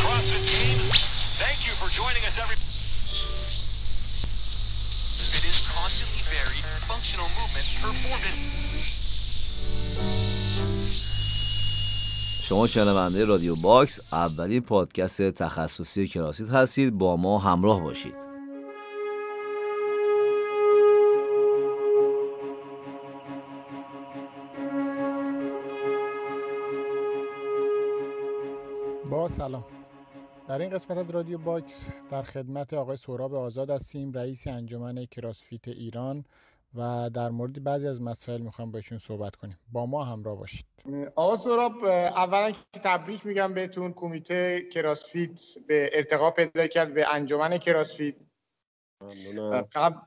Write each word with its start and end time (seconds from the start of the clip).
CrossFit 0.00 0.44
Games. 0.56 0.86
Thank 1.44 1.58
you 1.66 1.72
for 1.80 1.88
joining 2.00 2.22
us, 2.28 2.38
every. 2.42 2.56
It 5.38 5.44
is 5.50 5.58
constantly 5.78 6.22
varied, 6.36 6.64
functional 6.90 7.28
movements 7.38 7.70
performed 7.82 8.24
in. 8.30 8.36
شما 12.40 12.66
شنونده 12.66 13.24
رادیو 13.24 13.56
باکس 13.56 14.00
اولین 14.12 14.60
پادکست 14.60 15.30
تخصصی 15.30 16.08
کراسیت 16.08 16.50
هستید 16.50 16.98
با 16.98 17.16
ما 17.16 17.38
همراه 17.38 17.80
باشید 17.82 18.14
با 29.10 29.28
سلام 29.28 29.64
در 30.48 30.58
این 30.58 30.70
قسمت 30.70 30.98
از 30.98 31.10
رادیو 31.10 31.38
باکس 31.38 31.86
در 32.10 32.22
خدمت 32.22 32.74
آقای 32.74 32.96
سهراب 32.96 33.34
آزاد 33.34 33.70
هستیم 33.70 34.12
رئیس 34.12 34.46
انجمن 34.46 35.04
کراسفیت 35.04 35.68
ایران 35.68 36.24
و 36.74 37.10
در 37.14 37.28
مورد 37.28 37.64
بعضی 37.64 37.86
از 37.86 38.00
مسائل 38.02 38.40
می‌خوام 38.40 38.70
با 38.70 38.78
ایشون 38.78 38.98
صحبت 38.98 39.36
کنیم. 39.36 39.58
با 39.72 39.86
ما 39.86 40.04
همراه 40.04 40.38
باشید. 40.38 40.66
آقا 41.14 41.36
سهراب 41.36 41.84
اولا 41.84 42.50
که 42.50 42.80
تبریک 42.84 43.26
میگم 43.26 43.54
بهتون. 43.54 43.92
کمیته 43.92 44.68
کراسفیت 44.72 45.40
به 45.68 45.90
ارتقا 45.92 46.30
پیدا 46.30 46.66
کرد 46.66 46.94
به 46.94 47.14
انجمن 47.14 47.58
کراسفیت 47.58 48.14
قبل 49.74 50.00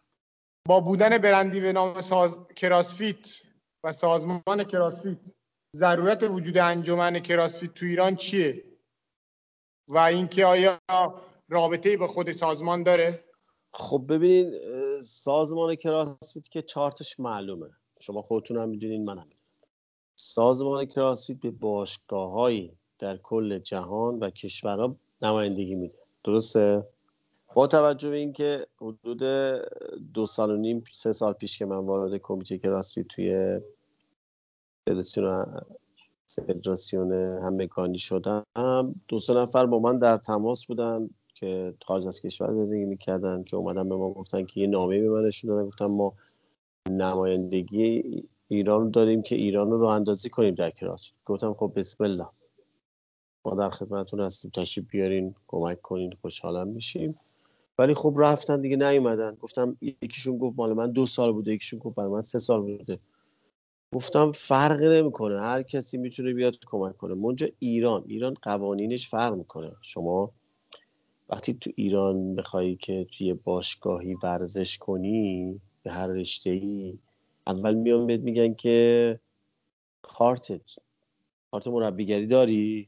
با 0.68 0.80
بودن 0.80 1.18
برندی 1.18 1.60
به 1.60 1.74
نام 1.74 2.02
ساز... 2.02 2.40
کراسفیت 2.56 3.30
و 3.84 3.94
سازمان 3.94 4.64
کراسفیت 4.72 5.18
ضرورت 5.76 6.24
وجود 6.24 6.58
انجمن 6.58 7.20
کراسفیت 7.20 7.74
تو 7.74 7.86
ایران 7.86 8.16
چیه؟ 8.16 8.75
و 9.88 9.98
اینکه 9.98 10.46
آیا 10.46 10.80
رابطه 11.50 11.98
به 11.98 12.08
خود 12.08 12.32
سازمان 12.32 12.84
داره؟ 12.84 13.24
خب 13.74 14.06
ببینید 14.10 14.54
سازمان 15.02 15.76
کراسفیت 15.76 16.50
که 16.50 16.62
چارتش 16.62 17.20
معلومه. 17.20 17.70
شما 18.00 18.22
خودتون 18.22 18.58
هم 18.58 18.70
می‌دونین 18.70 19.06
من 19.06 19.18
هم 19.18 19.28
سازمان 20.16 20.86
کراسفیت 20.86 21.38
به 21.38 21.52
باشگاه 21.52 22.52
در 23.00 23.18
کل 23.18 23.60
جهان 23.60 24.20
و 24.20 24.30
کشورها 24.30 24.96
نمایندگی 25.22 25.76
میده. 25.76 25.98
درسته؟ 26.24 26.88
با 27.54 27.68
توجه 27.68 28.10
به 28.10 28.16
اینکه 28.16 28.68
حدود 28.82 29.24
دو 30.14 30.26
سال 30.28 30.52
و 30.52 30.58
نیم 30.58 30.84
سه 30.92 31.14
سال 31.14 31.34
پیش 31.34 31.60
که 31.60 31.66
من 31.66 31.78
وارد 31.78 32.18
کمیته 32.18 32.58
کراسفیت 32.58 33.08
توی 33.08 33.60
فدراسیون 34.86 35.46
فدراسیون 36.28 37.12
همگانی 37.44 37.98
شدم. 37.98 38.46
دو 39.08 39.20
سه 39.20 39.34
نفر 39.34 39.66
با 39.66 39.80
من 39.80 40.00
در 40.00 40.18
تماس 40.18 40.66
بودن 40.66 41.10
که 41.34 41.74
خارج 41.86 42.08
از 42.08 42.22
کشور 42.22 42.54
زندگی 42.54 42.86
می‌کردن 42.86 43.44
که 43.44 43.56
اومدن 43.56 43.90
به 43.90 43.96
ما 43.96 44.10
گفتن 44.10 44.46
که 44.46 44.62
یه 44.62 44.68
نامه 44.68 45.02
به 45.02 45.10
من 45.10 45.26
نشون 45.26 45.66
گفتن 45.66 45.86
ما 45.86 46.14
نمایندگی 46.90 48.04
ایران 48.48 48.92
داریم 48.92 49.22
که 49.22 49.36
ایران 49.36 49.72
رو 49.72 49.84
اندازی 49.84 50.30
کنیم 50.30 50.56
در 50.56 50.70
کراس 50.70 51.12
گفتم 51.26 51.54
خب 51.54 51.72
بسم 51.76 52.04
الله. 52.04 52.28
ما 53.46 53.56
در 53.56 53.70
خدمتتون 53.70 54.20
هستیم. 54.20 54.52
تشریف 54.52 54.86
بیارین 54.90 55.36
کمک 55.48 55.82
کنین 55.82 56.14
خوشحالم 56.22 56.68
میشیم. 56.68 57.20
ولی 57.80 57.94
خب 57.94 58.14
رفتن 58.18 58.62
دیگه 58.62 58.76
نیومدن. 58.76 59.38
گفتم 59.42 59.78
یکیشون 59.82 60.38
گفت 60.38 60.58
مال 60.58 60.74
من 60.74 60.92
دو 60.92 61.06
سال 61.06 61.34
بوده. 61.34 61.54
یکیشون 61.54 61.80
گفت 61.80 61.96
برای 61.96 62.12
من 62.12 62.22
سه 62.22 62.40
سال 62.40 62.62
بوده. 62.62 63.00
گفتم 63.96 64.32
فرقی 64.32 64.90
نمی‌کنه 64.90 65.42
هر 65.42 65.64
کسی 65.64 65.98
می‌تونه 65.98 66.34
بیاد 66.34 66.56
کمک 66.66 66.98
کنه. 66.98 67.14
منجا 67.14 67.48
ایران 67.60 68.04
ایران 68.08 68.34
قوانینش 68.42 69.08
فرق 69.08 69.34
می‌کنه. 69.34 69.72
شما 69.82 70.32
وقتی 71.30 71.54
تو 71.54 71.72
ایران 71.76 72.36
بخوای 72.36 72.76
که 72.76 73.08
توی 73.18 73.34
باشگاهی 73.34 74.16
ورزش 74.24 74.78
کنی 74.78 75.62
به 75.84 75.92
هر 75.92 76.08
رشته 76.08 76.50
ای 76.50 76.98
اول 77.48 77.74
میان 77.76 78.08
بهت 78.08 78.20
میگن 78.22 78.54
که 78.54 79.20
کارتت 80.02 80.76
کارت 81.52 81.68
مربیگری 81.68 82.28
داری؟ 82.28 82.88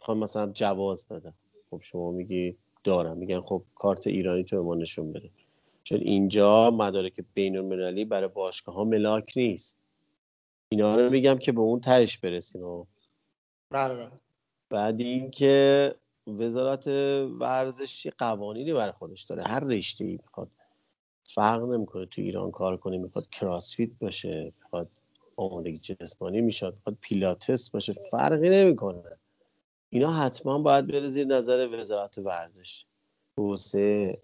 می‌خوام 0.00 0.18
مثلا 0.18 0.52
جواز 0.52 1.06
بدم. 1.08 1.34
خب 1.70 1.80
شما 1.82 2.10
میگی 2.10 2.56
دارم. 2.84 3.16
میگن 3.18 3.40
خب 3.40 3.62
کارت 3.74 4.06
ایرانی 4.06 4.44
تو 4.44 4.56
به 4.56 4.62
ما 4.62 4.74
نشون 4.74 5.12
بده. 5.12 5.30
چون 5.82 5.98
اینجا 6.00 6.70
مدارک 6.70 7.24
بین 7.34 7.56
المللی 7.56 8.04
برای 8.04 8.28
باشگاه 8.28 8.74
ها 8.74 8.84
ملاک 8.84 9.32
نیست. 9.36 9.81
اینا 10.72 10.96
رو 10.96 11.10
میگم 11.10 11.38
که 11.38 11.52
به 11.52 11.60
اون 11.60 11.80
تهش 11.80 12.18
برسیم 12.18 12.86
بله 13.70 14.08
بعد 14.70 15.00
اینکه 15.00 15.94
وزارت 16.26 16.86
ورزش 17.40 18.06
قوانینی 18.18 18.72
برای 18.72 18.92
خودش 18.92 19.22
داره. 19.22 19.42
هر 19.42 19.60
رشته 19.60 20.04
ای 20.04 20.18
می‌خواد. 20.22 20.50
فرق 21.24 21.62
نمی‌کنه 21.62 22.06
تو 22.06 22.22
ایران 22.22 22.50
کار 22.50 22.76
کنه 22.76 22.98
می‌خواد 22.98 23.30
کراسفیت 23.30 23.90
باشه 24.00 24.52
می‌خواد 24.62 24.88
آمادگی 25.36 25.76
جسمانی 25.76 26.40
می‌شد 26.40 26.74
می‌خواد 26.74 26.96
پیلاتس 27.00 27.70
باشه. 27.70 27.92
فرقی 27.92 28.50
نمی‌کنه. 28.50 29.02
اینا 29.90 30.12
حتما 30.12 30.58
باید 30.58 30.86
بره 30.86 31.08
زیر 31.08 31.26
نظر 31.26 31.80
وزارت 31.80 32.18
ورزش. 32.18 32.84
توسعه 33.36 34.18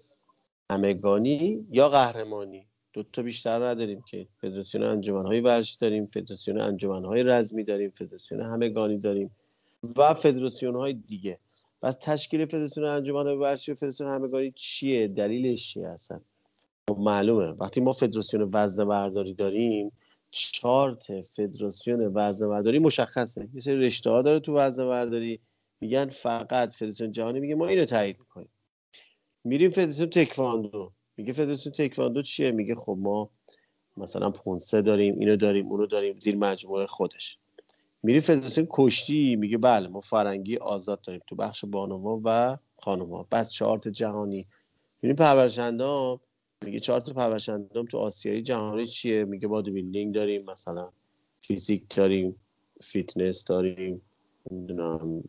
همگانی 0.70 1.66
یا 1.70 1.88
قهرمانی. 1.88 2.66
دو 2.98 3.04
تا 3.12 3.22
بیشتر 3.22 3.69
نداریم 3.69 4.03
که 4.03 4.26
فدراسیون 4.41 4.84
انجمنهای 4.84 5.41
ورزشی 5.41 5.76
داریم 5.81 6.06
فدراسیون 6.06 6.60
انجمنهای 6.60 7.22
رزمی 7.22 7.64
داریم 7.64 7.91
فدراسیون 7.91 8.41
همگانی 8.41 8.98
داریم 8.98 9.31
و 9.97 10.14
فدراسیون 10.14 10.76
های 10.76 10.92
دیگه. 10.92 11.38
پس 11.82 11.97
تشکیل 12.00 12.44
فدراسیون 12.44 12.87
انجمنهای 12.87 13.37
ورزشی 13.37 13.72
و 13.72 13.75
فدراسیون 13.75 14.10
همگانی 14.10 14.53
چیه؟ 14.54 15.08
دلیلش 15.08 15.72
چیه 15.72 15.88
اصلا؟ 15.88 16.20
خب 16.88 16.98
معلومه. 16.98 17.47
وقتی 17.47 17.81
ما 17.81 17.92
فدراسیون 17.92 18.50
وزنه 18.53 18.84
برداری 18.84 19.34
داریم 19.34 19.92
چارت 20.31 21.20
فدراسیون 21.20 22.12
وزنه 22.14 22.48
برداری 22.48 22.78
مشخصه. 22.78 23.48
یه 23.54 23.60
سری 23.60 23.76
رشته 23.76 24.10
ها 24.10 24.22
داره 24.22 24.41
تو 24.41 24.56
وزنه 24.56 24.87
برداری 24.87 25.41
میگن 25.81 26.08
فقط 26.08 26.75
فدراسیون 26.75 27.12
جهانی 27.12 27.41
میگه 27.41 27.54
ما 27.54 27.66
اینو 27.66 27.84
تایید 27.84 28.19
می‌کنیم. 28.19 28.48
میریم 29.44 29.70
فدراسیون 29.70 30.10
تکواندو. 30.10 30.92
میگه 31.19 31.33
فدراسیون 31.33 31.73
تکواندو 31.73 32.23
چیه؟ 32.23 32.51
میگه 32.51 32.75
خب 32.75 32.97
ما 33.01 33.31
مثلا 33.97 34.31
پومسه 34.31 34.82
داریم 34.83 35.19
اینو 35.19 35.37
داریم 35.37 35.67
اونو 35.67 35.87
داریم 35.87 36.19
زیر 36.19 36.37
مجموعه 36.37 36.87
خودش. 36.87 37.39
میری 38.03 38.21
فدراسیون 38.21 38.67
کشتی 38.71 39.37
میگه 39.37 39.59
بله 39.59 39.89
ما 39.89 40.01
فرنگی 40.01 40.56
آزاد 40.56 41.01
داریم 41.01 41.23
تو 41.27 41.37
بخش 41.37 41.65
بانوها 41.65 42.21
و 42.25 42.59
خانوما 42.77 43.27
به 43.32 43.53
چارت 43.53 43.89
جهانی. 43.89 44.47
میریم 45.03 45.17
پرورش 45.16 45.86
اندام 45.86 46.21
میگه 46.65 46.81
چارت 46.81 47.11
پرورش 47.10 47.61
اندام 47.61 47.87
تو 47.87 47.99
آسیایی 47.99 48.43
جهانی 48.43 48.87
چیه؟ 48.87 49.25
میگه 49.25 49.49
bodybuilding 49.49 50.15
داریم 50.15 50.45
مثلا 50.50 50.89
physique 51.41 51.97
داریم 51.97 52.37
فیتنس 52.81 53.45
داریم 53.45 54.03
نمی‌دونم 54.50 55.25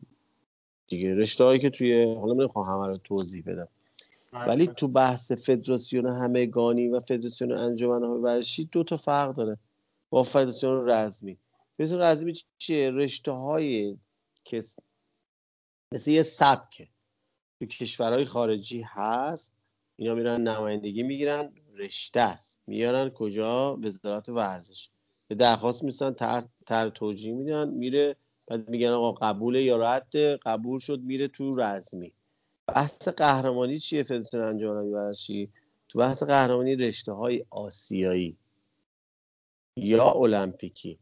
دیگه 0.87 1.15
رشته 1.15 1.43
هایی 1.43 1.59
که 1.59 1.69
توی 1.69 2.15
حالا 2.15 2.33
نمی‌خوام 2.33 2.65
همه 2.65 2.87
رو 2.87 2.97
توضیح 2.97 3.43
بدم. 3.47 3.67
ولی 4.33 4.67
تو 4.67 4.87
بحث 4.87 5.31
فدراسیون 5.31 6.05
همگانی 6.05 6.87
و 6.87 6.99
فدراسیون 6.99 7.51
انجمن 7.51 8.03
های 8.03 8.19
ورزشی 8.19 8.65
دو 8.65 8.83
تا 8.83 8.97
فرق 8.97 9.35
داره. 9.35 9.57
با 10.09 10.23
فدراسیون 10.23 10.89
رزمی. 10.89 11.37
فدراسیون 11.77 12.01
رزمی 12.01 12.33
چیه؟ 12.57 12.89
رشته 12.89 13.31
های 13.31 13.97
که 14.43 14.63
مثل 15.93 16.11
یه 16.11 16.21
سبکه 16.21 16.87
تو 17.59 17.65
کشورهای 17.65 18.25
خارجی 18.25 18.81
هست. 18.81 19.53
اینا 19.95 20.15
میرن 20.15 20.41
نمایندگی 20.41 21.03
می‌گیرن. 21.03 21.53
رشته 21.75 22.19
است. 22.19 22.59
میارن 22.67 23.09
کجا؟ 23.09 23.75
وزارت 23.83 24.29
ورزش. 24.29 24.89
به 25.27 25.35
درخواست 25.35 25.83
میسن 25.83 26.13
تر, 26.13 26.45
تر 26.65 26.89
توجیه 26.89 27.33
میدن 27.33 27.69
میره 27.69 28.15
بعد 28.47 28.69
میگن 28.69 28.89
آقا 28.89 29.11
قبول 29.11 29.55
یا 29.55 29.77
رد؟ 29.77 30.15
قبول 30.17 30.79
شد 30.79 31.01
میره 31.01 31.27
تو 31.27 31.55
رزمی. 31.59 32.13
بحث 32.75 33.07
قهرمانی 33.07 33.79
چیه 33.79 34.03
فدراسیون 34.03 34.43
انجمن 34.43 34.85
ورزشی؟ 34.85 35.49
تو 35.87 35.99
بحث 35.99 36.23
قهرمانی 36.23 36.75
رشته 36.75 37.11
های 37.11 37.45
آسیایی 37.49 38.37
یا 39.75 40.11
المپیکی 40.11 40.99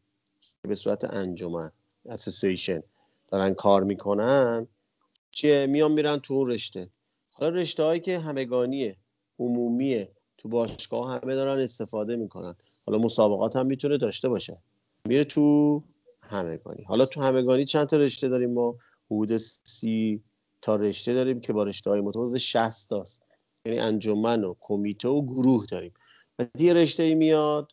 به 0.61 0.75
صورت 0.75 1.13
انجمن 1.13 1.71
اسوسییشن 2.05 2.83
دارن 3.27 3.53
کار 3.53 3.83
می‌کنن 3.83 4.67
چیه؟ 5.31 5.67
میان 5.67 5.91
میرن 5.91 6.17
تو 6.17 6.33
اون 6.33 6.51
رشته. 6.51 6.89
حالا 7.31 7.55
رشته 7.55 7.83
هایی 7.83 7.99
که 7.99 8.19
همگانیه 8.19 8.97
عمومیه 9.39 10.11
تو 10.37 10.49
باشگاه 10.49 11.11
همه 11.11 11.35
دارن 11.35 11.61
استفاده 11.61 12.15
می‌کنن. 12.15 12.55
حالا 12.85 12.99
مسابقات 12.99 13.55
هم 13.55 13.65
می‌تونه 13.65 13.97
داشته 13.97 14.29
باشه. 14.29 14.57
میره 15.05 15.23
تو 15.23 15.83
همگانی. 16.21 16.83
حالا 16.83 17.05
تو 17.05 17.21
همگانی 17.21 17.65
چند 17.65 17.87
تا 17.87 17.97
رشته 17.97 18.27
داریم 18.27 18.53
ما؟ 18.53 18.75
حدود 19.11 19.37
سی 19.37 20.23
تا 20.61 20.75
رشته 20.75 21.13
داریم 21.13 21.41
که 21.41 21.53
با 21.53 21.63
رشته 21.63 21.89
های 21.89 22.01
متفاوت 22.01 22.37
60 22.37 22.89
تاست 22.89 23.23
یعنی 23.65 23.79
انجمن 23.79 24.43
و 24.43 24.55
کمیته 24.59 25.07
و 25.07 25.21
گروه 25.21 25.65
داریم. 25.65 25.93
و 26.39 26.45
یه 26.57 26.73
رشته 26.73 27.03
ای 27.03 27.15
میاد 27.15 27.71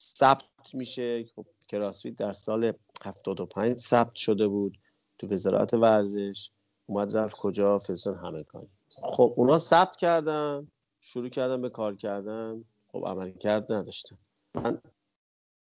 ثبت 0.00 0.74
میشه. 0.74 1.24
خب 1.24 1.46
کراسفیت 1.68 2.16
در 2.16 2.32
سال 2.32 2.72
75 3.04 3.78
ثبت 3.78 4.14
شده 4.14 4.48
بود 4.48 4.78
تو 5.18 5.26
وزارت 5.26 5.74
ورزش. 5.74 6.50
اومد 6.86 7.16
رفت 7.16 7.36
کجا؟ 7.36 7.78
فلسون 7.78 8.14
همه 8.14 8.42
کاری 8.42 8.68
خب 9.02 9.34
اونا 9.36 9.58
ثبت 9.58 9.96
کردن 9.96 10.68
شروع 11.00 11.28
کردن 11.28 11.62
به 11.62 11.70
کار 11.70 11.96
کردن. 11.96 12.64
خب 12.88 13.04
عمل 13.06 13.30
کرد 13.30 13.72
نداشتن. 13.72 14.18
من 14.54 14.78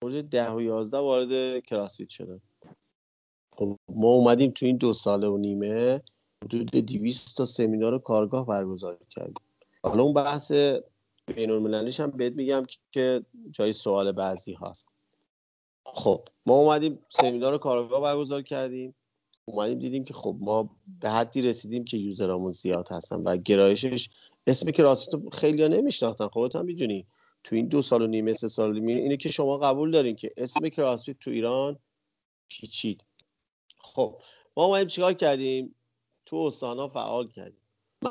موج 0.02 0.16
ده 0.16 0.52
و 0.52 0.60
یازده 0.60 0.98
وارد 0.98 1.62
کراسفیت 1.64 2.08
شدم. 2.08 2.40
خب 3.52 3.78
ما 3.88 4.08
اومدیم 4.08 4.50
تو 4.50 4.66
این 4.66 4.76
دو 4.76 4.92
ساله 4.92 5.28
و 5.28 5.36
نیمه. 5.36 6.02
حدود 6.44 6.70
دیویست 6.70 7.36
تا 7.36 7.44
سمینار 7.44 7.94
و 7.94 7.98
کارگاه 7.98 8.46
برگزار 8.46 8.98
کردیم. 9.10 9.34
حالا 9.82 10.02
اون 10.02 10.14
بحث 10.14 10.52
بین 11.36 11.50
المللیش 11.50 12.00
هم 12.00 12.10
بهت 12.10 12.32
میگم 12.32 12.66
که 12.92 13.24
جای 13.50 13.72
سوال 13.72 14.12
بعضی 14.12 14.54
هست 14.60 14.88
خب 15.86 16.28
ما 16.46 16.54
اومدیم 16.54 16.98
سمینار 17.08 17.54
و 17.54 17.58
کارگاه 17.58 18.00
برگزار 18.00 18.42
کردیم. 18.42 18.94
اومدیم 19.44 19.78
دیدیم 19.78 20.04
که 20.04 20.14
خب 20.14 20.36
ما 20.40 20.70
به 21.00 21.10
حدی 21.10 21.40
رسیدیم 21.40 21.84
که 21.84 21.96
یوزرامون 21.96 22.52
زیاد 22.52 22.88
هستن 22.92 23.16
و 23.16 23.36
گرایشش 23.36 24.10
اسمی 24.46 24.72
که 24.72 24.82
راستو 24.82 25.30
خیلی 25.30 25.62
ها 25.62 25.68
نمیشناختن 25.68 26.28
خودت 26.28 26.56
هم 26.56 26.64
می‌دونی 26.64 27.06
تو 27.44 27.56
این 27.56 27.68
دو 27.68 27.82
سال 27.82 28.02
و 28.02 28.06
نیمه 28.06 28.32
سه 28.32 28.48
سال 28.48 28.72
نیمه 28.72 28.92
اینه 28.92 29.16
که 29.16 29.28
شما 29.28 29.58
قبول 29.58 29.90
دارین 29.90 30.16
که 30.16 30.30
اسم 30.36 30.68
کراسفیت 30.68 31.18
تو 31.18 31.30
ایران 31.30 31.78
پیچید. 32.48 33.04
خب 33.78 34.20
ما 34.56 34.64
اومدیم 34.64 34.86
چیکار 34.86 35.12
کردیم؟ 35.12 35.74
تو 36.26 36.36
استانا 36.36 36.88
فعال 36.88 37.28
کردیم. 37.28 37.60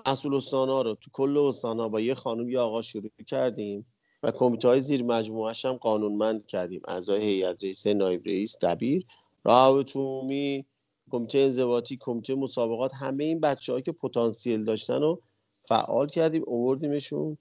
مسئول 0.06 0.36
استانا 0.36 0.82
رو 0.82 0.96
تو 0.96 1.10
کل 1.14 1.38
استانا 1.38 1.90
با 1.90 2.00
یه 2.02 2.14
خانم 2.14 2.50
یا 2.50 2.64
آقا 2.64 2.82
شروع 2.82 3.10
کردیم 3.28 3.86
و 4.24 4.32
کمیته 4.32 4.68
های 4.68 4.82
زیر 4.82 5.04
مجموعه 5.04 5.54
هم 5.64 5.74
قانونمند 5.74 6.48
کردیم. 6.48 6.82
اعضای 6.88 7.22
هیئت 7.22 7.64
رئیس 7.64 7.88
نایب 7.88 8.22
رئیس 8.26 8.58
دبیر 8.62 9.06
راهب 9.44 9.88
عمومی 9.96 10.66
کمیته 11.12 11.40
انضباطی 11.40 11.98
کمیته 11.98 12.36
مسابقات 12.36 12.94
همه 12.94 13.24
این 13.24 13.40
بچه 13.40 13.82
که 13.82 13.92
پتانسیل 13.92 14.64
داشتن 14.64 15.02
رو 15.02 15.22
فعال 15.60 16.08
کردیم 16.08 16.44
اووردیمشون 16.46 17.38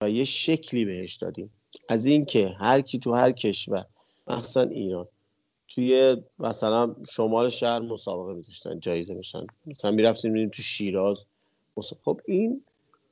و 0.00 0.10
یه 0.10 0.24
شکلی 0.24 0.84
بهش 0.84 1.14
دادیم. 1.14 1.50
از 1.88 2.06
اینکه 2.06 2.48
هر 2.48 2.80
کی 2.80 2.98
تو 2.98 3.14
هر 3.14 3.32
کشور 3.32 3.86
مخصوصا 4.26 4.62
ایران 4.62 5.08
توی 5.68 6.16
مثلا 6.38 6.94
شمال 7.10 7.48
شهر 7.48 7.78
مسابقه 7.78 8.34
میذاشتن 8.34 8.80
جایزه 8.80 9.14
میشن 9.14 9.46
مثلا 9.66 9.90
می‌رفتیم 9.90 10.32
میریم 10.32 10.48
تو 10.48 10.62
شیراز 10.62 11.26
خب 12.04 12.20
این 12.24 12.64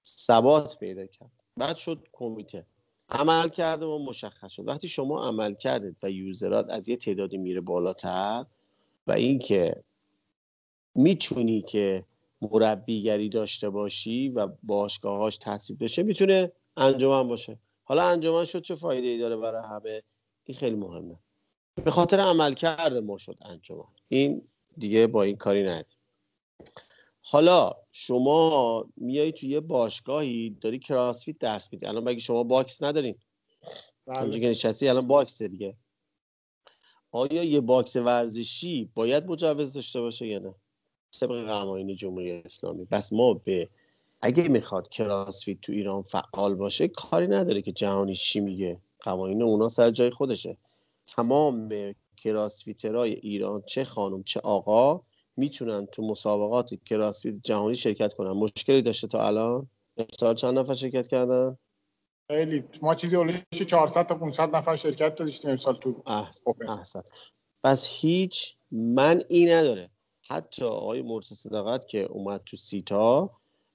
ثبات 0.05 0.79
پیدا 0.79 1.07
کرد. 1.07 1.31
بعد 1.57 1.77
شد 1.77 2.07
کمیته. 2.13 2.67
عمل 3.09 3.49
کرده 3.49 3.87
و 3.87 3.99
مشخص 3.99 4.53
شد. 4.53 4.69
وقتی 4.69 4.89
شما 4.89 5.27
عمل 5.29 5.55
کردید 5.55 5.97
و 6.03 6.11
یوزرات 6.11 6.67
از 6.71 6.89
یه 6.89 6.97
تعدادی 6.97 7.37
میره 7.39 7.61
بالاتر 7.61 8.47
و 9.07 9.13
اینکه 9.13 9.83
می‌تونی 10.95 11.63
که 11.63 12.05
مربیگری 12.43 13.29
داشته 13.29 13.71
باشی 13.71 14.29
و 14.29 14.49
باشگاهاش 14.63 15.39
تصویب 15.39 15.85
بشه 15.85 16.03
می‌تونه 16.03 16.53
انجمن 16.77 17.29
باشه. 17.29 17.59
حالا 17.85 18.03
انجمن 18.03 18.45
شد 18.45 18.63
چه 18.63 18.75
فایده 18.75 19.07
ای 19.07 19.19
داره 19.19 19.37
برای 19.37 19.63
همه؟ 19.63 20.03
این 20.45 20.59
خیلی 20.59 20.77
مهمه. 20.77 21.17
به 21.75 21.91
خاطر 21.91 22.21
عمل 22.21 22.53
کرده 22.53 23.01
ما 23.01 23.19
شد 23.19 23.39
انجمن. 23.43 23.85
این 24.09 24.49
دیگه 24.77 25.07
با 25.07 25.23
این 25.23 25.37
کاری 25.37 25.63
نداری 25.63 25.85
حالا 27.25 27.73
شما 27.91 28.85
میای 28.97 29.33
توی 29.33 29.49
یه 29.49 29.61
باشگاهی 29.61 30.51
داری 30.61 30.79
CrossFit 30.79 31.39
درس 31.39 31.73
میدی. 31.73 31.87
الان 31.87 32.05
بگی 32.05 32.21
شما 32.21 32.45
box 32.45 32.83
ندارین؟ 32.83 33.15
بله. 34.07 34.21
اونجا 34.21 34.39
که 34.39 34.49
نشستی 34.49 34.89
الان 34.89 35.07
box 35.07 35.43
دیگه. 35.43 35.77
آیا 37.11 37.43
یه 37.43 37.61
box 37.61 37.97
ورزشی 37.97 38.91
باید 38.95 39.27
مجوز 39.27 39.73
داشته 39.73 40.01
باشه 40.01 40.27
یا 40.27 40.39
نه؟ 40.39 40.55
طبق 41.21 41.47
قوانین 41.47 41.97
جمهوری 41.97 42.33
اسلامی. 42.33 42.85
پس 42.85 43.13
ما 43.13 43.35
به 43.35 43.69
اگه 44.23 44.49
می‌خواد 44.49 44.89
CrossFit 44.89 45.61
تو 45.61 45.73
ایران 45.73 46.03
فعال 46.03 46.55
باشه 46.55 46.89
کاری 46.89 47.27
نداره 47.27 47.63
که 47.63 47.73
جهانی 47.73 48.15
چی 48.15 48.41
میگه. 48.41 48.81
قوانین 49.01 49.43
اونا 49.43 49.69
سر 49.69 49.91
جای 49.91 50.11
خودشه. 50.11 50.57
تمام 51.07 51.69
CrossFitter 52.17 53.05
ای 53.05 53.13
ایران 53.13 53.63
چه 53.63 53.85
خانم 53.85 54.23
چه 54.23 54.41
آقا 54.41 55.01
می‌تونن 55.37 55.87
تو 55.87 56.03
مسابقات 56.03 56.75
CrossFit 56.85 57.35
جهانی 57.45 57.75
شرکت 57.75 58.13
کنن. 58.13 58.31
مشکلی 58.31 58.83
داشته 58.83 59.07
تا 59.07 59.27
الان؟ 59.27 59.69
امسال 59.97 60.35
چند 60.35 60.59
نفر 60.59 60.75
شرکت 60.75 61.09
کردن؟ 61.09 61.59
خیلی. 62.31 62.65
ما 62.83 62.95
چیزی 62.95 63.17
اولش 63.17 63.43
400 63.69 64.07
تا 64.07 64.15
500 64.15 64.57
نفر 64.57 64.77
شرکت 64.77 65.15
داشتیم 65.15 65.51
امسال 65.51 65.75
تو 65.75 66.03
احسن 66.69 67.03
پس 67.65 67.89
هیچ 67.91 68.57
من 68.71 69.23
ای 69.29 69.47
نداره. 69.47 69.91
حتی 70.29 70.65
آقای 70.65 71.03
مرسی 71.03 71.35
صداقت 71.35 71.89
که 71.89 72.03
اومد 72.03 72.43
تو 72.47 72.57
سیتا 72.57 73.31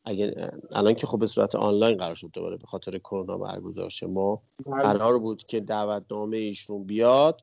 اگر 0.07 0.51
الان 0.75 0.94
که 0.94 1.07
خب 1.07 1.19
به 1.19 1.27
صورت 1.27 1.56
آنلاین 1.56 1.98
قرار 1.98 2.15
شد 2.15 2.30
دوباره 2.33 2.57
به 2.57 2.68
خاطر 2.68 2.98
کرونا 2.98 3.38
برگزار 3.38 3.89
شه 3.89 4.07
ما 4.07 4.42
بله. 4.65 4.83
قرار 4.83 5.19
بود 5.19 5.44
که 5.44 5.59
دعوتنامه 5.59 6.38
ایشون 6.38 6.83
بیاد 6.83 7.42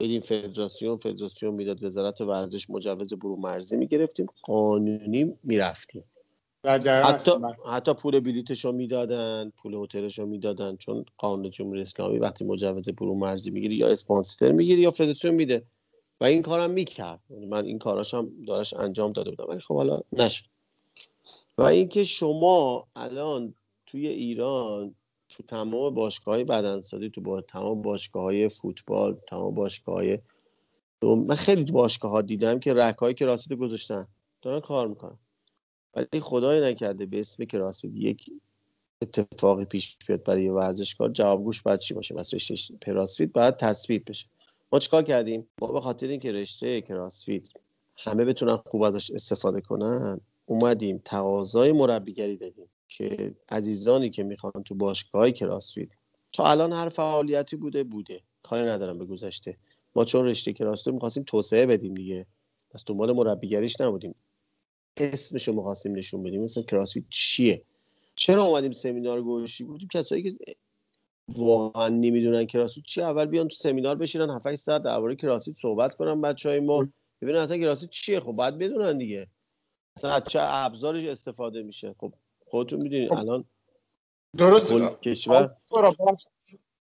بدیم 0.00 0.20
فدراسیون 0.20 0.96
فدراسیون 0.96 1.54
می‌داد 1.54 1.84
وزارت 1.84 2.20
ورزش 2.20 2.70
مجوز 2.70 3.14
برو 3.14 3.36
مرزی 3.36 3.76
می‌گرفتیم 3.76 4.26
قانونی 4.42 5.34
می‌رفتیم. 5.44 6.04
حتی, 6.64 7.30
حتی 7.72 7.94
پول 7.94 8.20
بلیتش 8.20 8.64
رو 8.64 8.72
می‌دادن 8.72 9.52
پول 9.56 9.74
هتلش 9.74 10.18
رو 10.18 10.26
می‌دادن 10.26 10.76
چون 10.76 11.04
قانون 11.18 11.50
جمهوری 11.50 11.80
اسلامی 11.80 12.18
وقتی 12.18 12.44
مجوز 12.44 12.88
برو 12.88 13.14
مرزی 13.14 13.50
می‌گیری 13.50 13.76
یا 13.76 13.88
اسپانسر 13.88 14.52
می‌گیری 14.52 14.82
یا 14.82 14.90
فدراسیون 14.90 15.34
میده. 15.34 15.66
و 16.20 16.24
این 16.24 16.42
کارم 16.42 16.70
می‌کرد. 16.70 17.20
من 17.48 17.64
این 17.64 17.78
کاراش 17.78 18.14
هم 18.14 18.30
دارش 18.46 18.74
انجام 18.74 19.12
داده 19.12 19.30
بودم 19.30 19.46
ولی 19.48 19.60
خب 19.60 19.74
حالا 19.74 20.00
نشد. 20.12 20.44
و 21.58 21.62
اینکه 21.62 22.04
شما 22.04 22.88
الان 22.96 23.54
توی 23.86 24.06
ایران 24.06 24.94
تو 25.28 25.42
تمام 25.42 25.94
باشگاه 25.94 26.34
های 26.34 26.44
بدنسازی 26.44 27.10
تو 27.10 27.20
با 27.20 27.40
تمام 27.40 27.82
باشگاه 27.82 28.22
های 28.22 28.48
فوتبال 28.48 29.18
تمام 29.28 29.54
باشگاه 29.54 29.94
های 29.94 30.18
من 31.02 31.34
خیلی 31.34 31.72
باشگاه 31.72 32.10
ها 32.10 32.22
دیدم 32.22 32.58
که 32.58 32.74
رک 32.74 32.96
های 32.96 33.14
کراسفیت 33.14 33.58
گذاشتن 33.58 34.08
دارن 34.42 34.60
کار 34.60 34.88
می‌کنن. 34.88 35.18
ولی 35.94 36.20
خدای 36.20 36.60
نکرده 36.60 37.06
به 37.06 37.20
اسم 37.20 37.44
کراسفیت 37.44 37.92
یک 37.94 38.30
اتفاقی 39.02 39.64
پیش 39.64 39.96
بیاد 40.06 40.22
برای 40.24 40.48
ورزشکار 40.48 41.08
جوابگوش 41.08 41.62
باید 41.62 41.80
چی 41.80 41.94
باشه؟ 41.94 42.14
مثلا 42.14 42.36
رشته 42.36 42.74
پراسفیت 42.80 43.32
باید 43.32 43.56
تصویب 43.56 44.04
بشه. 44.08 44.26
ما 44.72 44.78
چیکار 44.78 45.02
کردیم؟ 45.02 45.46
ما 45.60 45.72
به 45.72 45.80
خاطر 45.80 46.06
اینکه 46.06 46.32
رشته 46.32 46.80
کراسفیت 46.80 47.48
همه 47.96 48.24
بتونن 48.24 48.56
خوب 48.56 48.82
ازش 48.82 49.10
استفاده 49.10 49.60
کنن 49.60 50.20
اومدیم 50.48 51.02
تقاضای 51.04 51.72
مربیگری 51.72 52.36
دادیم 52.36 52.66
که 52.88 53.34
عزیزانی 53.48 54.10
که 54.10 54.22
می‌خوان 54.22 54.62
تو 54.64 54.74
باشگاه 54.74 55.30
کراسفیت 55.30 55.88
تا 56.32 56.50
الان 56.50 56.72
هر 56.72 56.88
فعالیتی 56.88 57.56
بوده 57.56 57.84
بوده. 57.84 58.20
کاری 58.42 58.66
ندارم 58.66 58.98
به 58.98 59.04
گذشته. 59.04 59.56
ما 59.96 60.04
چون 60.04 60.26
رشته 60.26 60.52
کراسفیت 60.52 60.94
می‌خواستیم 60.94 61.22
توسعه 61.22 61.66
بدیم 61.66 61.94
دیگه. 61.94 62.26
پس 62.70 62.84
دنبال 62.86 63.12
مربیگریش 63.12 63.80
نبودیم. 63.80 64.14
اسمشو 64.96 65.52
می‌خواستیم 65.52 65.96
نشون 65.96 66.22
بدیم. 66.22 66.42
مثلا 66.42 66.62
کراسفیت 66.62 67.04
چیه؟ 67.10 67.62
چرا 68.14 68.44
اومدیم 68.44 68.72
سمینار 68.72 69.22
گوشی 69.22 69.64
بودیم؟ 69.64 69.88
کسایی 69.92 70.22
که 70.22 70.36
واقعا 71.28 71.88
نمی‌دونن 71.88 72.44
کراسفیت 72.44 72.84
چیه 72.84 73.04
اول 73.04 73.26
بیان 73.26 73.48
تو 73.48 73.54
سمینار 73.54 73.96
بشینن 73.96 74.30
7 74.30 74.54
ساعت 74.54 74.82
درباره 74.82 75.16
کراسفیت 75.16 75.56
صحبت 75.56 75.94
کنن 75.94 76.20
بچهای 76.20 76.60
ما. 76.60 76.88
ببینن 77.22 77.38
اصلا 77.38 77.58
کراسفیت 77.58 77.90
چیه. 77.90 78.20
خب 78.20 78.32
باید 78.32 78.58
بدونن 78.58 78.98
دیگه. 78.98 79.26
اصلا 79.98 80.20
چه 80.20 80.38
ابزارش 80.42 81.04
استفاده 81.04 81.62
میشه؟ 81.62 81.94
خب 81.98 82.14
خودتون 82.46 82.82
می‌دونید 82.82 83.08
خب. 83.08 83.18
الان 83.18 83.44
درست 84.36 84.72
کشور. 85.02 85.50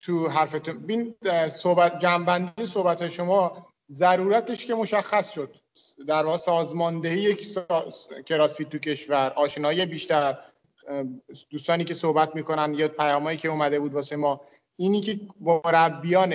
تو 0.03 0.29
حرفتون. 0.29 0.79
بین 0.79 1.15
صحبت 1.49 1.99
جنبندی 1.99 2.67
صحبت 2.67 3.09
شما 3.09 3.67
ضرورتش 3.91 4.67
که 4.67 4.75
مشخص 4.75 5.33
شد. 5.33 5.57
در 6.07 6.25
واقع 6.25 6.37
سازماندهی 6.37 7.21
یک 7.21 7.59
کراسفیت 8.27 8.69
تو 8.69 8.79
کشور 8.79 9.33
آشنایی 9.37 9.87
بیشتر 9.87 10.39
دوستانی 11.51 11.85
که 11.85 11.95
صحبت 11.95 12.37
می‌کنن 12.37 12.75
یا 12.75 12.89
پیامایی 12.89 13.39
که 13.39 13.49
اومده 13.49 13.81
بود 13.81 13.95
واسه 13.95 14.17
ما. 14.17 14.41
اینی 14.77 15.01
که 15.01 15.21
مربیان 15.41 16.35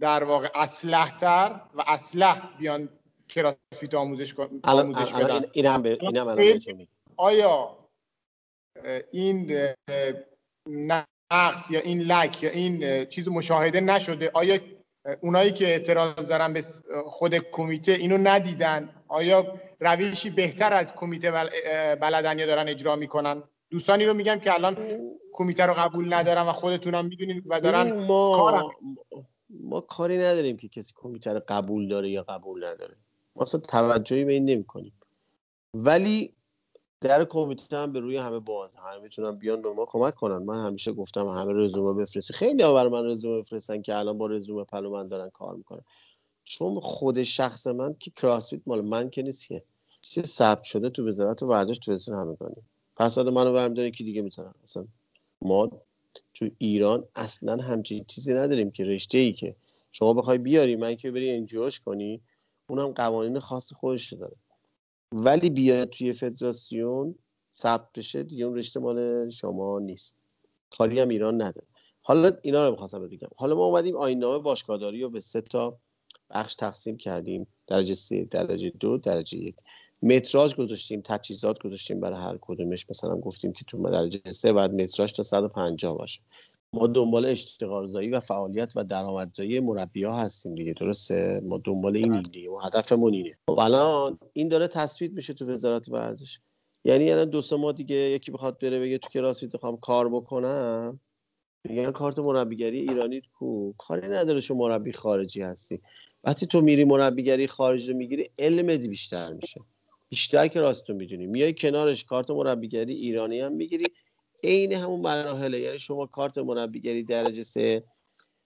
در 0.00 0.24
واقع 0.24 0.48
اسلحتر 0.54 1.60
و 1.74 1.84
اسلح 1.86 2.56
بیان 2.58 2.88
کراسفیت 3.28 3.94
آموزش 3.94 4.34
آموزش 4.64 5.14
بدن. 5.14 5.44
این 5.52 5.82
به 5.82 5.98
این 6.38 6.88
آیا 7.16 7.78
این 9.12 9.58
نقص 10.66 11.70
یا 11.70 11.80
این 11.80 12.00
لک 12.02 12.42
یا 12.42 12.50
این 12.50 13.04
چیز 13.04 13.28
مشاهده 13.28 13.80
نشده؟ 13.80 14.30
آیا 14.34 14.58
اونایی 15.20 15.52
که 15.52 15.66
اعتراض 15.66 16.28
دارن 16.28 16.52
به 16.52 16.64
خود 17.04 17.34
کمیته 17.34 17.92
اینو 17.92 18.18
ندیدن؟ 18.18 18.94
آیا 19.08 19.60
روشی 19.80 20.30
بهتر 20.30 20.72
از 20.72 20.94
کمیته 20.94 21.30
بلدن 22.00 22.38
یا 22.38 22.46
دارن 22.46 22.68
اجرا 22.68 22.96
می‌کنن؟ 22.96 23.42
دوستانی 23.70 24.04
رو 24.04 24.14
میگم 24.14 24.38
که 24.38 24.54
الان 24.54 24.76
کمیته 25.32 25.66
رو 25.66 25.74
قبول 25.74 26.14
ندارن 26.14 26.42
و 26.42 26.52
خودتونم 26.52 27.06
می‌دونید 27.06 27.44
و 27.46 27.60
دارن 27.60 27.92
ما 28.06 28.72
ما 29.50 29.80
کاری 29.80 30.18
نداریم 30.18 30.56
که 30.56 30.68
کسی 30.68 30.92
کمیته 30.96 31.32
رو 31.32 31.42
قبول 31.48 31.88
داره 31.88 32.10
یا 32.10 32.22
قبول 32.22 32.66
نداره. 32.66 32.96
ما 33.38 33.42
اصلا 33.42 33.60
توجهی 33.60 34.24
به 34.24 34.32
این 34.32 34.44
نمی 34.44 34.64
کنیم 34.64 34.92
ولی 35.74 36.32
در 37.00 37.24
کمیته 37.24 37.76
هم 37.78 37.92
به 37.92 38.00
روی 38.00 38.16
همه 38.16 38.38
باز 38.38 38.76
همه 38.76 39.02
می‌تونن 39.02 39.36
بیان 39.36 39.62
به 39.62 39.72
ما 39.72 39.86
کمک 39.86 40.14
کنن. 40.14 40.36
من 40.36 40.66
همیشه 40.66 40.92
گفتم 40.92 41.26
همه 41.26 41.52
رزومه 41.52 42.00
بفرستی 42.00 42.32
خیلی 42.34 42.62
ها 42.62 42.88
من 42.88 43.06
رزومه 43.06 43.40
بفرستن 43.40 43.82
که 43.82 43.96
الان 43.96 44.18
با 44.18 44.26
رزومه 44.26 44.64
پلو 44.64 44.90
من 44.90 45.08
دارن 45.08 45.30
کار 45.30 45.54
می‌کنن. 45.56 45.80
چون 46.44 46.80
خود 46.80 47.22
شخص 47.22 47.66
من 47.66 47.94
که 48.00 48.10
کراسفیت 48.10 48.60
مال 48.66 48.80
من 48.80 49.10
که 49.10 49.22
نیست 49.22 49.48
که. 49.48 49.62
چیزی 50.00 50.26
ثبت 50.26 50.62
شده 50.62 50.90
تو 50.90 51.08
وزارت 51.08 51.42
ورزش 51.42 51.78
تو 51.78 51.92
همه 51.92 52.20
همگانی. 52.20 52.62
پس 52.96 53.18
منو 53.18 53.52
برم 53.52 53.74
داره 53.74 53.90
کی 53.90 54.04
دیگه 54.04 54.22
می‌تونن 54.22 54.54
اصلا 54.62 54.86
ما 55.42 55.70
تو 56.34 56.48
ایران 56.58 57.04
اصلا 57.14 57.56
همچین 57.56 58.04
چیزی 58.04 58.34
نداریم 58.34 58.70
که 58.70 58.84
رشته 58.84 59.18
ای 59.18 59.32
که. 59.32 59.56
شما 59.92 60.14
بخوای 60.14 60.38
بیاری 60.38 60.76
من 60.76 60.94
که 60.94 61.10
بری 61.10 61.30
انجوش 61.30 61.80
کنی 61.80 62.20
اونم 62.70 62.92
قوانین 62.92 63.38
خاص 63.38 63.72
خودش 63.72 64.12
داره. 64.12 64.36
ولی 65.12 65.50
بیاد 65.50 65.88
توی 65.88 66.12
فدراسیون 66.12 67.14
ثبت 67.54 67.92
بشه 67.92 68.22
دیگه 68.22 68.44
اون 68.44 68.56
رشته 68.56 68.80
مال 68.80 69.30
شما 69.30 69.78
نیست. 69.78 70.16
کاری 70.70 71.00
هم 71.00 71.08
ایران 71.08 71.34
نداره. 71.34 71.66
حالا 72.02 72.32
اینا 72.42 72.64
رو 72.64 72.70
می‌خواستم 72.70 73.08
بگم. 73.08 73.28
حالا 73.36 73.54
ما 73.54 73.64
اومدیم 73.64 73.96
آینامه 73.96 74.38
باشگاهداری 74.38 75.02
رو 75.02 75.10
به 75.10 75.20
سه 75.20 75.40
تا 75.40 75.78
بخش 76.30 76.54
تقسیم 76.54 76.96
کردیم. 76.96 77.46
درجه 77.66 77.94
سه 77.94 78.24
درجه 78.24 78.70
دو 78.70 78.98
درجه 78.98 79.38
یک. 79.38 79.56
متراژ 80.02 80.54
گذاشتیم 80.54 81.00
تجهیزات 81.00 81.62
گذاشتیم 81.62 82.00
برای 82.00 82.18
هر 82.18 82.38
کدومش. 82.40 82.90
مثلا 82.90 83.16
گفتیم 83.16 83.52
که 83.52 83.64
تو 83.64 83.90
درجه 83.90 84.30
سه 84.30 84.52
بعد 84.52 84.74
متراژ 84.74 85.12
تا 85.12 85.22
150 85.22 85.98
باشه. 85.98 86.20
ما 86.72 86.86
دنبال 86.86 87.26
اشتغالزایی 87.26 88.10
و 88.10 88.20
فعالیت 88.20 88.72
و 88.76 88.84
درآمدزایی 88.84 89.60
مربی 89.60 90.04
ها 90.04 90.16
هستیم 90.16 90.54
دیگه 90.54 90.72
درسته؟ 90.72 91.40
ما 91.44 91.60
دنبال 91.64 91.96
این 91.96 92.22
دیگه 92.22 92.48
ما 92.48 92.60
هدفمون 92.60 93.14
اینه. 93.14 93.38
خب 93.46 93.58
الان 93.58 94.18
این 94.32 94.48
داره 94.48 94.66
تثبیت 94.66 95.12
میشه 95.12 95.34
تو 95.34 95.52
وزارت 95.52 95.88
ورزش. 95.88 96.38
یعنی 96.84 97.10
الان 97.10 97.30
دو 97.30 97.40
سه 97.40 97.56
ماه 97.56 97.72
دیگه 97.72 97.96
یکی 97.96 98.32
بخواد 98.32 98.58
بره 98.58 98.80
بگه 98.80 98.98
تو 98.98 99.08
کلاس 99.08 99.42
می‌خوام 99.42 99.76
کار 99.76 100.08
بکنم 100.08 101.00
میگن 101.68 101.90
کارت 101.90 102.18
مربیگری 102.18 102.80
ایرانی 102.80 103.22
کو؟ 103.38 103.72
کاری 103.72 104.08
نداره 104.08 104.40
چون 104.40 104.56
مربی 104.56 104.92
خارجی 104.92 105.42
هستی. 105.42 105.80
وقتی 106.24 106.46
تو 106.46 106.60
میری 106.60 106.84
مربیگری 106.84 107.46
خارج 107.46 107.90
رو 107.90 107.96
می‌گیری 107.96 108.30
علمت 108.38 108.86
بیشتر 108.86 109.32
میشه. 109.32 109.60
بیشتر 110.08 110.48
که 110.48 110.60
راستون 110.60 110.96
می‌دونی. 110.96 111.26
میای 111.26 111.54
کنارش 111.54 112.04
کارت 112.04 112.30
مربیگری 112.30 112.94
ایرانی 112.94 113.40
هم 113.40 113.52
می‌گیری. 113.52 113.86
عین 114.44 114.72
همون 114.72 115.00
مراحله. 115.00 115.60
یعنی 115.60 115.78
شما 115.78 116.06
کارت 116.06 116.38
مربیگری 116.38 117.02
درجه 117.02 117.42
سه 117.42 117.82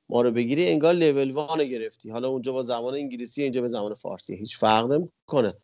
ما 0.09 0.23
رو 0.23 0.31
بگیری 0.31 0.69
انگار 0.69 0.95
لول 0.95 1.31
وان 1.31 1.65
گرفتی. 1.65 2.11
حالا 2.11 2.29
اونجا 2.29 2.53
با 2.53 2.63
زمان 2.63 2.95
انگلیسی 2.95 3.43
اینجا 3.43 3.61
به 3.61 3.69
زمان 3.69 3.95
فارسی. 3.95 4.37
هیچ 4.37 4.59
فرق 4.59 4.93
نمی‌کنه. 4.93 5.55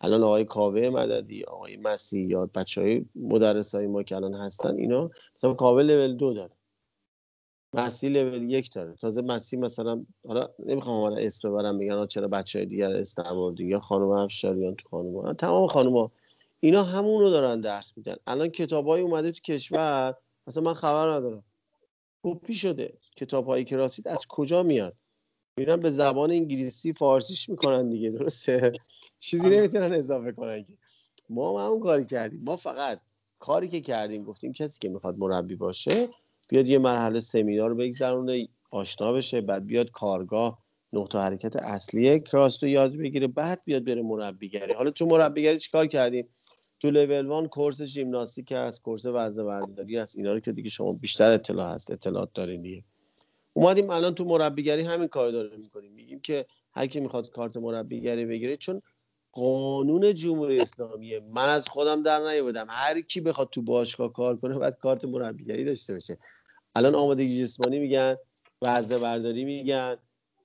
الان 0.00 0.22
آقای 0.22 0.44
کاوه 0.44 0.88
مددی 0.88 1.44
آقای 1.44 1.76
مسی 1.76 2.20
یا 2.20 2.50
بچه 2.54 2.80
های 2.80 3.04
مدرس 3.14 3.74
های 3.74 3.86
ما 3.86 4.02
که 4.02 4.16
الان 4.16 4.34
هستن 4.34 4.76
اینا 4.76 5.10
مثلا 5.36 5.54
کاوه 5.54 5.82
لول 5.82 6.16
دو 6.16 6.34
داره. 6.34 6.52
مسی 7.74 8.08
لول 8.08 8.50
یک 8.50 8.72
داره. 8.74 8.94
تازه 8.94 9.22
مسی 9.22 9.56
مثلا 9.56 10.04
حالا 10.28 10.48
نمی‌خوام 10.66 11.12
من 11.12 11.18
اسم 11.18 11.50
ببرم 11.50 11.74
میگن 11.74 12.06
چرا 12.06 12.28
بچه 12.28 12.58
های 12.58 12.66
دیگر 12.66 12.92
اسم 12.96 13.54
یا 13.58 13.80
خانم 13.80 14.08
افشاریان 14.08 14.74
تو 14.74 14.88
خانم 14.88 15.32
تمام 15.32 15.66
خانم 15.66 16.10
اینا 16.64 16.82
همون 16.82 17.20
رو 17.20 17.30
دارن 17.30 17.60
درس 17.60 17.92
میدن. 17.96 18.16
الان 18.26 18.48
کتابایی 18.48 19.04
اومده 19.04 19.32
تو 19.32 19.40
کشور 19.40 20.14
مثلا 20.46 20.62
من 20.62 20.74
خبر 20.74 21.08
ندارم. 21.08 21.44
کپی 22.22 22.54
شده 22.54 22.98
کتاب 23.16 23.46
هایی 23.46 23.64
که 23.64 23.78
از 24.04 24.26
کجا 24.28 24.62
میاد 24.62 24.94
میرن 25.56 25.76
به 25.76 25.90
زبان 25.90 26.30
انگلیسی 26.30 26.92
فارسیش 26.92 27.48
می‌کنن 27.48 27.88
دیگه 27.88 28.10
درسته؟ 28.10 28.72
چیزی 29.18 29.48
نمی‌تونن 29.48 29.94
اضافه 29.94 30.32
کنن 30.32 30.64
که. 30.64 30.72
ما 31.30 31.60
هم 31.60 31.66
همون 31.66 31.80
کاری 31.80 32.04
کردیم. 32.04 32.42
ما 32.46 32.56
فقط 32.56 33.00
کاری 33.38 33.68
که 33.68 33.80
کردیم 33.80 34.24
گفتیم 34.24 34.52
کسی 34.52 34.78
که 34.80 34.88
می‌خواد 34.88 35.18
مربی 35.18 35.54
باشه 35.54 36.08
بیاد 36.48 36.66
یه 36.66 36.78
مرحله 36.78 37.20
سمینار 37.20 37.70
رو 37.70 37.76
بگذرونه 37.76 38.48
آشنا 38.70 39.12
بشه 39.12 39.40
بعد 39.40 39.66
بیاد 39.66 39.90
کارگاه 39.90 40.64
نقطه 40.92 41.18
حرکت 41.18 41.56
اصلی 41.56 42.20
کراس 42.20 42.64
رو 42.64 42.68
یاد 42.68 42.96
بگیره 42.96 43.26
بعد 43.26 43.62
بیاد 43.64 43.84
بره 43.84 44.02
مربیگری. 44.02 44.72
حالا 44.72 44.90
تو 44.90 45.06
مربیگری 45.06 45.58
چیکار 45.58 45.86
کردیم؟ 45.86 46.28
تو 46.84 46.90
level 46.90 47.26
one 47.26 47.48
کورس 47.48 47.82
ژیمناستیک 47.82 48.52
هست 48.52 48.82
کورس 48.82 49.06
وزنه 49.06 49.44
برداری 49.44 49.96
هست. 49.96 50.16
اینا 50.16 50.32
رو 50.32 50.40
که 50.40 50.52
دیگه 50.52 50.70
شما 50.70 50.92
بیشتر 50.92 51.30
اطلاع 51.30 51.74
هست 51.74 51.90
اطلاعات 51.90 52.30
دارین 52.34 52.62
دیگه. 52.62 52.84
اومدیم 53.52 53.90
الان 53.90 54.14
تو 54.14 54.24
مربیگری 54.24 54.82
همین 54.82 55.08
کار 55.08 55.30
داریم 55.30 55.56
می‌کنیم. 55.56 55.92
میگیم 55.92 56.20
که 56.20 56.46
هر 56.72 56.86
کی 56.86 57.00
می‌خواد 57.00 57.30
کارت 57.30 57.56
مربیگری 57.56 58.26
بگیره 58.26 58.56
چون 58.56 58.82
قانون 59.32 60.14
جمهوری 60.14 60.60
اسلامیه 60.60 61.20
من 61.20 61.48
از 61.48 61.68
خودم 61.68 62.02
در 62.02 62.18
نیاوردم. 62.18 62.66
هر 62.68 63.00
کی 63.00 63.20
بخواد 63.20 63.50
تو 63.50 63.62
باشگاه 63.62 64.12
کار 64.12 64.36
کنه 64.36 64.58
باید 64.58 64.74
کارت 64.74 65.04
مربیگری 65.04 65.64
داشته 65.64 65.94
باشه. 65.94 66.18
الان 66.76 66.94
آمادگی 66.94 67.42
جسمانی 67.42 67.78
میگن 67.78 68.16
وزنه 68.62 68.98
برداری 68.98 69.44
میگن 69.44 69.96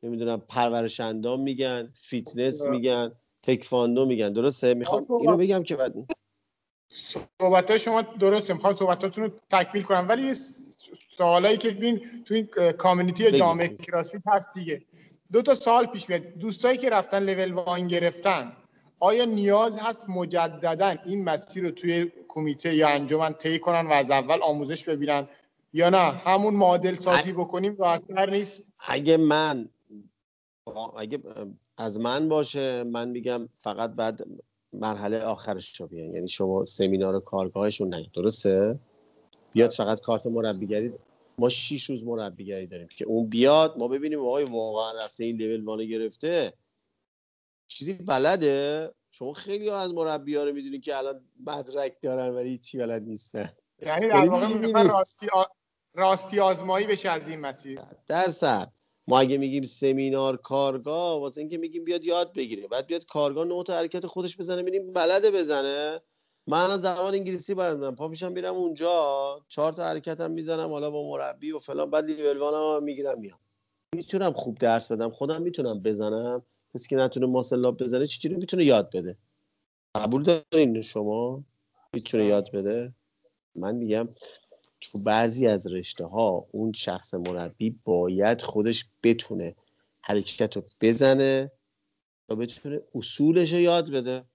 نمی‌دونم 0.03 0.41
پرورش 0.47 0.99
اندام 0.99 1.41
میگن 1.41 1.89
فیتنس 1.93 2.61
میگن 2.61 3.11
تکواندو 3.43 4.05
میگن. 4.05 4.33
درسته؟ 4.33 4.73
می‌خوام 4.73 5.05
اینو 5.21 5.37
بگم 5.37 5.63
که 5.63 5.75
بعد 5.75 5.93
صحبت 6.89 7.77
شما 7.77 8.01
درسته 8.01 8.53
می‌خوام 8.53 8.73
صحبتاتون 8.73 9.23
رو 9.23 9.31
تکمیل 9.49 9.83
کنم 9.83 10.05
ولی 10.09 10.33
سوالایی 11.09 11.57
که 11.57 11.69
بین 11.69 12.01
تو 12.25 12.33
این 12.33 12.47
کامیونیتی 12.77 13.31
جامعه 13.31 13.67
کراسفیت 13.67 14.21
هست 14.27 14.53
دیگه. 14.53 14.81
دو 15.31 15.41
تا 15.41 15.53
سوال 15.53 15.85
پیش 15.85 16.09
میاد. 16.09 16.21
دوستایی 16.21 16.77
که 16.77 16.89
رفتن 16.89 17.23
لول 17.23 17.51
وان 17.51 17.87
گرفتن 17.87 18.51
آیا 18.99 19.25
نیاز 19.25 19.77
هست 19.77 20.09
مجددا 20.09 20.95
این 21.05 21.23
مسیر 21.23 21.63
رو 21.63 21.71
توی 21.71 22.11
کمیته 22.27 22.75
یا 22.75 22.89
انجمن 22.89 23.33
طی 23.33 23.59
کنن 23.59 23.87
و 23.87 23.91
از 23.91 24.11
اول 24.11 24.41
آموزش 24.41 24.89
ببینن 24.89 25.27
یا 25.73 25.89
نه؟ 25.89 25.97
همون 25.97 26.53
معادل 26.53 26.93
سازی 26.93 27.31
بکنیم 27.31 27.75
راحت‌تر 27.79 28.29
نیست؟ 28.29 28.63
اگه 28.79 29.17
من 29.17 29.69
اگه 30.97 31.19
از 31.77 31.99
من 31.99 32.29
باشه 32.29 32.83
من 32.83 33.09
میگم 33.09 33.49
فقط 33.53 33.91
بعد 33.91 34.21
مرحله 34.73 35.19
آخرش 35.19 35.81
رو 35.81 35.87
بیان. 35.87 36.15
یعنی 36.15 36.27
شما 36.27 36.65
سمینار 36.65 37.19
کارگاهشون 37.19 37.93
نگید 37.93 38.11
درسته؟ 38.11 38.79
بیاد 39.53 39.71
فقط 39.71 40.01
کارت 40.01 40.25
مربیگری 40.25 40.93
ما 41.37 41.49
شیش 41.49 41.89
روز 41.89 42.03
مربیگری 42.05 42.67
داریم 42.67 42.87
که 42.87 43.05
اون 43.05 43.29
بیاد 43.29 43.77
ما 43.77 43.87
ببینیم 43.87 44.19
آقای 44.19 44.43
واقعا 44.43 44.91
رفته 45.05 45.23
این 45.23 45.37
لول 45.37 45.63
وانه 45.63 45.85
گرفته. 45.85 46.53
چیزی 47.67 47.93
بلده؟ 47.93 48.91
شما 49.11 49.33
خیلی 49.33 49.67
ها 49.67 49.79
از 49.79 49.93
مربی 49.93 50.35
ها 50.35 50.43
رو 50.43 50.53
می‌دونید 50.53 50.83
که 50.83 50.97
الان 50.97 51.25
مدرک 51.45 52.01
دارن 52.01 52.29
ولی 52.29 52.57
چی 52.57 52.77
بلد 52.77 53.03
نیستن. 53.03 53.49
یعنی 53.85 54.07
در 54.07 54.29
واقع 54.29 54.83
راستی, 54.83 55.27
راستی 55.93 56.39
آزمایی 56.39 56.87
بشه 56.87 57.09
از 57.09 57.29
این 57.29 57.39
مسیر. 57.39 57.81
درصد. 58.07 58.71
ما 59.09 59.19
اگه 59.19 59.37
میگیم 59.37 59.63
سمینار 59.63 60.37
کارگاه 60.37 61.19
واسه 61.19 61.41
اینکه 61.41 61.57
میگیم 61.57 61.83
بیاد 61.83 62.03
یاد 62.03 62.33
بگیره 62.33 62.67
بعد 62.67 62.87
بیاد 62.87 63.05
کارگاه 63.05 63.45
نوت 63.45 63.69
حرکت 63.69 64.05
خودش 64.05 64.37
بزنه 64.37 64.61
ببینیم 64.61 64.93
بلده 64.93 65.31
بزنه. 65.31 65.99
من 66.47 66.71
از 66.71 66.81
زبان 66.81 67.13
انگلیسی 67.13 67.53
بردم 67.53 67.95
پا 67.95 68.07
میشم 68.07 68.31
میرم 68.31 68.55
اونجا 68.55 69.39
چهار 69.47 69.73
تا 69.73 69.83
حرکتم 69.83 70.31
می‌زنم 70.31 70.69
حالا 70.69 70.91
با 70.91 71.09
مربی 71.09 71.51
و 71.51 71.57
فلان. 71.57 71.89
بعد 71.89 72.11
لیول 72.11 72.53
هم 72.53 72.83
می‌گیرم 72.83 73.19
میام. 73.19 73.39
می‌تونم 73.95 74.33
خوب 74.33 74.57
درس 74.57 74.91
بدم 74.91 75.09
خودم 75.09 75.41
می‌تونم 75.41 75.79
بزنم. 75.79 76.43
کسی 76.73 76.89
که 76.89 76.95
نتونه 76.95 77.25
ماسلاب 77.25 77.83
بزنه 77.83 78.05
چجوری 78.05 78.35
می‌تونه 78.35 78.65
یاد 78.65 78.89
بده؟ 78.95 79.17
قبول 79.95 80.23
دارین 80.23 80.81
شما؟ 80.81 81.43
می‌تونه 81.93 82.25
یاد 82.25 82.51
بده؟ 82.51 82.93
من 83.55 83.75
میگم 83.75 84.09
تو 84.81 84.99
بعضی 84.99 85.47
از 85.47 85.67
رشته 85.67 86.05
ها 86.05 86.47
اون 86.51 86.71
شخص 86.73 87.13
مربی 87.13 87.79
باید 87.83 88.41
خودش 88.41 88.85
بتونه 89.03 89.55
حرکت 90.01 90.55
رو 90.55 90.63
بزنه 90.81 91.51
تا 92.29 92.35
بتونه 92.35 92.81
اصولش 92.95 93.53
رو 93.53 93.59
یاد 93.59 93.89
بده. 93.91 94.25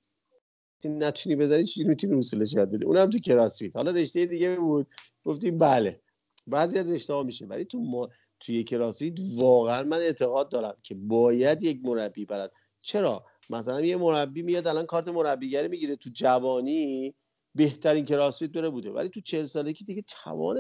نتونی 0.85 1.37
بزنی 1.37 1.65
چی 1.65 1.85
می‌تونی 1.85 2.19
اصولش 2.19 2.53
یاد 2.53 2.71
بده 2.71 2.87
اونم 2.87 3.11
تو 3.11 3.19
کراسفیت 3.19 3.77
حالا 3.77 3.91
رشته 3.91 4.27
دیگه 4.27 4.57
بود. 4.57 4.87
گفتیم 5.25 5.59
بله. 5.59 6.01
بعضی 6.47 6.79
از 6.79 6.91
رشته 6.91 7.15
ها 7.15 7.23
میشه. 7.23 7.47
ولی 7.47 7.65
تو 7.65 7.79
ما 7.81 8.09
توی 8.41 8.65
کراسفیت 8.65 9.15
واقعا 9.37 9.83
من 9.83 9.99
اعتقاد 9.99 10.49
دارم 10.49 10.77
که 10.83 10.95
باید 10.95 11.63
یک 11.63 11.81
مربی 11.85 12.25
بلد 12.25 12.53
چرا؟ 12.81 13.25
مثلا 13.51 13.81
یه 13.81 13.97
مربی 13.97 14.43
میاد 14.43 14.67
الان 14.67 14.87
کارت 14.87 15.09
مربیگری 15.09 15.69
می‌گیره 15.69 15.97
تو 15.97 16.11
جوانی 16.13 17.15
بهترین 17.55 18.05
کراسفیت 18.05 18.53
بره 18.53 18.71
بوده. 18.71 18.91
ولی 18.91 19.09
تو 19.09 19.21
چهل 19.21 19.47
سالگی 19.47 19.85
دیگه 19.85 20.05
توان 20.09 20.59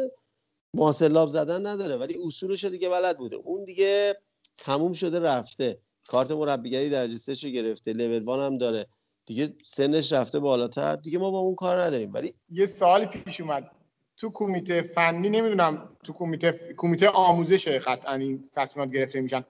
ماسلاب 0.74 1.28
زدن 1.28 1.66
نداره. 1.66 1.96
ولی 1.96 2.18
اصولش 2.26 2.64
دیگه 2.64 2.88
بلد 2.88 3.18
بوده. 3.18 3.36
اون 3.36 3.64
دیگه 3.64 4.20
تموم 4.56 4.92
شده 4.92 5.20
رفته. 5.20 5.78
کارت 6.08 6.30
مربیگری 6.30 6.90
درجه 6.90 7.16
سه 7.16 7.34
رو 7.42 7.50
گرفته. 7.50 7.92
لول 7.92 8.24
وان 8.24 8.40
هم 8.40 8.58
داره. 8.58 8.86
دیگه 9.26 9.54
سنش 9.64 10.12
رفته 10.12 10.38
بالاتر. 10.38 10.96
دیگه 10.96 11.18
ما 11.18 11.30
با 11.30 11.38
اون 11.38 11.54
کار 11.54 11.82
نداریم. 11.82 12.14
ولی 12.14 12.34
یه 12.50 12.66
سال 12.66 13.04
پیش 13.04 13.40
اومد. 13.40 13.70
تو 14.16 14.30
کمیته 14.34 14.82
فنی 14.82 15.30
نمی‌دونم. 15.30 15.88
تو 16.04 16.12
کمیته 16.12 16.74
کمیته 16.76 17.08
آموزش 17.08 17.68
قطعا 17.68 18.14
این 18.14 18.44
تصمیمات 18.54 18.94
گرفته 18.94 19.20
میشن. 19.20 19.44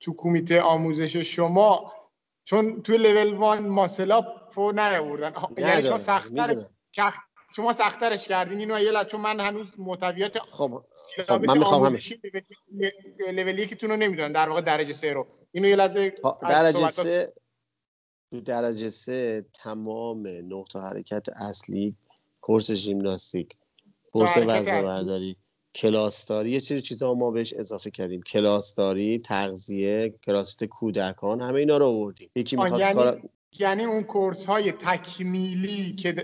تو 0.00 0.14
کمیته 0.16 0.60
آموزش 0.60 1.16
شما 1.16 1.92
چون 2.44 2.82
توی 2.82 2.98
لول 2.98 3.34
وان 3.34 3.68
ماسلاپو 3.68 4.72
نیاوردن 4.72 5.32
یعنی 5.58 5.82
شما 5.82 5.98
سختتر 5.98 6.62
شما 7.56 7.72
سختترش 7.72 8.26
کردین 8.26 8.58
اینو 8.58 8.80
یه 8.80 9.04
چون 9.04 9.20
من 9.20 9.40
هنوز 9.40 9.66
محتویات 9.78 10.38
خب, 10.38 10.84
خب 11.28 11.44
من 11.44 11.58
می‌خوام 11.58 11.84
همش 11.84 12.14
لول 13.32 13.58
یکیتون 13.58 13.90
رو 13.90 13.96
نمی‌دونم 13.96 14.32
در 14.32 14.48
واقع 14.48 14.60
درجه 14.60 14.92
سه 14.92 15.12
رو. 15.12 15.26
اینو 15.52 15.68
یه 15.68 15.76
لحظه 15.76 16.14
درجه 16.42 16.88
سه 16.88 17.32
تو 18.30 18.40
درجه 18.40 18.88
سه 18.88 19.44
تمام 19.52 20.26
نقطه 20.26 20.78
حرکت 20.78 21.28
اصلی 21.28 21.96
کورس 22.40 22.70
ژیمناستیک 22.72 23.56
کورس 24.12 24.36
وزنه 24.36 24.82
برداری 24.82 25.36
کلاسداری 25.74 26.50
یه 26.50 26.60
چیزی 26.60 26.80
چیزا 26.80 27.14
ما 27.14 27.30
بهش 27.30 27.54
اضافه 27.54 27.90
کردیم. 27.90 28.22
کلاسداری 28.22 29.18
تغذیه 29.18 30.14
کلاسفیت 30.24 30.68
کودکان 30.68 31.40
همه 31.40 31.58
اینا 31.58 31.76
رو 31.76 31.86
آوردیم. 31.86 32.30
یکی 32.34 32.56
یعنی... 32.78 33.22
یعنی 33.58 33.84
اون 33.84 34.02
کورس 34.02 34.44
های 34.44 34.72
تکمیلی 34.72 35.92
که 35.92 36.14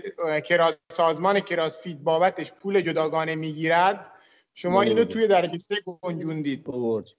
کراس 0.45 0.77
سازمان 0.89 1.39
کراسفیت 1.39 1.97
بابتش 1.97 2.51
پول 2.51 2.81
جداگانه 2.81 3.35
می‌گیرد 3.35 4.11
شما 4.53 4.81
اینو 4.81 5.03
توی 5.03 5.27
درجه 5.27 5.57
سه 5.57 5.75
گنجوندید. 5.85 6.63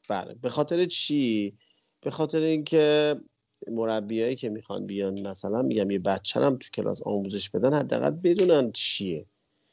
بله. 0.08 0.34
به 0.34 0.50
خاطر 0.50 0.84
چی؟ 0.84 1.54
به 2.00 2.10
خاطر 2.10 2.40
اینکه 2.40 3.16
مربیایی 3.68 4.36
که 4.36 4.48
می‌خوان 4.48 4.86
بیان 4.86 5.26
مثلا 5.26 5.62
میگم 5.62 5.90
یه 5.90 5.98
بچه 5.98 6.40
هم 6.40 6.56
تو 6.56 6.68
کلاس 6.74 7.02
آموزش 7.02 7.50
بدن 7.50 7.74
حداقل 7.74 8.10
بدونن 8.10 8.72
چیه. 8.72 9.26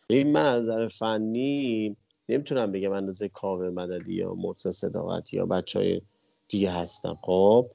این 0.10 0.32
من 0.32 0.46
از 0.46 0.64
نظر 0.64 0.88
فنی 0.88 1.96
نمی‌تونم 2.30 2.72
بگم 2.72 2.92
اندازه 2.92 3.30
کاوه 3.30 3.70
مددی 3.70 4.14
یا 4.14 4.34
مرتضی 4.34 4.72
صداقت 4.72 5.34
یا 5.34 5.46
بچه 5.46 5.80
های 5.80 6.02
دیگه 6.48 6.72
هستم 6.72 7.18
خب 7.22 7.72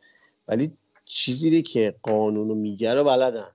ولی 0.48 0.72
چیزی 1.06 1.62
که 1.62 1.94
قانونو 2.02 2.54
میگه 2.54 2.94
رو 2.94 3.04
بلدن. 3.04 3.50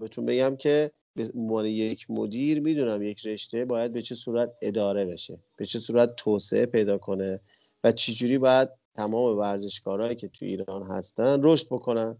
بهتون 0.00 0.26
بگم 0.26 0.56
که 0.56 0.92
به 1.14 1.30
عنوان 1.34 1.66
یک 1.66 2.10
مدیر 2.10 2.60
می‌دونم 2.60 3.02
یک 3.02 3.26
رشته 3.26 3.64
باید 3.64 3.92
به 3.92 4.02
چه 4.02 4.14
صورت 4.14 4.52
اداره 4.62 5.04
بشه 5.04 5.38
به 5.56 5.64
چه 5.64 5.78
صورت 5.78 6.16
توسعه 6.16 6.66
پیدا 6.66 6.98
کنه 6.98 7.40
و 7.84 7.92
چجوری 7.92 8.38
باید 8.38 8.68
تمام 8.94 9.38
ورزشکارهایی 9.38 10.14
که 10.16 10.28
تو 10.28 10.44
ایران 10.44 10.82
هستن 10.82 11.40
رشد 11.42 11.66
بکنن. 11.66 12.16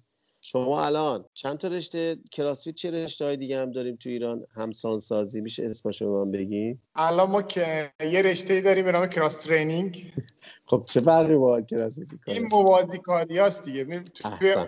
شما 0.50 0.84
الان 0.86 1.24
چند 1.32 1.58
تا 1.58 1.68
رشته 1.68 2.16
کراسفیت 2.32 2.74
چه 2.74 2.90
رشته 2.90 3.24
های 3.24 3.36
دیگه 3.36 3.58
هم 3.58 3.70
داریم 3.70 3.96
تو 3.96 4.08
ایران؟ 4.08 4.42
همسان 4.54 5.00
سازی 5.00 5.40
میشه 5.40 5.64
اسمش 5.64 6.02
رو 6.02 6.24
من 6.24 6.30
بگی؟ 6.30 6.78
الان 6.94 7.30
ما 7.30 7.42
که 7.42 7.92
یه 8.00 8.22
رشته 8.22 8.60
داریم 8.60 8.84
به 8.84 8.92
نام 8.92 9.06
کراس 9.06 9.44
ترینینگ. 9.44 10.12
خب 10.70 10.84
چه 10.86 11.00
فرقی 11.00 11.36
با 11.36 11.60
کراسفیت 11.60 12.08
این 12.26 12.46
موازی 12.46 12.98
کاری 12.98 13.38
هست 13.38 13.64
دیگه. 13.64 14.04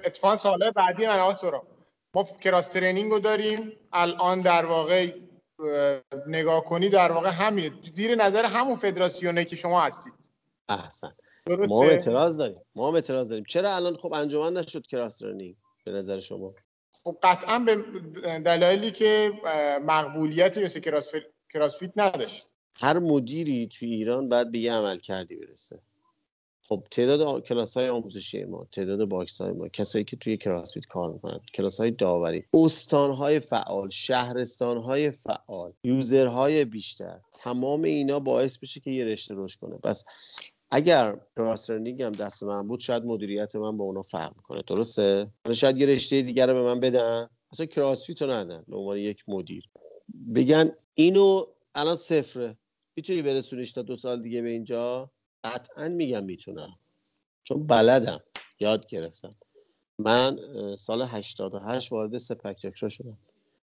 اتفاقا 0.05 0.37
ساله 0.37 0.71
بعدی 0.71 1.07
من 1.07 1.35
سورا 1.35 1.63
ما 2.15 2.25
کراس 2.41 2.67
ترینینگ 2.67 3.11
رو 3.11 3.19
داریم. 3.19 3.73
الان 3.93 4.41
در 4.41 4.67
واقع 4.67 5.13
نگاه 6.27 6.65
کنی 6.65 6.89
در 6.89 7.13
واقع 7.13 7.29
همینه 7.29 7.73
زیر 7.93 8.15
نظر 8.15 8.45
همون 8.45 8.77
فدراسیونه 8.77 9.45
که 9.45 9.57
شما 9.57 9.81
هستید. 9.81 10.13
احسن. 10.69 11.13
ما 11.69 11.85
اعتراض 11.85 12.37
داریم. 12.37 12.63
ما 12.75 12.89
هم 12.89 12.95
اعتراض 12.95 13.29
داریم. 13.29 13.45
چرا 13.45 13.77
الان 13.77 13.97
خب 13.97 14.13
انجمن 14.13 14.53
نشد 14.53 14.87
کراس 14.87 15.23
رنینگ 15.23 15.57
به 15.91 15.99
نظر 15.99 16.21
شما؟ 16.21 16.55
خب 17.05 17.19
قطعا 17.23 17.59
به 17.59 17.77
دلایلی 18.39 18.91
که 18.91 19.33
مقبولیتی 19.87 20.65
مثل 20.65 20.81
CrossFit 21.53 21.93
نداشت. 21.97 22.47
هر 22.75 22.99
مدیری 22.99 23.67
تو 23.67 23.87
ایران 23.87 24.29
باید 24.29 24.51
به 24.51 24.59
یه 24.59 24.73
عملکردی 24.73 25.37
برسه. 25.37 25.81
خب 26.63 26.87
تعداد 26.91 27.47
کلاس 27.47 27.77
های 27.77 27.89
آموزشی 27.89 28.45
ما 28.45 28.67
تعداد 28.73 29.05
box 29.05 29.41
های 29.41 29.53
ما 29.53 29.69
کسایی 29.69 30.05
که 30.05 30.17
توی 30.17 30.37
CrossFit 30.37 30.87
کار 30.87 31.13
می‌کنن 31.13 31.41
کلاس 31.55 31.81
های 31.81 31.91
داوری 31.91 32.45
استان 32.55 33.15
های 33.15 33.41
فعال 33.41 33.89
شهرستان 33.89 34.77
های 34.77 35.11
فعال 35.11 35.73
user 35.85 36.27
های 36.27 36.65
بیشتر 36.65 37.21
تمام 37.39 37.83
اینا 37.83 38.21
باعث 38.21 38.59
بشه 38.59 38.81
که 38.81 38.91
یه 38.91 39.05
رشته 39.05 39.35
رشد 39.37 39.61
کنه. 39.61 39.79
پس 39.85 40.05
اگر 40.71 41.21
cross 41.37 41.62
training 41.62 42.03
هم 42.03 42.13
دست 42.13 42.43
من 42.43 42.69
بود 42.69 42.81
شاید 42.81 43.05
مدیریت 43.05 43.57
من 43.57 43.77
با 43.77 43.85
اونا 43.85 44.03
فرق 44.03 44.37
کنه 44.37 44.63
درسته؟ 44.67 45.27
شاید 45.53 45.79
یه 45.79 45.87
رشته 45.87 46.23
دیگر 46.23 46.47
رو 46.47 46.55
به 46.55 46.63
من 46.63 46.81
بدن. 46.81 47.29
اصلا 47.53 47.67
CrossFit 47.67 48.23
رو 48.23 48.31
ندن 48.31 48.65
به 48.69 48.77
عنوان 48.77 48.97
یک 48.99 49.25
مدیر. 49.29 49.69
بگن 50.35 50.73
اینو 50.95 51.47
الان 51.75 51.97
صفره. 51.97 52.57
می‌تونی 52.97 53.23
برسونیش 53.23 53.73
تا 53.73 53.83
دو 53.83 53.97
سال 53.97 54.23
دیگه 54.23 54.43
به 54.43 54.49
اینجا؟ 54.49 55.11
قطعا 55.45 55.89
میگم 55.89 56.25
می‌تونم. 56.25 56.79
چون 57.43 57.67
بلدم. 57.67 58.21
یاد 58.61 58.87
گرفتم. 58.87 59.31
من 59.99 60.39
سال 60.77 61.03
88 61.03 61.93
وارد 61.93 62.19
سپک 62.19 62.75
شدم. 62.89 63.19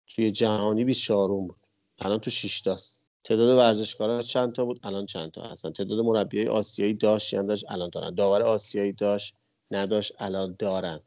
توی 0.07 0.31
جهانی 0.31 0.83
24 0.83 1.27
بود. 1.27 1.55
الان 1.99 2.17
تو 2.19 2.29
6 2.29 2.61
تاست 2.61 3.00
تعداد 3.23 3.57
ورزشکارا 3.57 4.21
چند 4.21 4.53
تا 4.53 4.65
بود؟ 4.65 4.79
الان 4.83 5.05
چند 5.05 5.31
تا 5.31 5.41
هستن؟ 5.41 5.71
تعداد 5.71 5.99
مربیای 5.99 6.47
آسیایی 6.47 6.93
داشت 6.93 7.33
یعنی 7.33 7.47
داشت 7.47 7.65
الان 7.69 7.89
دارن. 7.89 8.15
داور 8.15 8.41
آسیایی 8.41 8.91
داشت 8.91 9.35
نداشت 9.71 10.13
الان 10.19 10.55
دارن. 10.59 10.99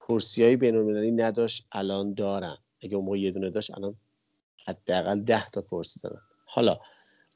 کرسیای 0.00 0.56
بین‌المللی 0.56 1.10
نداشت 1.10 1.66
الان 1.72 2.14
دارن. 2.14 2.56
اگه 2.80 2.96
اون 2.96 3.04
موقع 3.04 3.18
یه 3.18 3.30
دونه 3.30 3.50
داشت 3.50 3.70
الان 3.78 3.94
حداقل 4.66 5.20
10 5.20 5.50
تا 5.50 5.62
کرسی 5.62 6.00
دارن. 6.02 6.20
حالا 6.46 6.76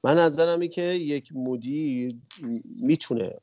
من 0.04 0.18
نظرم 0.18 0.66
که 0.66 0.82
یک 0.82 1.28
مدیر 1.34 2.16
می‌تونه 2.64 3.34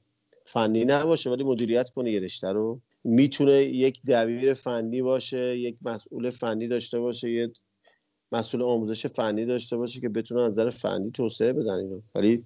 فنی 0.45 0.85
نباشه 0.85 1.29
ولی 1.29 1.43
مدیریت 1.43 1.89
کنه 1.89 2.11
یه 2.11 2.19
رشته 2.19 2.51
رو. 2.51 2.81
می‌تونه 3.03 3.63
یک 3.63 4.01
دبیر 4.07 4.53
فنی 4.53 5.01
باشه 5.01 5.57
یک 5.57 5.77
مسئول 5.81 6.29
فنی 6.29 6.67
داشته 6.67 6.99
باشه 6.99 7.31
یه 7.31 7.51
مسئول 8.31 8.61
آموزش 8.61 9.05
فنی 9.07 9.45
داشته 9.45 9.77
باشه 9.77 10.01
که 10.01 10.09
بتونه 10.09 10.41
از 10.41 10.51
نظر 10.51 10.69
فنی 10.69 11.11
توسعه 11.11 11.53
بدن 11.53 11.73
اینو. 11.73 12.01
ولی 12.15 12.45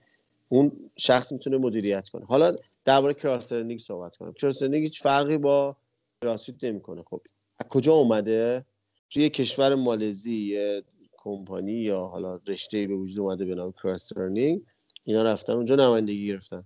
اون 0.50 0.90
شخص 0.98 1.32
می‌تونه 1.32 1.58
مدیریت 1.58 2.10
کنه. 2.10 2.26
حالا 2.26 2.56
درباره 2.86 3.14
کراسرنینگ 3.14 3.80
صحبت 3.80 4.16
کنم. 4.16 4.34
کراسرنینگ 4.34 4.84
هیچ 4.84 5.02
فرقی 5.02 5.38
با 5.38 5.78
کراسفیت 6.22 6.64
نمی‌کنه. 6.64 7.04
خب 7.04 7.22
از 7.60 7.70
کجا 7.70 7.94
اومده؟ 7.94 8.66
توی 9.10 9.30
کشور 9.30 9.76
مالزی 9.76 10.36
یه 10.36 10.84
کمپانی 11.18 11.72
یا 11.72 12.00
حالا 12.00 12.40
رشته 12.48 12.88
به 12.88 12.96
وجود 12.96 13.20
اومده 13.20 13.46
به 13.46 13.56
نام 13.56 13.72
کراسرنینگ 13.72 14.62
اینا 15.04 15.24
رفتن 15.24 15.54
اونجا 15.54 15.76
نمایندگی 15.76 16.28
گرفتن. 16.28 16.64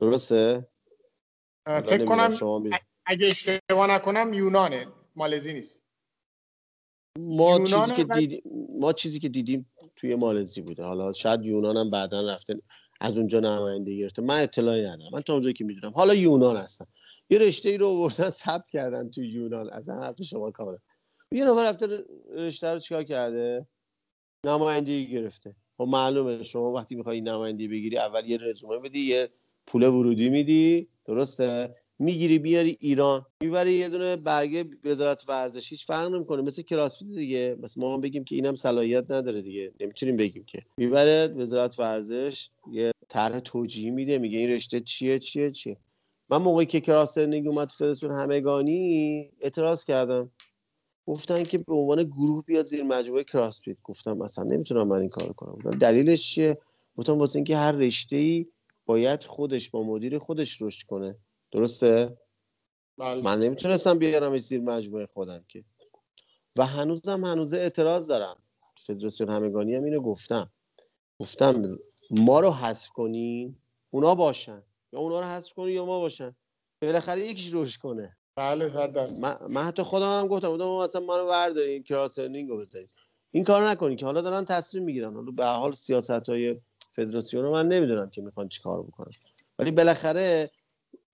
درسته؟ 0.00 0.68
فکر 1.66 2.04
کنم 2.04 2.34
اگه 3.06 3.26
اشتباه 3.26 3.90
نکنم 3.90 4.34
یونانه. 4.34 4.86
مالزی 5.16 5.52
نیست. 5.52 5.79
ما 7.18 7.64
چیزی 7.64 7.94
که 7.96 8.04
دیدیم 8.04 8.40
ما 8.78 8.92
چیزی 8.92 9.18
که 9.18 9.28
دیدیم 9.28 9.72
توی 9.96 10.14
مالزی 10.14 10.60
بوده. 10.60 10.84
حالا 10.84 11.12
شاید 11.12 11.46
یونان 11.46 11.76
هم 11.76 11.90
بعدا 11.90 12.28
رفته 12.28 12.62
از 13.00 13.18
اونجا 13.18 13.40
نماینده 13.40 13.96
گرفته. 13.96 14.22
من 14.22 14.40
اطلاعی 14.40 14.82
ندارم. 14.82 15.10
من 15.12 15.20
تا 15.20 15.32
اونجایی 15.32 15.54
که 15.54 15.64
می‌دونم. 15.64 15.92
حالا 15.94 16.14
یونان 16.14 16.56
هستن. 16.56 16.86
یه 17.30 17.38
رشته 17.38 17.68
ای 17.68 17.78
رو 17.78 17.88
آوردن 17.88 18.30
ثبت 18.30 18.70
کردن 18.70 19.10
توی 19.10 19.28
یونان. 19.28 19.70
از 19.70 19.88
حرف 19.88 20.22
شما 20.22 20.50
کاملا 20.50 20.78
یه 21.32 21.44
نفر 21.44 21.64
رفته 21.64 22.04
رشته 22.34 22.72
رو 22.72 22.78
چیکار 22.78 23.04
کرده؟ 23.04 23.66
نمایندگی 24.46 25.06
گرفته. 25.06 25.56
خب 25.78 25.84
معلومه. 25.88 26.42
شما 26.42 26.72
وقتی 26.72 26.94
می‌خوای 26.94 27.20
نمایندگی 27.20 27.68
بگیری 27.68 27.98
اول 27.98 28.26
یه 28.26 28.36
رزومه 28.36 28.78
بدی 28.78 29.00
یه 29.00 29.28
پول 29.66 29.82
ورودی 29.82 30.28
میدی. 30.28 30.88
درسته؟ 31.04 31.76
می‌گیری 32.00 32.38
بیاری 32.38 32.76
ایران. 32.80 33.26
می‌بری 33.40 33.72
یه 33.72 33.88
دونه 33.88 34.16
برگه 34.16 34.64
وزارت 34.84 35.24
ورزش. 35.28 35.70
هیچ 35.70 35.86
فرق 35.86 36.10
نمی‌کنه. 36.10 36.42
مثل 36.42 36.62
کراسفیت 36.62 37.08
دیگه. 37.08 37.56
بس 37.62 37.78
ما 37.78 37.94
هم 37.94 38.00
بگیم 38.00 38.24
که 38.24 38.34
اینم 38.34 38.54
صلاحیت 38.54 39.10
نداره 39.10 39.42
دیگه. 39.42 39.72
نمی‌تونیم 39.80 40.16
بگیم 40.16 40.44
که. 40.44 40.62
می‌بره 40.76 41.28
وزارت 41.28 41.80
ورزش 41.80 42.48
یه 42.72 42.92
طرح 43.08 43.40
توجیهی 43.40 43.90
میده. 43.90 44.18
میگه 44.18 44.38
این 44.38 44.50
رشته 44.50 44.80
چیه 44.80 45.18
چیه 45.18 45.50
چیه. 45.50 45.76
من 46.30 46.36
موقعی 46.36 46.66
که 46.66 46.80
کراسترنینگ 46.80 47.48
اومد 47.48 47.70
فدراسیون 47.70 48.12
همگانی 48.12 49.30
اعتراض 49.40 49.84
کردم. 49.84 50.30
گفتن 51.06 51.42
که 51.44 51.58
به 51.58 51.74
عنوان 51.74 52.02
گروه 52.04 52.44
بیاد 52.44 52.66
زیر 52.66 52.82
مجموعه 52.82 53.24
کراسفیت 53.24 53.76
گفتم 53.84 54.16
مثلا 54.16 54.44
نمی‌تونم 54.44 54.88
من 54.88 55.00
این 55.00 55.08
کارو 55.08 55.32
کنم. 55.32 55.70
دلیلش 55.70 56.30
چیه؟ 56.30 56.58
گفتم 56.96 57.18
واسه 57.18 57.36
اینکه 57.36 57.56
هر 57.56 57.72
رشته 57.72 58.16
ای 58.16 58.46
باید 58.86 59.24
خودش 59.24 59.70
با 59.70 59.82
مدیر 59.82 60.18
خودش 60.18 60.62
رشد 60.62 60.86
کنه. 60.86 61.16
درسته؟ 61.52 62.18
بله. 62.98 63.22
من 63.22 63.40
نمی‌تونستم 63.40 63.98
بیارم 63.98 64.38
زیر 64.38 64.60
مجموعه 64.60 65.06
خودم 65.06 65.44
که. 65.48 65.64
و 66.56 66.66
هنوزم 66.66 67.24
هنوزه 67.24 67.56
اعتراض 67.56 68.06
دارم. 68.06 68.42
فدراسیون 68.80 69.30
همگانی 69.30 69.74
هم 69.74 69.84
اینو 69.84 70.00
گفتم 70.00 70.50
گفتم 71.18 71.78
ما 72.10 72.40
رو 72.40 72.50
حذف 72.50 72.90
کنین 72.90 73.56
اونا 73.90 74.14
باشن. 74.14 74.62
یا 74.92 75.00
اونا 75.00 75.20
رو 75.20 75.26
حذف 75.26 75.52
کنین 75.52 75.74
یا 75.74 75.84
ما 75.84 76.00
باشن. 76.00 76.36
بالاخره 76.82 77.20
یکیش 77.20 77.50
روش 77.50 77.78
کنه. 77.78 78.16
بله 78.36 78.88
من, 79.20 79.38
من 79.50 79.62
حتی 79.62 79.82
خودم 79.82 80.20
هم 80.20 80.26
گفتم 80.26 80.52
مثلا 80.52 81.00
ما 81.00 81.16
رو 81.16 81.26
بردارین 81.26 81.82
کراسرنینگ 81.82 82.48
رو 82.48 82.58
بزنین 82.58 82.88
این 83.30 83.44
کار 83.44 83.68
نکنین 83.68 83.96
که 83.96 84.06
حالا 84.06 84.20
دارن 84.20 84.44
تصمیم 84.44 84.84
می‌گیرن. 84.84 85.14
حالا 85.14 85.30
به 85.30 85.44
حال 85.44 85.72
سیاست 85.72 86.10
های 86.10 86.60
فدراسیون 86.92 87.42
رو 87.42 87.52
من 87.52 87.68
نمی‌دونم 87.68 88.10
که 88.10 88.22
می‌خوان 88.22 88.48
چیکار 88.48 88.82
بکنن. 88.82 89.12
ولی 89.58 89.70
بالاخره 89.70 90.50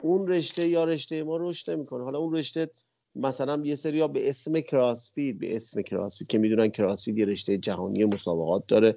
اون 0.02 0.28
رشته 0.28 0.68
یا 0.68 0.84
رشته 0.84 1.22
ما 1.22 1.36
رشد 1.36 1.70
نمی‌کنه 1.70 2.04
حالا 2.04 2.18
اون 2.18 2.36
رشته 2.36 2.70
مثلا 3.14 3.62
یه 3.64 3.74
سری 3.74 4.08
به 4.08 4.28
اسم 4.28 4.60
کراسفید 4.60 5.38
به 5.38 5.56
اسم 5.56 5.82
کراسفید 5.82 6.28
که 6.28 6.38
می‌دونن 6.38 6.68
کراسفید 6.68 7.18
یه 7.18 7.24
رشته 7.24 7.58
جهانی 7.58 8.04
مسابقات 8.04 8.66
داره. 8.68 8.94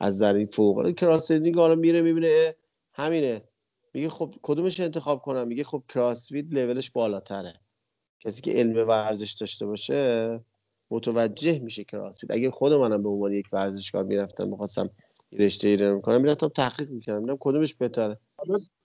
از 0.00 0.22
این 0.22 0.46
فوق. 0.46 0.94
کراسفید 0.94 1.56
حالا 1.56 1.74
میره 1.74 2.02
می‌بینه 2.02 2.54
همینه. 2.92 3.42
میگه 3.94 4.08
خب 4.08 4.34
کدومش 4.42 4.80
انتخاب 4.80 5.22
کنم؟ 5.22 5.48
میگه 5.48 5.64
خب 5.64 5.82
کراسفید 5.88 6.54
لولش 6.54 6.90
بالاتره. 6.90 7.54
کسی 8.20 8.42
که 8.42 8.52
علم 8.52 8.88
ورزش 8.88 9.32
داشته 9.32 9.66
باشه 9.66 10.40
متوجه 10.90 11.58
میشه 11.58 11.84
کراسفید 11.84 12.32
اگه 12.32 12.50
خود 12.50 12.72
منم 12.72 13.02
به 13.02 13.08
عنوان 13.08 13.32
یک 13.32 13.46
ورزشکار 13.52 14.04
می‌رفتم 14.04 14.48
می‌خواستم 14.48 14.90
رشته 15.32 15.68
ای 15.68 15.76
رو 15.76 15.94
می‌کنم 15.94 16.20
می‌رفتم 16.20 16.48
تحقیق 16.48 16.90
می‌کردم 16.90 17.20
میدم 17.22 17.36
کدومش 17.40 17.74
بهتره. 17.74 18.18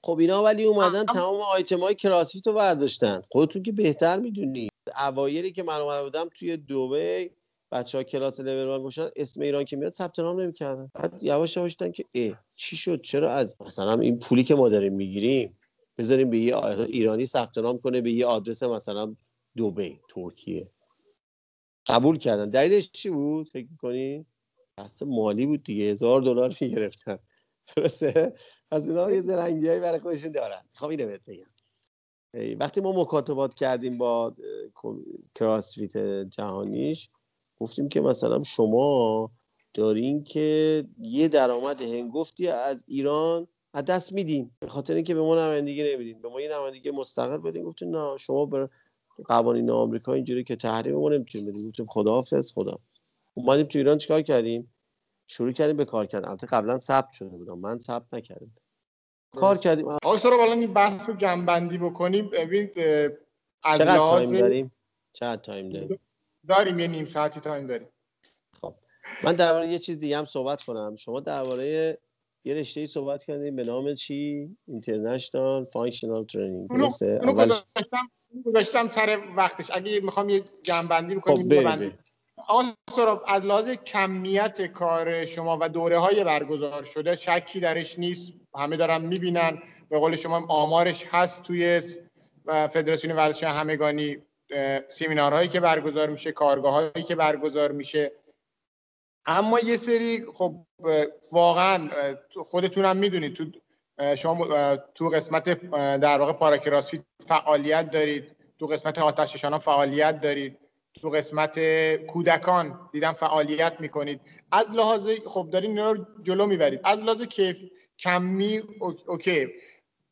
خب 0.03 0.17
اینا 0.19 0.43
ولی 0.43 0.63
اومدن 0.63 1.05
تمام 1.05 1.41
آیتم 1.41 1.79
های 1.79 1.95
کراسفیت 1.95 2.47
رو 2.47 2.53
برداشتن. 2.53 3.21
خودتون 3.31 3.63
که 3.63 3.71
بهتر 3.71 4.19
می‌دونی. 4.19 4.69
اوایری 4.99 5.51
که 5.51 5.63
من 5.63 5.81
اومده 5.81 6.03
بودم 6.03 6.29
توی 6.29 6.57
دوبه 6.57 7.31
بچه 7.71 7.97
ها 7.97 8.03
کلاس 8.03 8.39
لول 8.39 8.81
گوشن 8.81 9.07
اسم 9.15 9.41
ایران 9.41 9.65
که 9.65 9.77
میاد 9.77 9.93
ثبت 9.93 10.19
نام 10.19 10.41
نمی‌کردن. 10.41 10.91
بعد 10.93 11.23
یواش 11.23 11.57
یواش 11.57 11.77
که 11.77 12.05
اه 12.15 12.43
چی 12.55 12.75
شد؟ 12.75 13.01
چرا 13.01 13.31
از 13.31 13.55
مثلا 13.61 13.99
این 13.99 14.19
پولی 14.19 14.43
که 14.43 14.55
ما 14.55 14.69
داریم 14.69 14.93
می‌گیریم 14.93 15.59
بذاریم 15.97 16.29
به 16.29 16.37
یه 16.37 16.65
ایرانی 16.65 17.25
ثبت 17.25 17.57
نام 17.57 17.77
کنه 17.77 18.01
به 18.01 18.11
یه 18.11 18.25
آدرس 18.25 18.63
مثلا 18.63 19.15
دوبه 19.57 19.99
ترکیه. 20.09 20.69
قبول 21.87 22.17
کردن. 22.17 22.49
دلیلش 22.49 22.91
چی 22.91 23.09
بود؟ 23.09 23.47
فکر 23.47 23.67
می‌کنی؟ 23.71 24.25
بحث 24.77 25.03
مالی 25.03 25.45
بود 25.45 25.63
دیگه. 25.63 25.85
هزار 25.85 26.21
دلار 26.21 26.57
می‌گرفتن. 26.61 27.19
درسته؟ 27.75 28.33
از 28.73 28.89
اینا 28.89 29.11
یه 29.11 29.21
زرنگی 29.21 29.67
هایی 29.67 29.79
برای 29.79 29.99
خودشون 29.99 30.31
دارن. 30.31 30.61
خب 30.73 30.85
اینو 30.85 31.05
بهت 31.05 31.21
بگم. 31.27 32.55
وقتی 32.59 32.81
ما 32.81 33.01
مکاتبات 33.01 33.53
کردیم 33.53 33.97
با 33.97 34.35
کراسفیت 35.35 35.97
جهانیش 36.29 37.09
گفتیم 37.59 37.89
که 37.89 38.01
مثلا 38.01 38.43
شما 38.43 39.31
دارین 39.73 40.23
که 40.23 40.85
یه 40.99 41.27
درآمد 41.27 41.81
هنگفتی 41.81 42.47
از 42.47 42.83
ایران 42.87 43.47
از 43.73 43.85
دست 43.85 44.13
میدین. 44.13 44.51
به 44.59 44.67
خاطر 44.67 44.93
اینکه 44.93 45.15
به 45.15 45.21
ما 45.21 45.35
نمایندگی 45.35 45.93
نمیدین. 45.93 46.21
به 46.21 46.29
ما 46.29 46.41
یه 46.41 46.51
نمایندگی 46.53 46.91
مستقل 46.91 47.37
بدین. 47.37 47.63
گفتین 47.63 47.95
نه 47.95 48.17
شما 48.17 48.45
بر 48.45 48.69
قوانین 49.25 49.69
آمریکا 49.69 50.13
اینجوری 50.13 50.43
که 50.43 50.55
تحریم 50.55 50.95
ما 50.95 51.09
نمی‌تونیم 51.09 51.47
بدیم 51.47 51.69
گفتیم 51.69 51.85
خداحافظ 51.89 52.53
خدا. 52.53 52.79
اومدیم 53.33 53.65
تو 53.65 53.79
ایران 53.79 53.97
چیکار 53.97 54.21
کردیم؟ 54.21 54.73
شروع 55.27 55.51
کردیم 55.51 55.77
به 55.77 55.85
کار 55.85 56.05
کردن. 56.05 56.29
البته 56.29 56.47
قبلا 56.47 56.77
ثبت 56.77 57.11
شده 57.11 57.29
بودم. 57.29 57.59
من 57.59 57.79
ثبت 57.79 58.13
نکردم. 58.13 58.51
کار 59.35 59.57
کردیم 59.57 59.87
آقا 59.87 60.17
سورا 60.17 60.37
بالا 60.37 60.51
این 60.51 60.73
بحث 60.73 61.09
رو 61.09 61.15
جنبندی 61.15 61.77
بکنیم. 61.77 62.29
ببینید 62.29 62.79
از 63.63 63.77
چقدر 63.77 63.97
time 63.97 64.31
داریم؟ 64.31 64.71
چقدر 65.13 65.41
time 65.41 65.69
داریم؟ 65.69 65.99
داریم 66.47 66.79
یه 66.79 66.87
نیم 66.87 67.05
ساعتی 67.05 67.39
time 67.39 67.67
داریم. 67.67 67.87
خب. 68.61 68.75
من 69.23 69.35
درباره 69.35 69.67
یه 69.67 69.79
چیز 69.79 69.99
دیگه 69.99 70.17
هم 70.17 70.25
صحبت 70.25 70.63
کنم. 70.63 70.95
شما 70.95 71.19
درباره 71.19 71.99
یه 72.45 72.53
رشته 72.53 72.81
ای 72.81 72.87
صحبت 72.87 73.23
کردیم 73.23 73.55
به 73.55 73.63
نام 73.63 73.93
چی؟ 73.93 74.49
international 74.67 75.65
functional 75.65 76.25
training 76.25 76.69
درسته؟ 76.69 77.19
اولش 77.23 77.63
گذاشتم 78.45 78.87
سر 78.87 79.21
وقتش. 79.35 79.71
اگه 79.73 79.99
می‌خوام 79.99 80.29
یه 80.29 80.43
جمع‌بندی 80.63 81.15
بکنیم 81.15 81.61
خب 81.69 81.91
آقا 82.47 82.63
از 83.27 83.45
لحاظ 83.45 83.69
کمیت 83.69 84.61
کار 84.61 85.25
شما 85.25 85.57
و 85.61 85.69
دوره 85.69 85.97
های 85.97 86.23
برگزار 86.23 86.83
شده 86.83 87.15
شکی 87.15 87.59
درش 87.59 87.99
نیست 87.99 88.33
همه 88.55 88.77
دارن 88.77 89.01
می‌بینن. 89.01 89.61
به 89.89 89.99
قول 89.99 90.15
شما 90.15 90.45
آمارش 90.47 91.05
هست 91.11 91.43
توی 91.43 91.81
فدراسیون 92.45 93.15
ورزش 93.15 93.43
همگانی 93.43 94.17
سیمینارهایی 94.89 95.47
که 95.47 95.59
برگزار 95.59 96.09
میشه 96.09 96.31
کارگاه 96.31 96.73
هایی 96.73 97.05
که 97.07 97.15
برگزار 97.15 97.71
میشه. 97.71 98.11
اما 99.25 99.59
یه 99.59 99.77
سری 99.77 100.25
خب 100.33 100.65
واقعا 101.31 101.89
خودتون 102.35 102.85
هم 102.85 102.97
می‌دونید 102.97 103.33
تو 103.33 103.45
شما 104.15 104.75
تو 104.75 105.09
قسمت 105.09 105.49
در 105.99 106.19
واقع 106.19 106.33
پاراکراسفیت 106.33 107.03
فعالیت 107.27 107.91
دارید 107.91 108.35
تو 108.59 108.67
قسمت 108.67 108.99
آتش 108.99 109.45
فعالیت 109.45 110.21
دارید. 110.21 110.62
تو 111.01 111.09
قسمت 111.09 111.59
کودکان 111.95 112.89
دیدم 112.91 113.11
فعالیت 113.11 113.73
می‌کنید. 113.79 114.21
از 114.51 114.65
لحاظ 114.75 115.09
خب 115.25 115.49
دارین 115.51 115.69
اینا 115.69 115.91
رو 115.91 116.05
جلو 116.23 116.45
می‌برید. 116.45 116.79
از 116.83 116.99
لحاظ 116.99 117.21
کیف 117.21 117.63
کمی 117.99 118.61
okay. 119.07 119.47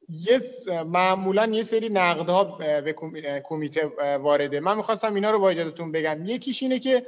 یه 0.10 0.42
معمولا 0.86 1.46
یه 1.46 1.64
سری 1.64 1.90
نقدها 1.90 2.44
به 2.82 2.96
کمیته 3.44 3.86
وارده. 4.18 4.60
من 4.60 4.78
می‌خواستم 4.78 5.14
اینا 5.16 5.32
رو 5.32 5.40
با 5.40 5.50
اجازهتون 5.50 5.92
بگم. 5.92 6.26
یکیش 6.26 6.64
اینه 6.64 6.80
که 6.80 7.06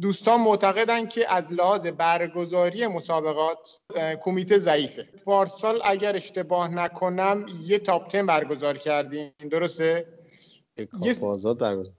دوستان 0.00 0.40
معتقدن 0.40 1.06
که 1.06 1.34
از 1.34 1.52
لحاظ 1.52 1.86
برگزاری 1.86 2.86
مسابقات 2.86 3.80
کمیته 4.20 4.58
ضعیفه. 4.58 5.02
پارسال 5.24 5.80
اگر 5.84 6.16
اشتباه 6.16 6.68
نکنم 6.68 7.46
یه 7.62 7.78
top 7.78 8.12
10 8.12 8.22
برگزار 8.22 8.78
کردیم 8.78 9.32
درسته؟ 9.50 10.06
یه 11.02 11.16
آزاد 11.22 11.58
برگزار 11.58 11.92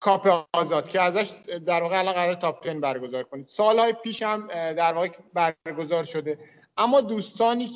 کاپ 0.00 0.46
آزاد 0.52 0.88
که 0.88 1.00
ازش 1.00 1.30
در 1.66 1.82
واقع 1.82 1.98
الان 1.98 2.14
قرار 2.14 2.34
top 2.34 2.64
10 2.64 2.80
برگزار 2.80 3.22
کنید 3.22 3.46
سالهای 3.46 3.92
پیش 3.92 4.22
هم 4.22 4.46
در 4.72 4.92
واقع 4.92 5.08
برگزار 5.34 6.04
شده. 6.04 6.38
اما 6.76 7.00
دوستانی 7.00 7.70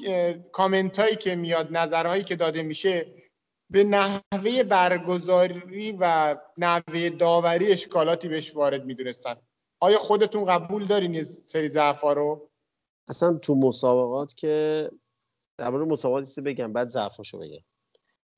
کامنت 0.52 0.98
هایی 0.98 1.16
که 1.16 1.36
میاد 1.36 1.76
نظرهایی 1.76 2.24
که 2.24 2.36
داده 2.36 2.62
میشه 2.62 3.06
به 3.70 3.84
نحوه 3.84 4.62
برگزاری 4.62 5.96
و 6.00 6.36
نحوه 6.58 7.10
داوری 7.10 7.72
اشکالاتی 7.72 8.28
بهش 8.28 8.56
وارد 8.56 8.84
می‌دونستن. 8.84 9.36
آیا 9.80 9.98
خودتون 9.98 10.44
قبول 10.44 10.86
دارین 10.86 11.24
سری 11.24 11.68
ضعفا 11.68 12.12
رو؟ 12.12 12.50
اصلا 13.08 13.34
تو 13.34 13.54
مسابقات 13.54 14.34
که 14.34 14.90
درباره 15.58 15.84
مسابقات 15.84 16.40
بگم 16.40 16.72
بعد 16.72 16.88
ضعفاشو 16.88 17.38
بگم. 17.38 17.64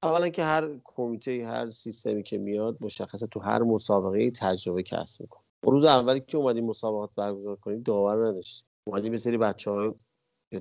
اولا 0.02 0.28
که 0.28 0.44
هر 0.44 0.68
کمیته 0.84 1.46
هر 1.46 1.70
سیستمی 1.70 2.22
که 2.22 2.38
میاد 2.38 2.76
مشخصه 2.80 3.26
تو 3.26 3.40
هر 3.40 3.62
مسابقه 3.62 4.30
تجربه 4.30 4.82
کسب 4.82 5.20
می‌کنه. 5.20 5.42
روز 5.62 5.84
اولی 5.84 6.20
که 6.20 6.36
اومدیم 6.36 6.64
مسابقات 6.64 7.10
برگزار 7.16 7.56
کنیم 7.56 7.82
داور 7.82 8.28
نداشتیم. 8.28 8.68
اومدیم 8.84 9.12
یه 9.12 9.18
سری 9.18 9.38
بچه 9.38 9.70
های 9.70 9.92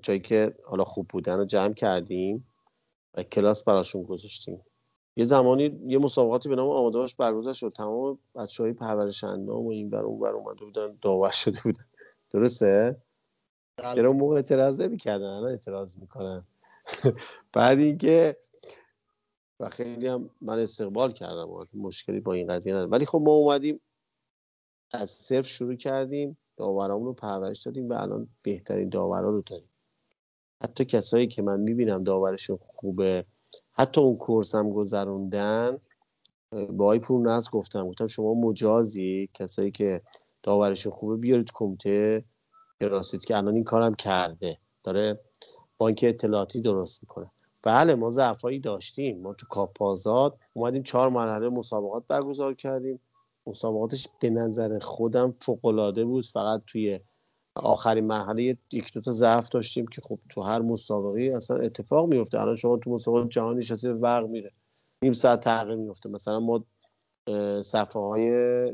جایی 0.01 0.19
که 0.19 0.55
حالا 0.63 0.83
خوب 0.83 1.07
بودن 1.07 1.37
رو 1.37 1.45
جمع 1.45 1.73
کردیم 1.73 2.47
و 3.13 3.23
کلاس 3.23 3.63
براشون 3.63 4.03
گذاشتیم. 4.03 4.61
یه 5.15 5.25
زمانی 5.25 5.79
یه 5.87 5.97
مسابقاتی 5.97 6.49
به 6.49 6.55
نام 6.55 6.69
آماده 6.69 6.97
باش 6.97 7.15
برگزار 7.15 7.53
شد. 7.53 7.69
تمام 7.69 8.19
بچه 8.35 8.63
های 8.63 8.73
پرورش 8.73 9.23
اندام 9.23 9.65
و 9.65 9.69
این 9.69 9.89
بر 9.89 10.01
اون 10.01 10.19
بر 10.19 10.33
اومده 10.33 10.65
بودن 10.65 10.97
داور 11.01 11.31
شده 11.31 11.59
بودن. 11.63 11.85
درسته؟ 12.31 12.95
بله. 13.77 13.95
چرا 13.95 14.13
موقع 14.13 14.35
اعتراض 14.35 14.81
نمی‌کردن؟ 14.81 15.25
الان 15.25 15.49
اعتراض 15.51 15.97
می‌کنن. 15.97 16.43
بعد 17.53 17.79
اینکه 17.79 18.37
و 19.59 19.69
خیلی 19.69 20.07
هم 20.07 20.29
من 20.41 20.59
استقبال 20.59 21.11
کردم 21.11 21.49
مشکلی 21.73 22.19
با 22.19 22.33
این 22.33 22.47
قضیه 22.47 22.73
ندارم. 22.73 22.91
ولی 22.91 23.05
خب 23.05 23.21
ما 23.25 23.31
اومدیم 23.31 23.81
از 24.93 25.09
صفر 25.09 25.41
شروع 25.41 25.75
کردیم 25.75 26.37
داورامون 26.57 27.05
رو 27.05 27.13
پرورش 27.13 27.61
دادیم 27.61 27.89
و 27.89 27.93
الان 27.93 28.27
بهترین 28.41 28.89
داورا 28.89 29.29
رو 29.29 29.41
داریم. 29.41 29.69
حتی 30.63 30.85
کسایی 30.85 31.27
که 31.27 31.41
من 31.41 31.59
می‌بینم 31.59 32.03
داورشون 32.03 32.59
خوبه 32.67 33.25
حتی 33.71 34.01
اون 34.01 34.17
کورس 34.17 34.55
هم 34.55 34.69
گذروندن 34.69 35.77
با 36.69 36.85
آی 36.85 36.99
پور 36.99 37.29
نز 37.29 37.49
گفتم 37.49 37.87
گفتم 37.87 38.07
شما 38.07 38.33
مجازی 38.33 39.29
کسایی 39.33 39.71
که 39.71 40.01
داورشون 40.43 40.93
خوبه 40.93 41.17
بیارید 41.17 41.51
کمیته 41.53 42.23
راستید 42.81 43.25
که 43.25 43.37
الان 43.37 43.55
این 43.55 43.63
کارم 43.63 43.95
کرده. 43.95 44.57
داره 44.83 45.19
بانک 45.77 46.05
اطلاعاتی 46.07 46.61
درست 46.61 47.03
می‌کنه. 47.03 47.31
بله 47.65 47.95
ما 47.95 48.11
ضعفایی 48.11 48.59
داشتیم. 48.59 49.21
ما 49.21 49.33
تو 49.33 49.45
کاپ 49.45 49.83
آزاد 49.83 50.37
اومدیم 50.53 50.83
چهار 50.83 51.09
مرحله 51.09 51.49
مسابقات 51.49 52.03
برگزار 52.07 52.53
کردیم. 52.53 52.99
مسابقاتش 53.47 54.07
به 54.21 54.29
نظر 54.29 54.79
خودم 54.79 55.35
فوقالعاده 55.39 56.05
بود. 56.05 56.25
فقط 56.25 56.61
توی 56.67 56.99
آخرین 57.55 58.05
مرحله 58.05 58.57
یک 58.71 58.93
دو 58.93 59.01
تا 59.01 59.11
ضعف 59.11 59.49
داشتیم 59.49 59.87
که 59.87 60.01
خب 60.01 60.19
تو 60.29 60.41
هر 60.41 60.61
مسابقه 60.61 61.33
اصلا 61.35 61.57
اتفاق 61.57 62.07
میفته 62.07 62.41
الان 62.41 62.55
شما 62.55 62.77
تو 62.77 62.89
مسابقات 62.89 63.29
جهانی 63.29 63.57
نشستی 63.57 63.93
برق 63.93 64.27
میره. 64.27 64.51
نیم 65.01 65.13
ساعت 65.13 65.39
تغییر 65.39 65.75
میفته 65.75 66.09
مثلا 66.09 66.39
ما 66.39 66.65
صفحه 67.61 68.01
های 68.01 68.23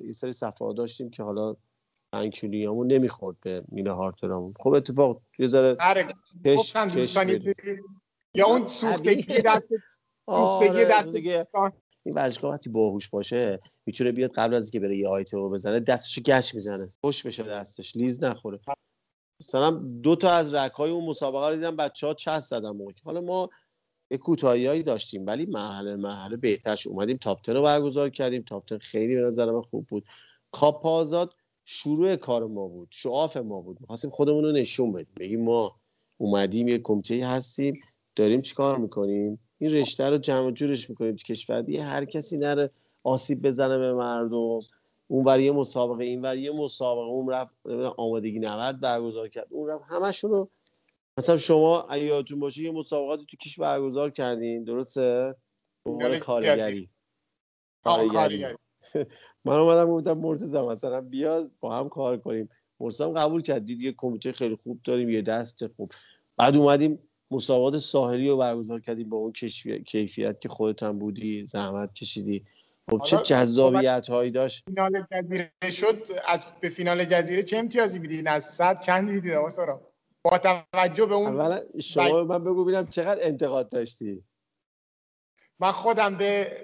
یه 0.06 0.12
سری 0.12 0.32
صفحه 0.32 0.68
ها 0.68 0.74
داشتیم 0.74 1.10
که 1.10 1.24
حالا 1.24 1.56
انکولیامون 2.14 2.88
نمی‌خورد 2.88 3.38
به 3.42 3.64
میله 3.68 3.92
هارترامون. 3.92 4.54
خب 4.60 4.74
اتفاق 4.74 5.22
یه 5.40 5.48
ذره 5.48 5.78
آره، 5.80 6.08
یا 8.34 8.48
اون 8.48 8.66
سوختگی 8.66 9.42
دست 9.42 9.64
سوختگی 10.26 10.86
دست 10.86 11.08
این 12.04 12.16
ورزشکار 12.16 12.52
وقتی 12.54 12.70
باهوش 12.70 13.10
باشه 13.10 13.60
می‌تونه 13.86 14.12
بیاد 14.12 14.32
قبل 14.32 14.54
از 14.54 14.64
اینکه 14.66 14.80
بره 14.80 14.98
یه 14.98 15.08
آیتمو 15.08 15.50
بزنه 15.50 15.80
دستشو 15.80 16.22
گچ 16.22 16.56
می‌زنه. 16.56 16.90
خشک 17.02 17.26
بشه 17.26 17.44
دستش 17.44 17.96
لیز 17.96 18.24
نخوره. 18.24 18.60
مثلا 19.40 19.72
دو 20.04 20.16
تا 20.16 20.32
از 20.32 20.54
rack 20.54 20.84
ای 20.84 20.92
اون 20.92 21.06
مسابقه 21.06 21.50
رو 21.50 21.56
دیدم 21.56 21.76
بچه 21.76 22.08
ها 22.08 22.14
چست 22.14 22.50
زدن 22.50 22.70
موقع. 22.70 22.94
حالا 23.04 23.22
ما 23.22 23.50
یه 24.12 24.18
کوتاهیایی 24.18 24.84
داشتیم 24.84 25.26
ولی 25.26 25.46
مرحله 25.46 25.96
مرحله 25.96 26.38
بهتر 26.38 26.76
شد 26.76 26.90
اومدیم. 26.90 27.18
top 27.18 27.50
رو 27.50 27.62
برگزار 27.62 28.10
کردیم. 28.10 28.42
top 28.42 28.78
خیلی 28.78 29.16
به 29.16 29.22
نظر 29.22 29.52
من 29.52 29.62
خوب 29.62 29.88
بود. 29.88 30.06
کاپ 30.52 30.86
آزاد 30.86 31.34
شروع 31.66 32.16
کار 32.16 32.48
ما 32.48 32.68
بود. 32.68 32.88
شعاف 32.92 33.38
ما 33.38 33.62
بود. 33.62 33.82
می‌خواستیم 33.82 34.12
خودمون 34.12 34.44
رو 34.44 34.52
نشون 34.52 34.92
بدیم. 34.92 35.14
بگیم 35.20 35.44
ما 35.44 35.76
اومدیم 36.18 36.68
یه 36.68 36.80
کمیته 36.80 37.28
هستیم. 37.28 37.82
داریم 38.16 38.42
چیکار 38.42 38.78
می‌کنیم؟ 38.78 39.40
این 39.58 39.72
رشته 39.72 40.10
رو 40.10 40.18
جمع 40.18 40.52
جورش 40.52 40.90
می‌کنیم 40.90 41.16
تو 41.16 41.24
کشور. 41.24 41.62
دیگه 41.62 41.84
هر 41.84 42.06
کسی 42.06 42.38
نره 42.38 42.70
آسیب 43.04 43.42
بزنه 43.42 43.78
به 43.78 43.94
مردم. 43.94 44.60
اون 45.08 45.26
ور 45.26 45.40
یه 45.40 45.52
مسابقه 45.52 46.04
این 46.04 46.22
ور 46.22 46.38
یه 46.38 46.52
مسابقه. 46.52 47.06
اون 47.06 47.30
رفت 47.30 47.56
آمادگی 47.98 48.40
نورد 48.40 48.80
برگزار 48.80 49.28
کرد. 49.28 49.48
اون 49.50 49.70
رفت 49.70 49.84
همشون 49.88 50.32
رو 50.32 50.50
مثلا 51.18 51.38
شما 51.38 51.82
اگه 51.82 52.04
یادتون 52.04 52.40
باشه 52.40 52.62
یه 52.62 52.72
مسابقاتی 52.72 53.26
تو 53.26 53.38
کیش 53.38 53.60
برگزار 53.60 54.10
کردین. 54.10 54.64
درسته؟ 54.64 55.36
عنوان 55.86 56.20
کارگری 56.20 56.90
کارگری 57.84 58.46
من 59.46 59.56
اومدم 59.56 59.92
گفتم 59.92 60.14
مرتضی 60.14 60.58
مثلا 60.58 61.02
بیا 61.02 61.50
با 61.60 61.78
هم 61.78 61.90
کار 61.90 62.18
کنیم. 62.18 62.50
مرتضی 62.80 63.04
قبول 63.04 63.42
کرد 63.42 63.66
دید 63.66 63.82
یه 63.82 63.92
کمیته 63.98 64.32
خیلی 64.32 64.58
خوب 64.64 64.80
داریم 64.84 65.10
یه 65.10 65.22
دست 65.22 65.68
خوب. 65.68 65.92
بعد 66.38 66.58
اومدیم 66.58 67.00
مسابقات 67.32 67.78
ساحلی 67.78 68.30
رو 68.30 68.38
برگزار 68.38 68.80
کردیم 68.80 69.10
با 69.10 69.18
اون 69.18 69.32
کیفیت 69.86 70.42
که 70.42 70.50
خودت 70.50 70.84
هم 70.84 71.00
بودی 71.00 71.48
زحمت 71.48 71.94
کشیدی. 71.94 72.46
خب 72.90 73.02
چه 73.06 73.18
جذابیت 73.18 74.10
هایی 74.10 74.32
داشت؟ 74.32 74.64
فینال 74.66 75.06
جزیره 75.12 75.52
شد 75.72 76.04
از 76.28 76.48
به 76.62 76.70
فینال 76.70 77.06
جزیره 77.06 77.44
چه 77.44 77.58
امتیازی 77.58 78.00
میدین 78.00 78.28
از 78.28 78.46
صد 78.46 78.82
چند 78.82 79.10
می‌دید 79.10 79.32
آقا 79.32 79.80
با 80.24 80.38
توجه 80.38 81.06
به 81.06 81.16
اون 81.16 81.28
اولا 81.28 81.62
شما 81.80 82.24
من 82.24 82.44
بگو 82.44 82.64
ببینم 82.64 82.88
چقدر 82.88 83.28
انتقاد 83.28 83.70
داشتی. 83.70 84.24
من 85.60 85.72
خودم 85.72 86.16
به 86.16 86.62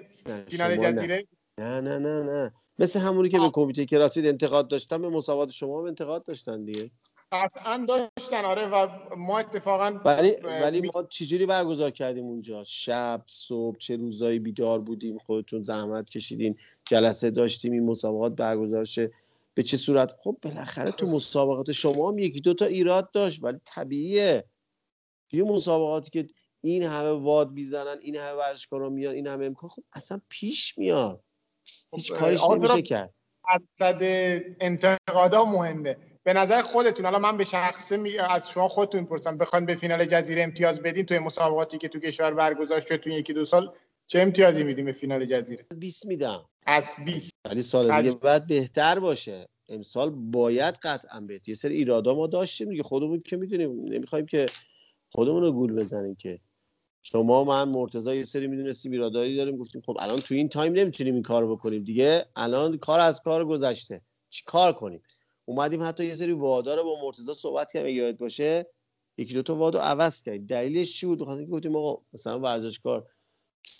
فینال 0.48 0.76
جزیره 0.76 1.26
نه 1.58 1.80
نه 1.80 1.98
نه 1.98 2.22
نه. 2.22 2.52
مثل 2.78 3.00
همونی 3.00 3.28
که 3.28 3.38
به 3.38 3.50
کمیته 3.52 3.86
کراسید 3.86 4.26
انتقاد 4.26 4.68
داشتن 4.68 5.02
به 5.02 5.08
مسابقات 5.08 5.50
شما 5.50 5.82
به 5.82 5.88
انتقاد 5.88 6.24
داشتن 6.24 6.64
دیگه. 6.64 6.90
قطعا 7.32 7.86
داشتن 7.88 8.44
آره 8.44 8.66
و 8.66 8.88
ما 9.16 9.38
اتفاقا 9.38 10.00
ولی 10.04 10.30
ولی 10.42 10.90
ما 10.94 11.02
چجوری 11.02 11.46
برگزار 11.46 11.90
کردیم 11.90 12.24
اونجا؟ 12.24 12.64
شب 12.64 13.22
صبح 13.26 13.78
چه 13.78 13.96
روزایی 13.96 14.38
بیدار 14.38 14.80
بودیم 14.80 15.18
خودتون 15.18 15.62
زحمت 15.62 16.10
کشیدین 16.10 16.56
جلسه 16.84 17.30
داشتیم 17.30 17.72
این 17.72 17.84
مسابقات 17.84 18.32
برگزار 18.32 18.84
شه. 18.84 19.10
به 19.54 19.62
چه 19.62 19.76
صورت؟ 19.76 20.16
خب 20.22 20.36
بالاخره 20.42 20.92
تو 20.92 21.06
مسابقات 21.06 21.72
شما 21.72 22.10
هم 22.10 22.18
یکی 22.18 22.40
دو 22.40 22.54
تا 22.54 22.64
ایراد 22.64 23.10
داشت 23.10 23.44
ولی 23.44 23.58
طبیعیه. 23.64 24.44
یه 25.32 25.42
مسابقاتی 25.42 26.10
که 26.10 26.26
این 26.60 26.82
همه 26.82 27.10
واد 27.10 27.50
می‌زنن 27.50 27.96
این 28.00 28.16
همه 28.16 28.32
ورزشکارا 28.32 28.88
میان 28.88 29.14
این 29.14 29.26
همه 29.26 29.46
امکان 29.46 29.70
خب 29.70 29.82
اصلا 29.92 30.20
پیش 30.28 30.78
میاد. 30.78 31.24
هیچ 31.92 32.12
خب، 32.12 32.18
کارش 32.18 32.44
نمیشه 32.50 32.82
کرد. 32.82 33.14
درصد 33.78 34.02
انتقادا 34.60 35.44
مهمه. 35.44 35.96
به 36.24 36.32
نظر 36.32 36.62
خودتون 36.62 37.06
حالا 37.06 37.18
من 37.18 37.36
به 37.36 37.44
شخصه 37.44 37.96
می... 37.96 38.18
از 38.18 38.50
شما 38.50 38.68
خودتون 38.68 39.04
پرسم 39.04 39.38
بخواید 39.38 39.66
به 39.66 39.74
فینال 39.74 40.04
جزیره 40.04 40.42
امتیاز 40.42 40.82
بدین 40.82 41.06
توی 41.06 41.18
مسابقاتی 41.18 41.78
که 41.78 41.88
تو 41.88 41.98
کشور 41.98 42.34
برگزار 42.34 42.80
شده 42.80 42.96
تو 42.96 43.10
یکی 43.10 43.32
دو 43.32 43.44
سال 43.44 43.72
چه 44.06 44.20
امتیازی 44.20 44.62
میدیم 44.62 44.84
به 44.84 44.92
فینال 44.92 45.24
جزیره؟ 45.24 45.66
20 45.76 46.06
میدم. 46.06 46.44
از 46.66 46.90
20 47.04 47.32
ولی 47.44 47.62
سال 47.62 48.02
دیگه 48.02 48.14
بعد 48.14 48.46
بهتر 48.46 48.98
باشه. 48.98 49.48
امسال 49.68 50.10
باید 50.10 50.74
قطعا 50.74 51.20
بهت 51.20 51.48
یه 51.48 51.54
سری 51.54 51.74
ایرادا 51.74 52.14
ما 52.14 52.26
داشتیم 52.26 52.68
دیگه. 52.68 52.82
خودمون 52.82 53.20
که 53.20 53.36
می‌دونیم 53.36 53.84
نمی‌خوایم 53.84 54.26
که 54.26 54.46
خودمون 55.12 55.42
رو 55.42 55.52
گول 55.52 55.72
بزنیم 55.72 56.14
که. 56.14 56.40
شما 57.02 57.44
من 57.44 57.68
مرتضی 57.68 58.16
یه 58.16 58.24
سری 58.24 58.46
می‌دونستیم 58.46 58.92
ایرادایی 58.92 59.36
داریم 59.36 59.56
گفتیم 59.56 59.82
خب 59.86 59.96
الان 60.00 60.16
تو 60.16 60.34
این 60.34 60.48
تایم 60.48 60.72
نمی‌تونیم 60.72 61.14
این 61.14 61.22
کارو 61.22 61.56
بکنیم 61.56 61.82
دیگه. 61.82 62.24
الان 62.36 62.78
کار 62.78 63.00
از 63.00 63.20
کار 63.20 63.44
گذشته. 63.44 64.00
چی 64.30 64.44
کار 64.46 64.72
کنیم؟ 64.72 65.02
اومدیم 65.48 65.82
حتی 65.82 66.04
یه 66.04 66.14
سری 66.14 66.32
وادا 66.32 66.74
رو 66.74 66.84
با 66.84 67.02
مرتضی 67.02 67.34
صحبت 67.34 67.72
کردیم 67.72 67.96
یاد 67.96 68.16
باشه. 68.16 68.66
یکی 69.18 69.34
دو 69.34 69.42
تا 69.42 69.54
وادو 69.54 69.78
عوض 69.78 70.22
کردیم. 70.22 70.46
دلیلش 70.46 71.00
چی 71.00 71.06
بود؟ 71.06 71.24
خاطر 71.24 71.44
گفتیم 71.44 71.76
آقا 71.76 72.02
مثلا 72.12 72.40
ورزشکار 72.40 73.06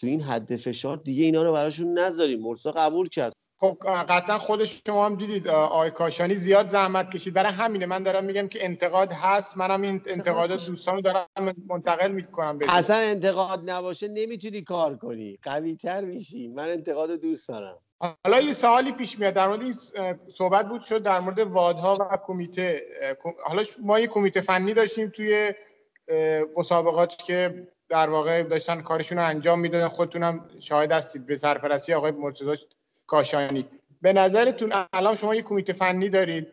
تو 0.00 0.07
این 0.07 0.20
حد 0.20 0.57
فشار 0.57 0.96
دیگه 0.96 1.24
اینا 1.24 1.42
رو 1.42 1.52
براشون 1.52 1.98
نذاریم. 1.98 2.40
مرتضی 2.40 2.70
قبول 2.70 3.09
کرد. 3.09 3.33
خب 3.61 3.78
قطعا 4.09 4.38
خود 4.38 4.64
شما 4.64 5.07
هم 5.07 5.16
دیدید 5.16 5.48
آقای 5.48 5.90
کاشانی 5.90 6.35
زیاد 6.35 6.68
زحمت 6.68 7.11
کشید. 7.11 7.35
برای 7.35 7.52
همینه. 7.52 7.87
من 7.87 8.02
دارم 8.02 8.24
میگم 8.24 8.48
که 8.48 8.64
انتقاد 8.64 9.12
هست. 9.12 9.57
منم 9.57 9.83
این 9.83 10.02
انتقادات 10.07 10.66
دوستان 10.66 10.94
رو 10.94 11.00
دارم 11.00 11.26
منتقل 11.66 12.12
می‌کنم 12.12 12.59
اصلا 12.68 12.96
انتقاد 12.96 13.70
نباشه 13.70 14.09
نمی‌تونی 14.09 14.62
کار 14.62 14.96
کنی. 14.96 15.38
قوی 15.42 15.76
تر 15.76 16.04
میشی. 16.04 16.48
من 16.48 16.68
انتقاد 16.68 17.11
دوست 17.11 17.48
دارم. 17.48 17.78
حالا 18.00 18.40
یه 18.40 18.52
سوالی 18.52 18.92
پیش 18.92 19.18
میاد. 19.18 19.34
در 19.34 19.48
مورد 19.48 19.62
این 19.62 19.74
صحبت 20.32 20.68
بود 20.68 20.82
شد 20.82 21.02
در 21.02 21.20
مورد 21.20 21.38
وادها 21.38 21.94
و 22.00 22.18
کمیته 22.26 22.82
حالا 23.44 23.62
ما 23.82 24.00
یه 24.00 24.06
کمیته 24.06 24.40
فنی 24.40 24.74
داشتیم 24.74 25.08
توی 25.08 25.54
مسابقات 26.56 27.16
که 27.16 27.68
در 27.88 28.11
واقع 28.11 28.42
داشتن 28.42 28.80
کارشون 28.80 29.18
رو 29.18 29.24
انجام 29.24 29.61
می‌دادن. 29.61 29.88
خودتونم 29.88 30.50
شاهد 30.61 30.92
هستید 30.92 31.26
به 31.26 31.37
سرپرستی 31.37 31.94
آقای 31.94 32.11
مرتضی 32.11 32.56
کاشانی. 33.06 33.68
به 34.02 34.12
نظرتون 34.12 34.72
الان 34.92 35.16
شما 35.16 35.34
یه 35.34 35.42
کمیته 35.42 35.72
فنی 35.72 36.08
دارید 36.08 36.46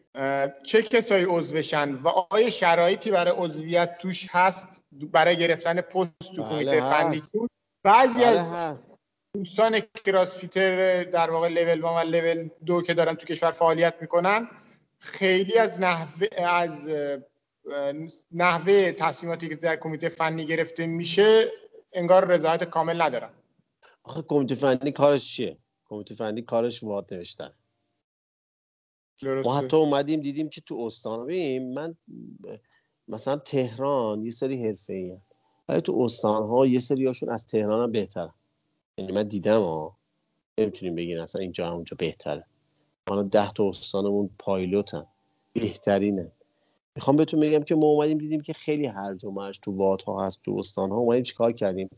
چه 0.63 0.81
کسایی 0.81 1.25
عضوشن 1.29 1.93
و 1.95 2.07
آیا 2.07 2.49
شرایطی 2.49 3.11
برای 3.11 3.33
عضویت 3.37 3.97
توش 3.97 4.27
هست 4.31 4.83
برای 4.91 5.37
گرفتن 5.37 5.81
پست 5.81 6.33
تو 6.35 6.43
بله 6.43 6.51
کمیته 6.51 6.81
فنی 6.89 7.21
بعضی 7.83 8.23
بله 8.23 8.39
از 8.39 8.85
دوستان 9.35 9.79
فیتر 10.25 11.03
در 11.03 11.31
واقع 11.31 11.47
لول 11.47 11.81
و 11.83 11.99
لول 11.99 12.49
دو 12.65 12.81
که 12.81 12.93
دارن 12.93 13.15
تو 13.15 13.25
کشور 13.25 13.51
فعالیت 13.51 13.95
می‌کنن 14.01 14.47
خیلی 14.97 15.57
از 15.57 15.79
نحوه 15.79 16.27
از 16.37 16.89
نحوه 18.31 18.91
تصمیماتی 18.91 19.49
که 19.49 19.55
در 19.55 19.75
کمیته 19.75 20.09
فنی 20.09 20.45
گرفته 20.45 20.85
میشه 20.85 21.51
انگار 21.93 22.25
رضایت 22.25 22.63
کامل 22.63 23.01
ندارن. 23.01 23.29
آخه 24.03 24.21
کمیته 24.21 24.55
فنی 24.55 24.91
کارش 24.91 25.33
چیه؟ 25.33 25.57
کمیته 25.85 26.15
فنی 26.15 26.41
کارش 26.41 26.83
واد 26.83 27.13
نوشتن. 27.13 27.53
ما 29.43 29.57
حتی 29.57 29.77
اومدیم 29.77 30.21
دیدیم 30.21 30.49
که 30.49 30.61
تو 30.61 30.75
استان 30.75 31.59
من 31.59 31.95
مثلا 33.07 33.35
تهران 33.35 34.23
یه 34.23 34.31
سری 34.31 34.67
حرفه 34.67 34.93
ای 34.93 35.17
ولی 35.69 35.81
تو 35.81 35.99
استان 36.01 36.47
ها 36.47 36.65
یه 36.65 36.79
سری 36.79 37.05
هاشون 37.05 37.29
از 37.29 37.47
تهران 37.47 37.83
هم 37.83 37.91
بهتر 37.91 38.29
یعنی 38.97 39.11
من 39.11 39.23
دیدم 39.23 39.61
ها. 39.61 39.97
نمی‌تونیم 40.57 40.95
بگین 40.95 41.19
اصلا 41.19 41.41
اینجا 41.41 41.71
اونجا 41.71 41.97
بهتره. 41.99 42.45
ما 43.09 43.23
ده 43.23 43.51
تا 43.51 43.69
استانمون 43.69 44.29
پایلوتن. 44.39 45.05
بهترینه. 45.53 46.31
می‌خوام 46.95 47.15
بهتون 47.15 47.39
بگم 47.39 47.63
که 47.63 47.75
ما 47.75 47.87
اومدیم 47.87 48.17
دیدیم 48.17 48.41
که 48.41 48.53
خیلی 48.53 48.85
هرج 48.85 49.25
و 49.25 49.31
مرج 49.31 49.59
تو 49.59 49.71
وادها 49.71 50.25
هست 50.25 50.39
تو 50.43 50.55
استان 50.57 50.89
ها 50.89 50.97
اومدیم 50.97 51.23
چیکار 51.23 51.51
کردیم؟ 51.51 51.89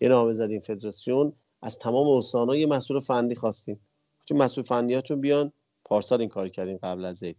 یه 0.00 0.08
نامه 0.08 0.32
زدیم 0.32 0.60
فدراسیون. 0.60 1.32
از 1.62 1.78
تمام 1.78 2.16
استان‌ها 2.16 2.56
یه 2.56 2.66
مسئول 2.66 3.00
فنی 3.00 3.34
خواستیم. 3.34 3.80
گفتیم 4.20 4.36
مسئول 4.36 4.64
فنیاتون 4.64 5.20
بیان. 5.20 5.52
پارسال 5.84 6.20
این 6.20 6.28
کار 6.28 6.48
کردیم 6.48 6.76
قبل 6.76 7.04
از 7.04 7.22
عید. 7.22 7.36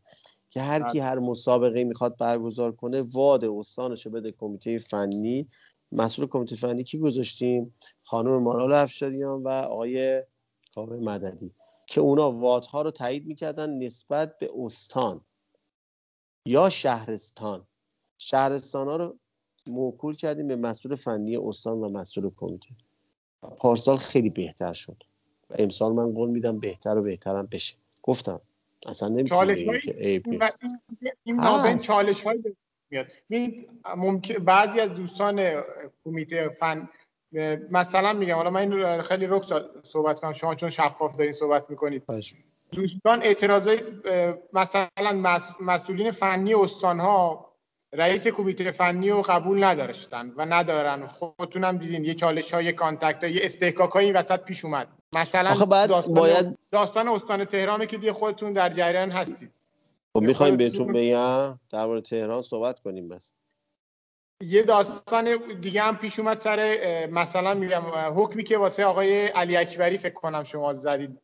که 0.50 0.62
هر 0.62 0.90
کی 0.90 1.00
هر 1.00 1.20
مسابقه 1.20 1.84
می‌خواد 1.84 2.18
برگزار 2.18 2.72
کنه 2.72 3.02
واد 3.02 3.46
استانش 3.46 4.08
بده 4.08 4.32
کمیته 4.32 4.78
فنی. 4.78 5.48
مسئول 5.92 6.28
کمیته 6.28 6.56
فنی 6.56 6.84
کی 6.84 6.98
گذاشتیم؟ 6.98 7.76
خانم 8.02 8.44
مارال 8.44 8.74
افشاریان 8.74 9.44
و 9.44 9.48
آقای 9.50 10.24
کاوه 10.76 10.98
مددی 10.98 11.52
که 11.88 12.02
اونا 12.02 12.32
وادها 12.32 12.82
رو 12.82 12.92
تایید 12.92 13.26
می‌کردن 13.26 13.70
نسبت 13.70 14.40
به 14.40 14.50
استان 14.64 15.22
یا 16.46 16.70
شهرستان. 16.70 17.68
شهرستان 18.18 18.88
ها 18.88 18.96
رو 18.96 19.16
موکول 19.68 20.16
کردیم 20.16 20.48
به 20.48 20.56
مسئول 20.56 20.96
فنی 20.96 21.38
استان 21.38 21.78
و 21.78 21.90
مسئول 21.90 22.32
کمیته. 22.38 22.70
پارسال 23.42 23.98
خیلی 23.98 24.30
بهتر 24.30 24.74
شد. 24.74 25.04
و 25.50 25.56
امسال 25.60 25.94
من 25.94 26.14
قول 26.14 26.30
میدم 26.30 26.60
بهتر 26.60 26.98
و 26.98 27.02
بهترم 27.02 27.48
بشه. 27.52 27.76
گفتم 28.04 28.42
اصلا 28.86 29.08
نمی‌تونم 29.08 29.56
که 29.84 30.08
این, 30.08 30.44
این 31.26 31.78
چالش 31.78 32.24
های 32.24 32.44
میاد. 32.90 33.08
ممکن 33.98 34.34
بعضی 34.34 34.80
از 34.80 34.94
دوستان 34.94 35.62
کمیته 36.06 36.50
فنی 36.50 36.90
مثلا 37.72 38.14
میگم 38.14 38.36
حالا 38.36 38.50
من 38.50 38.74
این 38.74 39.02
خیلی 39.02 39.28
رک 39.28 39.44
صحبت 39.84 40.20
کنم 40.20 40.34
شما 40.34 40.56
چون 40.56 40.70
شفاف 40.70 41.16
دارین 41.16 41.34
صحبت 41.34 41.70
می‌کنید. 41.70 42.04
دوستان 42.72 43.24
اعتراضای 43.24 43.82
مثلا 44.54 45.42
مسئولین 45.60 46.12
فنی 46.12 46.54
استان 46.54 47.00
ها 47.00 47.48
رئیس 47.94 48.28
کمیته 48.28 48.72
فنی 48.72 49.10
رو 49.10 49.22
قبول 49.22 49.64
نداشتن 49.64 50.34
و 50.38 50.46
ندارن. 50.46 51.06
خودتونم 51.06 51.78
دیدین 51.78 52.06
یه 52.06 52.14
چالش 52.14 52.54
های 52.54 52.74
contact 52.74 53.24
یه 53.24 53.42
اصطکاک 53.44 53.96
این 53.96 54.16
وسط 54.16 54.40
پیش 54.44 54.66
اومد. 54.66 54.88
مثلا 55.16 55.54
داستان, 55.86 56.14
باید... 56.14 56.58
داستان 56.72 57.08
استان 57.08 57.46
تهران 57.46 57.86
که 57.86 57.98
دیگه 57.98 58.14
خودتون 58.14 58.54
در 58.54 58.70
جریان 58.70 59.12
هستید. 59.12 59.52
خب 60.18 60.24
می‌خوایم 60.24 60.58
بهتون 60.58 60.94
بگم 60.94 61.60
درباره 61.70 62.02
تهران 62.02 62.42
صحبت 62.42 62.80
کنیم 62.80 63.08
بس. 63.08 63.34
یه 64.42 64.64
داستان 64.64 65.38
دیگه 65.62 65.82
هم 65.82 65.98
پیش 65.98 66.20
اومد 66.20 66.40
سر 66.40 66.80
مثلا 67.12 67.54
میگم 67.54 67.82
حکمی 68.16 68.44
که 68.44 68.58
واسه 68.58 68.86
آقای 68.86 69.26
علی 69.26 69.58
اکبری 69.58 69.98
فکر 69.98 70.14
کنم 70.14 70.44
شما 70.44 70.74
زدید 70.74 71.20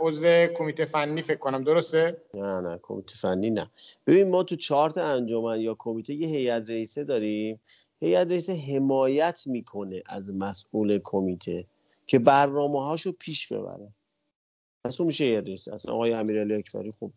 عضو 0.00 0.46
کمیته 0.46 0.84
فنی 0.84 1.22
فکر 1.22 1.38
کنم 1.38 1.64
درسته؟ 1.64 2.16
نه 2.34 2.60
نه 2.60 2.78
کمیته 2.82 3.14
فنی 3.14 3.50
نه. 3.50 3.70
ببین 4.06 4.30
ما 4.30 4.42
تو 4.42 4.56
چارت 4.56 4.98
انجمن 4.98 5.60
یا 5.60 5.76
کمیته 5.78 6.14
یه 6.14 6.28
هیئت 6.28 6.70
رئیسه 6.70 7.04
داریم. 7.04 7.60
هیئت 8.00 8.30
رئیسه 8.30 8.54
حمایت 8.54 9.42
می‌کنه 9.46 10.02
از 10.06 10.28
مسئول 10.28 11.00
کمیته 11.04 11.66
که 12.06 12.18
برنامه 12.18 12.84
هاشو 12.84 13.12
پیش 13.12 13.52
ببره. 13.52 13.88
پس 14.84 15.00
اون 15.00 15.06
میشه 15.06 15.24
هیئت 15.24 15.46
رئیسه 15.46 15.74
اصلا 15.74 15.94
آقای 15.94 16.12
امیرعلی 16.12 16.54
اکبری 16.54 16.92
خب 17.00 17.10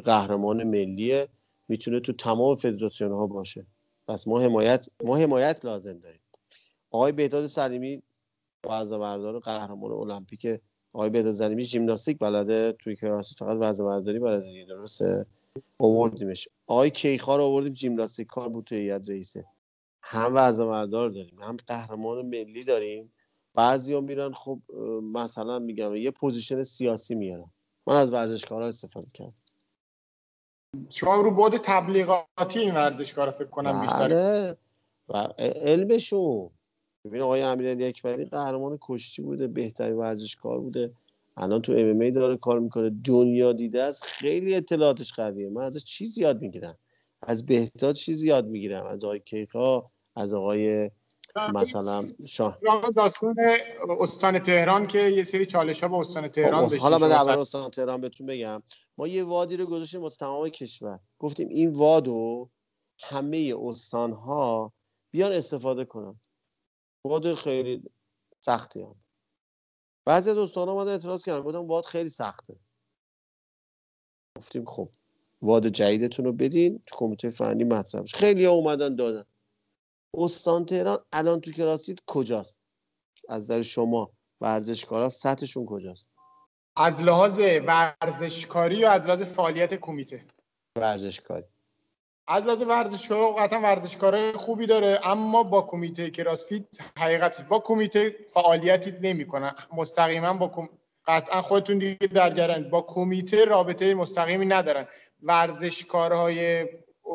قهرمان 0.00 0.64
ملیه 0.64 1.28
می‌تونه 1.68 2.00
تو 2.00 2.12
تمام 2.12 2.56
فدراسیون 2.56 3.12
ها 3.12 3.26
باشه. 3.26 3.66
پس 4.08 4.28
ما 4.28 4.40
حمایت 4.40 4.86
ما 5.04 5.16
حمایت 5.16 5.64
لازم 5.64 5.98
داریم. 5.98 6.20
آقای 6.90 7.12
بهداد 7.12 7.46
سلیمی 7.46 8.02
وزن 8.66 8.98
بردار 8.98 9.38
قهرمان 9.38 9.92
المپیک 9.92 10.60
آقای 10.92 11.10
بهداد 11.10 11.34
سلیمی 11.34 11.62
ژیمناستیک 11.62 12.18
بلده 12.18 12.72
توی 12.72 12.96
کراسی 12.96 13.34
فقط 13.34 13.56
وزن 13.60 13.84
برداری 13.84 14.18
بلده 14.18 14.64
درسته؟ 14.68 15.26
آوردیمش. 15.78 16.48
آقای 16.66 16.90
کیخار 16.90 17.40
آوردیم 17.40 17.72
ژیمناستیک 17.72 18.26
کار 18.26 18.48
بود 18.48 18.64
توی 18.64 18.78
هیئت 18.78 19.10
رئیسه. 19.10 19.44
هم 20.02 20.32
وزن 20.34 20.66
بردار 20.66 21.08
داریم 21.08 21.38
هم 21.40 21.56
قهرمان 21.66 22.26
ملی 22.26 22.60
داریم. 22.60 23.12
بعضی 23.54 24.00
میرن 24.00 24.32
خب 24.32 24.58
مثلا 25.02 25.58
میگم 25.58 25.96
یه 25.96 26.10
position 26.10 26.62
سیاسی 26.62 27.14
میارن. 27.14 27.50
من 27.86 27.96
از 27.96 28.12
ورزشکارا 28.12 28.66
استفاده 28.66 29.08
کردم. 29.14 29.41
شماره 30.90 31.30
بود 31.30 31.56
تبلیغاتی 31.56 32.58
این 32.60 32.74
ورزشکار 32.74 33.30
فکر 33.30 33.48
کنم 33.48 33.80
بیشتر. 33.80 34.08
بله. 34.08 34.56
و 35.08 35.28
علمشون 35.38 36.50
ببین 37.04 37.20
آقای 37.20 37.42
امیرعلی 37.42 37.86
اکبری 37.86 38.24
قهرمان 38.24 38.78
کشتی 38.80 39.22
بوده 39.22 39.46
بهترین 39.46 39.96
ورزشکار 39.96 40.60
بوده. 40.60 40.92
الان 41.36 41.62
تو 41.62 41.72
ام 41.72 42.10
داره 42.10 42.36
کار 42.36 42.60
می‌کنه. 42.60 42.90
دنیا 43.04 43.52
دیده 43.52 43.82
است. 43.82 44.04
خیلی 44.04 44.54
اطلاعاتش 44.54 45.12
قویه. 45.12 45.48
من 45.48 45.62
ازش 45.62 45.84
چیزی 45.84 46.22
یاد 46.22 46.40
می‌گیرم. 46.40 46.78
از 47.22 47.46
بهداد 47.46 47.94
چیزی 47.94 48.26
یاد 48.26 48.46
می‌گیرم. 48.46 48.86
از 48.86 49.04
آقای 49.04 49.20
کیکا 49.20 49.90
از 50.16 50.32
آقای 50.32 50.90
مثلا 51.54 52.02
شاه. 52.26 52.58
داستان 52.96 53.34
استان 54.00 54.38
تهران 54.38 54.86
که 54.86 54.98
یه 54.98 55.22
سری 55.22 55.46
چالش 55.46 55.82
ها 55.82 55.88
با 55.88 56.00
استان 56.00 56.28
تهران 56.28 56.62
داشتیم 56.62 56.80
حالا 56.80 56.98
من 56.98 57.08
در 57.08 57.38
استان 57.38 57.70
تهران 57.70 58.00
بهتون 58.00 58.26
بگم. 58.26 58.62
ما 59.02 59.08
یه 59.08 59.24
وادی 59.24 59.56
رو 59.56 59.66
گذاشتیم 59.66 60.02
واسه 60.02 60.16
تمام 60.16 60.48
کشور. 60.48 61.00
گفتیم 61.18 61.48
این 61.48 61.72
وادو 61.72 62.50
همه 63.00 63.54
استان 63.58 64.12
ها 64.12 64.72
بیان 65.10 65.32
استفاده 65.32 65.84
کنن. 65.84 66.20
واد 67.06 67.34
خیلی 67.34 67.90
سختی 68.40 68.80
هم. 68.80 68.94
بعضی 70.04 70.30
از 70.30 70.36
استان 70.36 70.68
ها 70.68 70.84
اعتراض 70.84 71.24
کردن. 71.24 71.42
گفتم 71.42 71.66
واد 71.66 71.84
خیلی 71.84 72.10
سخته. 72.10 72.56
گفتیم 74.38 74.64
خب 74.64 74.88
واد 75.42 75.66
جدیدتون 75.66 76.24
رو 76.24 76.32
بدین 76.32 76.78
تو 76.86 76.96
کمیته 76.96 77.28
فنی 77.28 77.64
مطرح 77.64 78.04
خیلی 78.04 78.44
ها 78.44 78.52
اومدن 78.52 78.94
دادن. 78.94 79.24
استان 80.14 80.66
تهران 80.66 81.04
الان 81.12 81.40
تو 81.40 81.50
کلاسیت 81.50 81.98
کجاست؟ 82.06 82.58
از 83.28 83.46
در 83.46 83.62
شما 83.62 84.12
ورزشکارا 84.40 85.08
سطحشون 85.08 85.66
کجاست؟ 85.66 86.11
از 86.76 87.02
لحاظ 87.02 87.40
ورزشکاری 87.66 88.76
یا 88.76 88.90
از 88.90 89.06
لحاظ 89.06 89.22
فعالیت 89.22 89.74
کمیته 89.74 90.24
ورزشکاری. 90.76 91.44
از 92.26 92.46
لحاظ 92.46 92.62
ورزشکار 92.62 93.32
قطعا 93.32 93.60
ورزشکارای 93.60 94.32
خوبی 94.32 94.66
داره 94.66 95.00
اما 95.04 95.42
با 95.42 95.62
کمیته 95.62 96.10
کراسفیت 96.10 96.64
حقیقتی 96.98 97.42
با 97.42 97.58
کمیته 97.58 98.16
فعالیتی 98.28 98.94
نمی‌کنه. 99.00 99.54
مستقیما 99.72 100.32
با 100.32 100.48
کم... 100.48 100.68
قطعا 101.06 101.40
خودتون 101.40 101.78
دیگه 101.78 102.06
در 102.06 102.30
جریان 102.30 102.70
با 102.70 102.82
کمیته 102.82 103.44
رابطه 103.44 103.94
مستقیمی 103.94 104.46
ندارن. 104.46 104.86
ورزشکارهای 105.22 106.68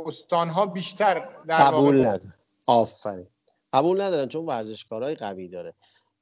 استانها 0.05 0.65
بیشتر 0.65 1.29
در 1.47 1.57
قبول 1.57 1.99
نداره 2.05 2.33
آفرین. 2.65 3.27
قبول 3.73 4.01
ندارن 4.01 4.27
چون 4.27 4.45
ورزشکارهای 4.45 5.15
قوی 5.15 5.47
داره. 5.47 5.73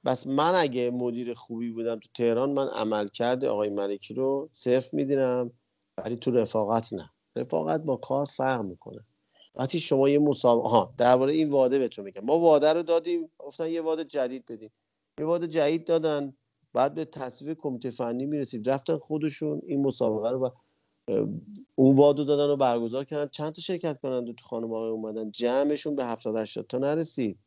بس 0.05 0.27
من 0.27 0.53
اگه 0.55 0.91
مدیر 0.91 1.33
خوبی 1.33 1.71
بودم 1.71 1.99
تو 1.99 2.09
تهران 2.13 2.51
من 2.51 2.67
عمل 2.67 3.07
کرده 3.07 3.49
آقای 3.49 3.69
ملکی 3.69 4.13
رو 4.13 4.49
صرف 4.51 4.93
میدینم 4.93 5.51
ولی 5.97 6.15
تو 6.15 6.31
رفاقت 6.31 6.93
نه. 6.93 7.09
رفاقت 7.35 7.81
با 7.81 7.95
کار 7.95 8.25
فرق 8.25 8.61
می‌کنه. 8.61 8.99
وقتی 9.55 9.79
شما 9.79 10.09
یه 10.09 10.19
مسابقه 10.19 10.69
ها 10.69 10.93
درباره 10.97 11.33
این 11.33 11.49
واده 11.49 11.79
بهتون 11.79 12.05
میگم. 12.05 12.21
ما 12.25 12.39
واده 12.39 12.73
رو 12.73 12.83
دادیم 12.83 13.31
گفتن 13.37 13.67
یه 13.69 13.81
واده 13.81 14.03
جدید 14.03 14.45
بدیم 14.45 14.71
یه 15.19 15.25
واده 15.25 15.47
جدید 15.47 15.85
دادن 15.85 16.33
بعد 16.73 16.93
به 16.93 17.05
تصویب 17.05 17.57
کمیته 17.61 17.89
فنی 17.89 18.25
می‌رسید. 18.25 18.69
رفتن 18.69 18.97
خودشون 18.97 19.61
این 19.67 19.81
مسابقه 19.81 20.29
رو 20.29 20.51
اون 21.75 21.95
وادو 21.95 22.23
دادن 22.23 22.53
و 22.53 22.55
برگزار 22.55 23.03
کردن. 23.03 23.27
چند 23.27 23.53
تا 23.53 23.61
شرکت 23.61 23.99
کننده 24.01 24.33
تو 24.33 24.45
خانم 24.45 24.73
آقای 24.73 24.89
اومدن؟ 24.89 25.31
جمعشون 25.31 25.95
به 25.95 26.05
70 26.05 26.37
80 26.37 26.67
تا 26.67 26.77
نرسید. 26.77 27.39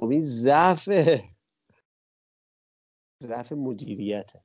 خب 0.00 0.10
این 0.10 0.20
ضعف 0.20 0.88
ضعف 3.22 3.52
مدیریته. 3.52 4.42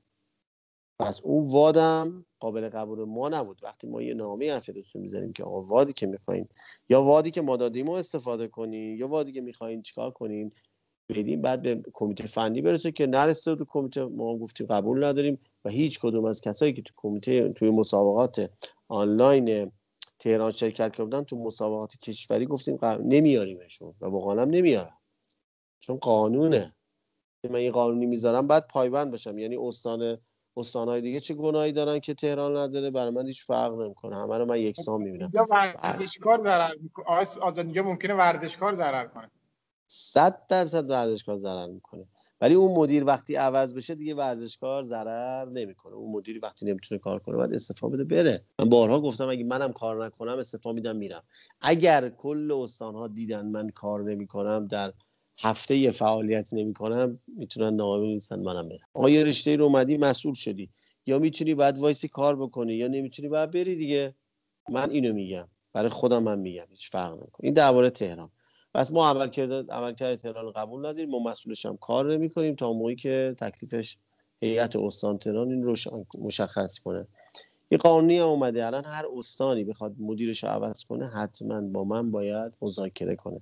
پس 0.98 1.20
اون 1.20 1.52
وادم 1.52 2.26
قابل 2.40 2.68
قبول 2.68 3.04
ما 3.04 3.28
نبود. 3.28 3.60
وقتی 3.62 3.86
ما 3.86 4.02
یه 4.02 4.14
نامه 4.14 4.46
از 4.46 4.64
فدراسیون 4.64 5.04
می‌ذاریم 5.04 5.32
که 5.32 5.44
آقا 5.44 5.62
وادی 5.62 5.92
که 5.92 6.06
می‌خواین 6.06 6.48
یا 6.88 7.02
وادی 7.02 7.30
که 7.30 7.42
ما 7.42 7.56
دادیم 7.56 7.86
رو 7.86 7.92
استفاده 7.92 8.48
کنین 8.48 8.98
یا 8.98 9.08
وادی 9.08 9.32
که 9.32 9.40
می‌خواین 9.40 9.82
چیکار 9.82 10.10
کنین 10.10 10.52
بدیم 11.08 11.42
بعد 11.42 11.62
به 11.62 11.82
کمیته 11.92 12.26
فنی 12.26 12.62
برسه 12.62 12.92
که 12.92 13.06
نرسیده 13.06 13.56
تو 13.56 13.64
کمیته 13.68 14.04
ما 14.04 14.38
گفتیم 14.38 14.66
قبول 14.66 15.04
نداریم 15.04 15.38
و 15.64 15.70
هیچ 15.70 16.00
کدوم 16.00 16.24
از 16.24 16.40
کسایی 16.40 16.72
که 16.72 16.82
تو 16.82 16.92
کمیته 16.96 17.48
توی 17.48 17.70
مسابقات 17.70 18.50
آنلاین 18.88 19.72
تهران 20.18 20.50
شرکت 20.50 20.94
کردن 20.94 21.22
تو 21.24 21.36
مسابقات 21.36 21.96
کشوری 21.96 22.46
گفتیم 22.46 22.78
نمیاریمشون 22.84 23.94
و 24.00 24.10
با 24.10 24.32
هم 24.32 24.50
نمیارم 24.50 24.98
چون 25.86 25.96
قانونه. 25.96 26.74
من 27.50 27.56
این 27.56 27.72
قانونی 27.72 28.06
می‌ذارم 28.06 28.46
بعد 28.46 28.66
پایبند 28.68 29.10
باشم 29.10 29.38
یعنی 29.38 29.56
استان 29.56 30.18
استانهای 30.56 31.00
دیگه 31.00 31.20
چه 31.20 31.34
گناهی 31.34 31.72
دارن 31.72 31.98
که 31.98 32.14
تهران 32.14 32.56
نداره؟ 32.56 32.90
برای 32.90 33.10
من 33.10 33.26
هیچ 33.26 33.44
فرق 33.44 33.72
نمی‌کنه. 33.72 34.16
همه 34.16 34.38
رو 34.38 34.44
من 34.44 34.58
یکسان 34.58 35.02
می‌بینم. 35.02 35.30
یا 35.34 35.46
ورزشکار 35.50 36.42
ضرر 36.42 36.70
آزاد 37.06 37.58
اینجا 37.58 37.82
ممکنه 37.82 38.14
ورزشکار 38.14 38.74
ضرر 38.74 39.06
کنه. 39.06 39.30
صد 39.86 40.46
درصد 40.48 40.90
ورزشکار 40.90 41.36
ضرر 41.36 41.66
می‌کنه. 41.66 42.06
ولی 42.40 42.54
اون 42.54 42.78
مدیر 42.78 43.04
وقتی 43.04 43.34
عوض 43.34 43.74
بشه 43.74 43.94
دیگه 43.94 44.14
ورزشکار 44.14 44.84
ضرر 44.84 45.44
نمی‌کنه. 45.44 45.94
اون 45.94 46.16
مدیری 46.16 46.38
وقتی 46.38 46.66
نمی‌تونه 46.66 46.98
کار 46.98 47.18
کنه 47.18 47.36
باید 47.36 47.54
استعفا 47.54 47.88
بده 47.88 48.04
بره. 48.04 48.44
من 48.58 48.68
بارها 48.68 49.00
گفتم 49.00 49.28
اگه 49.28 49.44
منم 49.44 49.72
کار 49.72 50.04
نکنم 50.04 50.38
استعفا 50.38 50.72
میدم 50.72 50.96
میرم. 50.96 51.22
اگر 51.60 52.08
کل 52.08 52.52
استانها 52.52 53.08
دیدن 53.08 53.46
من 53.46 53.68
کار 53.68 54.02
نمی‌کنم 54.02 54.66
در 54.66 54.92
هفته 55.38 55.76
یه 55.76 55.90
فعالیت 55.90 56.54
نمی‌کنم 56.54 57.20
می‌تونن 57.26 57.76
نامه 57.76 58.02
بنویسن 58.02 58.40
منم 58.40 58.68
برم 58.68 59.08
یه 59.08 59.24
رشته 59.24 59.56
رو 59.56 59.64
اومدی 59.64 59.96
مسئول 59.96 60.34
شدی؟ 60.34 60.70
یا 61.06 61.18
می‌تونی 61.18 61.54
بعد 61.54 61.78
وایسی 61.78 62.08
کار 62.08 62.36
بکنی؟ 62.36 62.74
یا 62.74 62.88
نمی‌تونی 62.88 63.28
بعد 63.28 63.50
بری 63.50 63.76
دیگه؟ 63.76 64.14
من 64.70 64.90
اینو 64.90 65.12
میگم. 65.12 65.48
برای 65.72 65.88
خودم 65.88 66.22
من 66.22 66.38
میگم. 66.38 66.66
هیچ 66.70 66.90
فرق 66.90 67.10
نمی‌کنه. 67.10 67.40
این 67.42 67.54
درباره 67.54 67.90
تهران. 67.90 68.30
پس 68.74 68.92
ما 68.92 69.10
عمل 69.10 69.28
کرده 69.28 69.72
عمل 69.72 69.94
کرده 69.94 70.16
تهران 70.16 70.52
قبول 70.52 70.80
نداریم. 70.80 71.10
ما 71.10 71.18
مسئولش 71.18 71.66
هم 71.66 71.76
کار 71.76 72.12
نمی 72.14 72.28
کنیم 72.28 72.54
تا 72.54 72.72
موقعی 72.72 72.96
که 72.96 73.34
تکلیفش 73.38 73.98
هیئت 74.40 74.76
استان 74.76 75.18
تهران 75.18 75.50
این 75.50 75.62
رو 75.62 75.74
مشخص 76.22 76.78
کنه. 76.78 77.06
یه 77.70 77.78
قانونی 77.78 78.18
هم 78.18 78.26
اومده. 78.26 78.66
الان 78.66 78.84
هر 78.84 79.04
استانی 79.16 79.64
بخواد 79.64 79.94
مدیرش 79.98 80.44
رو 80.44 80.50
عوض 80.50 80.84
کنه 80.84 81.06
حتما 81.06 81.60
با 81.60 81.84
من 81.84 82.10
باید 82.10 82.52
مذاکره 82.62 83.16
کنه. 83.16 83.40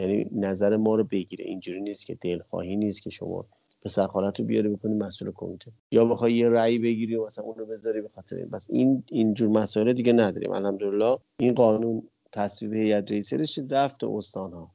یعنی 0.00 0.26
نظر 0.32 0.76
ما 0.76 0.94
رو 0.94 1.04
بگیره. 1.04 1.44
اینجوری 1.44 1.80
نیست 1.80 2.06
که 2.06 2.14
دلخواهی 2.14 2.76
نیست 2.76 3.02
که 3.02 3.10
شما 3.10 3.46
پسر 3.82 4.06
خالت 4.06 4.40
رو 4.40 4.46
بیاری 4.46 4.68
بکنی 4.68 4.94
مسئول 4.94 5.32
کمیته. 5.34 5.72
یا 5.90 6.04
بخوای 6.04 6.34
یه 6.34 6.48
رأی 6.48 6.78
بگیری 6.78 7.14
و 7.14 7.26
مثلا 7.26 7.44
اون 7.44 7.54
رو 7.54 7.66
بذاری 7.66 8.00
به 8.00 8.08
خاطر 8.08 8.36
این. 8.36 8.48
بس 8.48 8.66
این 8.70 9.04
اینجور 9.06 9.48
مسائل 9.48 9.92
دیگه 9.92 10.12
نداریم. 10.12 10.52
الحمدلله 10.52 11.18
این 11.38 11.54
قانون 11.54 12.08
تصویب 12.32 12.72
هیئت 12.72 13.12
رئیسه 13.12 13.36
رسید 13.36 13.74
رفت 13.74 14.04
استان 14.04 14.52
ها 14.52 14.70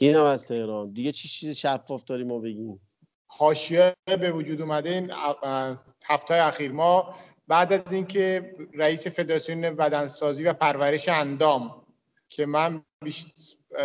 این 0.00 0.14
هم 0.14 0.24
از 0.24 0.46
تهران. 0.46 0.90
دیگه 0.90 1.12
چی 1.12 1.28
چیز 1.28 1.56
شفاف 1.56 2.04
داریم 2.04 2.26
ما 2.26 2.38
بگیم؟ 2.38 2.80
حاشیه 3.26 3.94
به 4.20 4.32
وجود 4.32 4.60
اومده. 4.60 4.90
این 4.90 5.10
هفته 6.06 6.34
اخیر. 6.34 6.72
ما 6.72 7.14
بعد 7.48 7.72
از 7.72 7.92
اینکه 7.92 8.54
رئیس 8.74 9.06
فدراسیون 9.06 9.60
بدنسازی 9.76 10.44
و 10.44 10.52
پرورش 10.52 11.08
اندام 11.08 11.82
که 12.28 12.46
من 12.46 12.82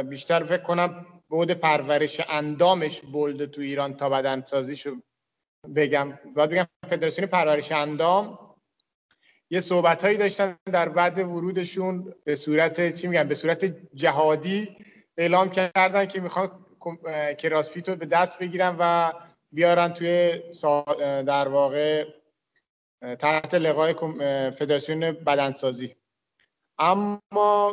بیشتر 0.09 0.43
فکر 0.43 0.63
کنم 0.63 1.05
بود 1.29 1.51
پرورش 1.51 2.21
اندامش 2.29 3.01
بلده 3.01 3.47
تو 3.47 3.61
ایران 3.61 3.97
تا 3.97 4.09
بدنسازیشو 4.09 4.95
بگم. 5.75 6.19
باید 6.35 6.49
بگم 6.49 6.67
فدراسیون 6.89 7.27
پرورش 7.27 7.71
اندام 7.71 8.55
یه 9.49 9.61
صحبت 9.61 10.03
هایی 10.03 10.17
داشتن 10.17 10.57
در 10.65 10.89
بعد 10.89 11.17
ورودشون 11.17 12.13
به 12.23 12.35
صورت 12.35 12.95
چی 12.95 13.07
میگن؟ 13.07 13.27
به 13.27 13.35
صورت 13.35 13.65
جهادی 13.93 14.77
اعلام 15.17 15.49
کردن 15.49 16.05
که 16.05 16.21
می‌خوان 16.21 16.65
کراسفیت 17.37 17.89
رو 17.89 17.95
به 17.95 18.05
دست 18.05 18.39
بگیرن 18.39 18.75
و 18.79 19.11
بیارن 19.51 19.93
توی 19.93 20.41
در 21.23 21.47
واقع 21.47 22.05
تحت 23.19 23.53
لقای 23.53 23.93
فدراسیون 24.51 25.11
بدنسازی. 25.11 25.95
اما 26.79 27.71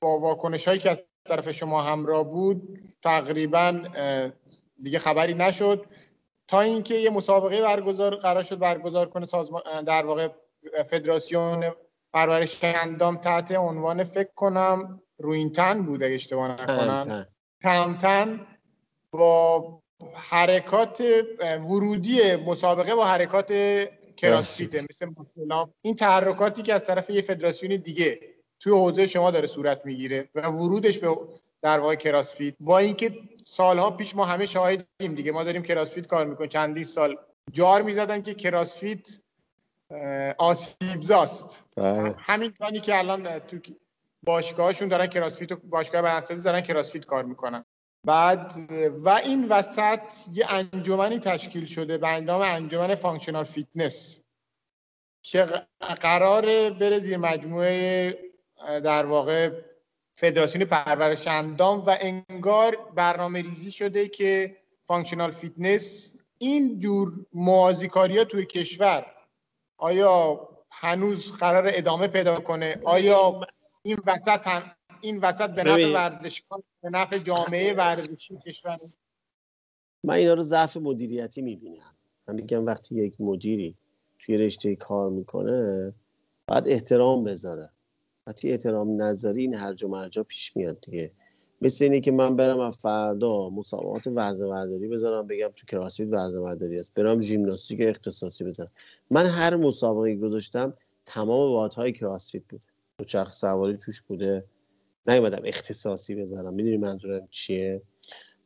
با 0.00 0.18
واکنش 0.20 0.68
هایی 0.68 0.80
که 0.80 0.90
از 0.90 1.02
طرف 1.26 1.50
شما 1.50 1.82
همراه 1.82 2.24
بود 2.24 2.78
تقریبا 3.02 3.82
دیگه 4.82 4.98
خبری 4.98 5.34
نشد. 5.34 5.86
تا 6.48 6.60
اینکه 6.60 6.94
یه 6.94 7.10
مسابقه 7.10 7.62
برگزار 7.62 8.16
قرار 8.16 8.42
شد 8.42 8.58
برگزار 8.58 9.08
کنه 9.08 9.26
سازمان 9.26 9.84
در 9.84 10.06
واقع 10.06 10.28
فدراسیون 10.86 11.64
پرورش 12.12 12.64
اندام 12.64 13.16
تحت 13.16 13.52
عنوان 13.52 14.04
فکر 14.04 14.30
کنم 14.34 15.02
روینتن 15.18 15.82
بود 15.82 16.02
اگه 16.02 16.14
اشتباه 16.14 16.48
نکنم. 16.48 17.26
تمتن 17.62 18.46
با 19.10 19.82
حرکات 20.14 21.04
ورودی 21.40 22.36
مسابقه 22.36 22.94
با 22.94 23.04
حرکات 23.04 23.52
کراسفیت 24.16 24.74
مثل 24.90 25.06
این 25.82 25.96
تحرکاتی 25.96 26.62
که 26.62 26.74
از 26.74 26.86
طرف 26.86 27.10
یه 27.10 27.20
فدراسیون 27.20 27.76
دیگه 27.76 28.20
توی 28.60 28.72
حوزه 28.72 29.06
شما 29.06 29.30
داره 29.30 29.46
صورت 29.46 29.86
می‌گیره 29.86 30.28
و 30.34 30.48
ورودش 30.48 30.98
به 30.98 31.16
در 31.62 31.80
واقع 31.80 31.94
کراسفیت 31.94 32.54
با 32.60 32.78
اینکه 32.78 33.18
سالها 33.44 33.90
پیش 33.90 34.14
ما 34.14 34.24
همه 34.24 34.46
شاهدیم 34.46 35.14
دیگه 35.14 35.32
ما 35.32 35.44
داریم 35.44 35.62
کراسفیت 35.62 36.06
کار 36.06 36.26
می‌کنیم. 36.26 36.50
چندی 36.50 36.84
سال 36.84 37.16
جار 37.52 37.82
می‌زدن 37.82 38.22
که 38.22 38.34
کراسفیت 38.34 39.20
آسیبزاست 40.38 41.64
بله. 41.76 42.14
همین 42.18 42.52
کانی 42.58 42.80
که 42.80 42.98
الان 42.98 43.38
تو 43.38 43.58
باشگاهشون 44.22 44.88
دارن 44.88 45.06
کراسفیت 45.06 45.52
و 45.52 45.56
باشگاه 45.56 46.02
بدنسازی 46.02 46.42
دارن 46.42 46.60
کراسفیت 46.60 47.06
کار 47.06 47.24
می‌کنن. 47.24 47.64
بعد 48.06 48.52
و 49.04 49.08
این 49.08 49.48
وسط 49.48 50.00
یه 50.32 50.46
انجمنی 50.48 51.18
تشکیل 51.18 51.64
شده 51.64 51.98
به 51.98 52.20
نام 52.20 52.40
انجمن 52.40 52.94
functional 52.94 53.44
fitness 53.44 54.22
که 55.22 55.46
قرار 56.00 56.70
بره 56.70 56.98
زیر 56.98 57.16
مجموعه 57.16 58.18
در 58.84 59.06
واقع 59.06 59.50
فدراسیون 60.14 60.64
پرورش 60.64 61.28
اندام 61.28 61.78
و 61.86 61.96
انگار 62.00 62.76
برنامه 62.94 63.42
ریزی 63.42 63.70
شده 63.70 64.08
که 64.08 64.56
functional 64.82 65.30
fitness 65.30 66.18
این 66.38 66.78
جور 66.78 67.26
موازی‌کاری 67.32 68.18
ها 68.18 68.24
توی 68.24 68.46
کشور 68.46 69.06
آیا 69.78 70.48
هنوز 70.70 71.32
قرار 71.32 71.70
ادامه 71.74 72.08
پیدا 72.08 72.40
کنه؟ 72.40 72.80
آیا 72.84 73.40
این 73.82 73.98
وسط 74.06 74.46
هم 74.46 74.70
این 75.00 75.18
وسط 75.18 75.50
به 75.50 75.64
نفع 75.64 75.92
ورزشکاران 75.92 76.62
به 76.82 76.90
نفع 76.90 77.18
جامعه 77.18 77.74
ورزشی 77.74 78.38
کشور؟ 78.46 78.78
من 80.04 80.14
اینا 80.14 80.34
رو 80.34 80.42
ضعف 80.42 80.76
مدیریتی 80.76 81.42
می‌بینم. 81.42 81.94
من 82.28 82.34
میگم 82.34 82.66
وقتی 82.66 82.94
یک 82.94 83.20
مدیری 83.20 83.76
توی 84.18 84.36
رشته 84.36 84.76
کار 84.76 85.10
می‌کنه 85.10 85.92
باید 86.46 86.68
احترام 86.68 87.24
بذاره. 87.24 87.70
وقتی 88.26 88.50
احترام 88.50 89.02
نذاری 89.02 89.40
این 89.40 89.54
هرج 89.54 89.84
و 89.84 89.88
مرجا 89.88 90.22
پیش 90.22 90.56
میاد 90.56 90.80
دیگه. 90.80 91.12
مثل 91.62 91.84
اینه 91.84 92.00
که 92.00 92.12
من 92.12 92.36
برم 92.36 92.60
از 92.60 92.78
فردا 92.78 93.50
مسابقات 93.50 94.06
وزن 94.06 94.48
برداری 94.48 94.88
بذارم 94.88 95.26
بگم 95.26 95.48
تو 95.56 95.66
کراسفیت 95.66 96.08
وزن 96.10 96.42
برداری 96.42 96.76
است. 96.76 96.94
برم 96.94 97.20
ژیمناستیک 97.20 97.80
اختصاصی 97.82 98.44
بذارم. 98.44 98.70
من 99.10 99.26
هر 99.26 99.56
مسابقه 99.56 100.16
گذاشتم 100.16 100.74
تمام 101.06 101.52
واحدهای 101.52 101.92
کراسفیت 101.92 102.42
بوده. 102.48 102.64
چرخ 103.06 103.32
سواری 103.32 103.76
توش 103.76 104.02
بوده. 104.02 104.44
نیومدم 105.06 105.42
اختصاصی 105.44 106.14
بذارم. 106.14 106.54
می‌دونی 106.54 106.76
منظورم 106.76 107.28
چیه؟ 107.30 107.82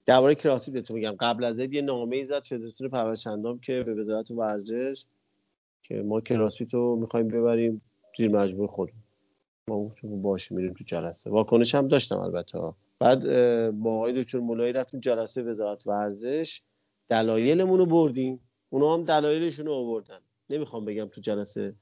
درباره 0.06 0.34
کراسفیت 0.34 0.74
بهتون 0.74 0.96
میگم. 0.96 1.16
قبل 1.20 1.44
از 1.44 1.58
یه 1.58 1.82
نامه 1.82 2.16
ای 2.16 2.24
زد 2.24 2.42
فدراسیون 2.42 2.90
پرورش 2.90 3.26
که 3.62 3.82
به 3.82 3.94
وزارت 3.94 4.30
ورزش 4.30 5.06
که 5.82 6.02
ما 6.02 6.20
کراسفیت 6.20 6.74
رو 6.74 6.96
می‌خوایم 6.96 7.28
ببریم 7.28 7.82
زیر 8.18 8.30
مجموعه 8.30 8.68
خودمون. 8.68 9.02
ما 9.70 10.16
باش 10.16 10.52
میریم 10.52 10.72
تو 10.72 10.84
جلسه. 10.84 11.30
واکنش 11.30 11.74
هم 11.74 11.88
داشتم 11.88 12.18
البته 12.18 12.58
بعد 12.98 13.24
با 13.70 13.96
آقای 13.96 14.22
دکتر 14.22 14.38
مولایی 14.38 14.72
رفتیم 14.72 15.00
جلسه 15.00 15.42
وزارت 15.42 15.86
ورزش. 15.86 16.62
دلایلمون 17.08 17.78
رو 17.78 17.86
بردیم. 17.86 18.40
اونا 18.70 18.94
هم 18.94 19.04
دلایلشون 19.04 19.66
رو 19.66 19.72
آوردن. 19.72 20.18
نمی‌خوام 20.50 20.84
بگم 20.84 21.04
تو 21.04 21.20
جلسه 21.20 21.74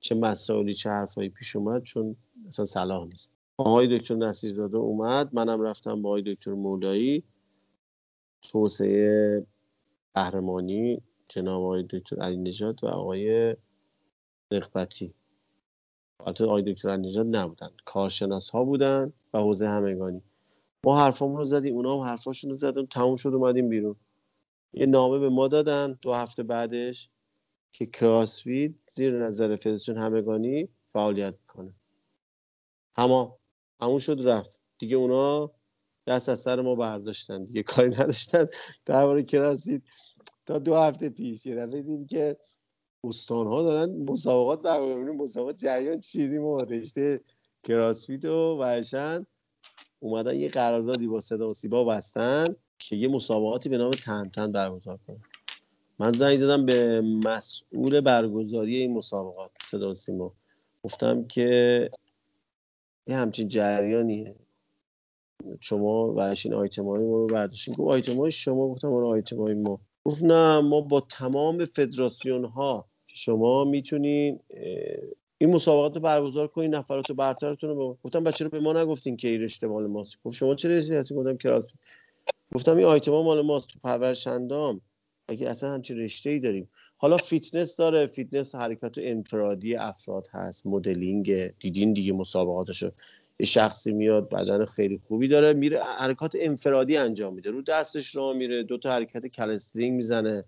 چه 0.00 0.14
مسائلی 0.14 0.74
چه 0.74 0.90
حرفایی 0.90 1.28
پیش 1.28 1.56
اومد 1.56 1.82
چون 1.82 2.16
اصلا 2.48 2.64
صلاح 2.64 3.06
نیست. 3.06 3.32
آقای 3.56 3.98
دکتر 3.98 4.14
نصیرزاده 4.14 4.76
اومد. 4.76 5.34
منم 5.34 5.62
رفتم 5.62 6.02
با 6.02 6.08
آقای 6.08 6.34
دکتر 6.34 6.52
مولایی. 6.52 7.22
توسعه 8.42 9.46
قهرمانی 10.14 11.02
جناب 11.28 11.62
آقای 11.62 11.86
دکتر 11.90 12.20
علی 12.20 12.36
نجات 12.36 12.84
و 12.84 12.86
آقای 12.86 13.56
نقبتی 14.52 15.14
البته 16.20 16.44
آقای 16.44 16.62
دکتر 16.62 16.96
نجات 16.96 17.26
نبودن. 17.26 17.70
کارشناس 17.84 18.50
ها 18.50 18.64
بودن 18.64 19.12
و 19.34 19.38
حوزه 19.38 19.68
همگانی. 19.68 20.22
ما 20.84 20.98
حرفامون 20.98 21.36
رو 21.36 21.44
زدیم 21.44 21.74
اونا 21.74 21.94
هم 21.94 22.00
حرفاشون 22.00 22.50
رو 22.50 22.56
زدن 22.56 22.86
تموم 22.86 23.16
شد 23.16 23.28
اومدیم 23.28 23.68
بیرون. 23.68 23.96
یه 24.72 24.86
نامه 24.86 25.18
به 25.18 25.28
ما 25.28 25.48
دادن 25.48 25.98
دو 26.02 26.12
هفته 26.12 26.42
بعدش 26.42 27.10
که 27.72 27.86
کراسفید 27.86 28.80
زیر 28.86 29.26
نظر 29.26 29.56
فدراسیون 29.56 29.98
همگانی 29.98 30.68
فعالیت 30.92 31.34
می‌کنه. 31.40 31.72
اما 32.96 33.38
همون 33.80 33.98
شد 33.98 34.28
رفت. 34.28 34.58
دیگه 34.78 34.96
اونا 34.96 35.50
دست 36.06 36.28
از 36.28 36.40
سر 36.40 36.60
ما 36.60 36.74
برداشتن. 36.74 37.44
دیگه 37.44 37.62
کاری 37.62 37.90
نداشتن. 37.90 38.46
درباره 38.84 39.22
کراسفید 39.22 39.82
تا 40.46 40.58
دو 40.58 40.74
هفته 40.74 41.08
پیش 41.08 41.46
یه 41.46 41.66
دیدیم 41.66 42.06
که 42.06 42.36
استان 43.04 43.46
ها 43.46 43.62
دارن 43.62 44.04
مسابقات 44.08 44.62
برگزار 44.62 45.12
مسابقات 45.12 45.56
جریان 45.56 46.00
چیدیم 46.00 46.44
و 46.44 46.58
رشته 46.58 47.20
کراسفیت 47.62 48.24
و 48.24 48.58
وحشن 48.60 49.26
اومدن 50.00 50.36
یه 50.36 50.48
قراردادی 50.48 51.06
با 51.06 51.20
صدا 51.20 51.50
و 51.50 51.54
سیما 51.54 51.84
بستن 51.84 52.56
که 52.78 52.96
یه 52.96 53.08
مسابقاتی 53.08 53.68
به 53.68 53.78
نام 53.78 53.90
تن 53.90 54.52
برگزار 54.52 54.98
کنه 55.06 55.20
من 55.98 56.12
زنگ 56.12 56.36
زدم 56.36 56.66
به 56.66 57.00
مسئول 57.24 58.00
برگزاری 58.00 58.76
این 58.76 58.92
مسابقات 58.92 59.50
صدا 59.64 59.90
و 59.90 59.94
سیما. 59.94 60.32
گفتم 60.82 61.24
که 61.24 61.90
یه 63.06 63.16
همچین 63.16 63.48
جریانیه. 63.48 64.34
شما 65.60 66.12
و 66.12 66.20
این 66.20 66.54
آیتم 66.54 66.88
های 66.88 67.00
ما 67.00 67.16
رو 67.16 67.26
برداشتین. 67.26 67.74
گفت 67.74 67.90
آیتم 67.90 68.18
های 68.18 68.30
شما؟ 68.30 68.68
گفتم 68.68 68.88
اون 68.88 69.04
آیتم 69.04 69.36
های 69.36 69.54
ما. 69.54 69.80
گفت 70.04 70.22
نه 70.22 70.60
ما 70.60 70.80
با 70.80 71.00
تمام 71.00 71.64
فدراسیون 71.64 72.44
ها 72.44 72.86
شما 73.16 73.64
می‌تونین 73.64 74.40
این 75.38 75.50
مسابقات 75.50 75.94
رو 75.94 76.00
برگزار 76.00 76.48
کنین 76.48 76.74
نفرات 76.74 77.12
برترتون 77.12 77.70
رو 77.70 77.98
گفتم 78.04 78.24
بچه 78.24 78.44
رو 78.44 78.50
به 78.50 78.60
ما 78.60 78.72
نگفتین 78.72 79.16
که 79.16 79.28
این 79.28 79.40
رشته 79.40 79.66
مال 79.66 79.86
ماست. 79.86 80.18
گفت 80.24 80.36
شما 80.36 80.54
چه 80.54 80.68
رشته 80.68 80.98
هستی 80.98 81.14
گفتم 81.14 81.36
کراس 81.36 81.68
گفتم 82.54 82.76
این 82.76 82.86
آیتما 82.86 83.22
مال 83.22 83.42
ماست. 83.42 83.68
تو 83.68 83.78
پرورش 83.84 84.26
اندام. 84.26 84.80
اگه 85.28 85.48
اصلا 85.48 85.70
همچین 85.70 85.98
رشته 85.98 86.30
ای 86.30 86.38
داریم. 86.38 86.68
حالا 86.96 87.16
فیتنس 87.16 87.76
داره. 87.76 88.06
فیتنس 88.06 88.54
حرکت 88.54 88.94
انفرادی 88.98 89.74
افراد 89.74 90.28
هست. 90.32 90.66
مدلینگ. 90.66 91.46
دیدین 91.58 91.92
دیگه 91.92 92.12
مسابقاتشو. 92.12 92.90
یه 93.38 93.46
شخصی 93.46 93.92
میاد 93.92 94.28
بدن 94.28 94.64
خیلی 94.64 95.00
خوبی 95.08 95.28
داره. 95.28 95.52
میره 95.52 95.78
حرکات 95.98 96.36
انفرادی 96.40 96.96
انجام 96.96 97.34
میده. 97.34 97.50
رو 97.50 97.62
دستش 97.62 98.16
راه 98.16 98.32
میره. 98.32 98.62
دو 98.62 98.78
تا 98.78 98.90
حرکت 98.90 99.26
calisthenic 99.26 99.96
می‌زنه. 99.96 100.44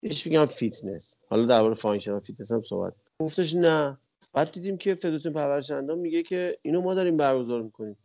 بهش 0.00 0.26
میگم 0.26 0.44
فیتنس. 0.44 1.16
حالا 1.28 1.46
درباره 1.46 1.74
functional 1.74 2.20
fitness 2.20 2.52
هم 2.52 2.60
صحبت 2.60 2.92
گفتش 3.20 3.54
نه. 3.54 3.98
بعد 4.32 4.52
دیدیم 4.52 4.76
که 4.76 4.94
فدراسیون 4.94 5.34
پرورش 5.34 5.70
اندام 5.70 5.98
میگه 5.98 6.22
که 6.22 6.58
اینو 6.62 6.80
ما 6.80 6.94
داریم 6.94 7.16
برگزار 7.16 7.62
می‌کنیم. 7.62 7.96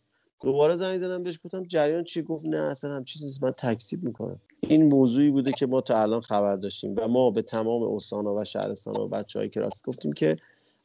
دوباره 0.41 0.75
زنگ 0.75 0.97
زدم 0.97 1.23
بهش 1.23 1.39
گفتم 1.43 1.63
جریان 1.63 2.03
چی؟ 2.03 2.21
گفت 2.21 2.47
نه 2.47 2.57
اصلا 2.57 2.95
هم 2.95 3.03
چیزی 3.03 3.25
نیست 3.25 3.43
من 3.43 3.51
تکسیب 3.51 4.03
می‌کنم. 4.03 4.41
این 4.59 4.83
موضوعی 4.83 5.29
بوده 5.29 5.51
که 5.51 5.65
ما 5.65 5.81
تا 5.81 6.01
الان 6.01 6.21
خبر 6.21 6.55
داشتیم 6.55 6.95
و 6.97 7.07
ما 7.07 7.31
به 7.31 7.41
تمام 7.41 7.83
استانها 7.83 8.35
و 8.35 8.43
شهرستان 8.43 8.95
و 8.97 9.07
بچه 9.07 9.39
های 9.39 9.49
کلاس 9.49 9.81
گفتیم 9.83 10.13
که 10.13 10.37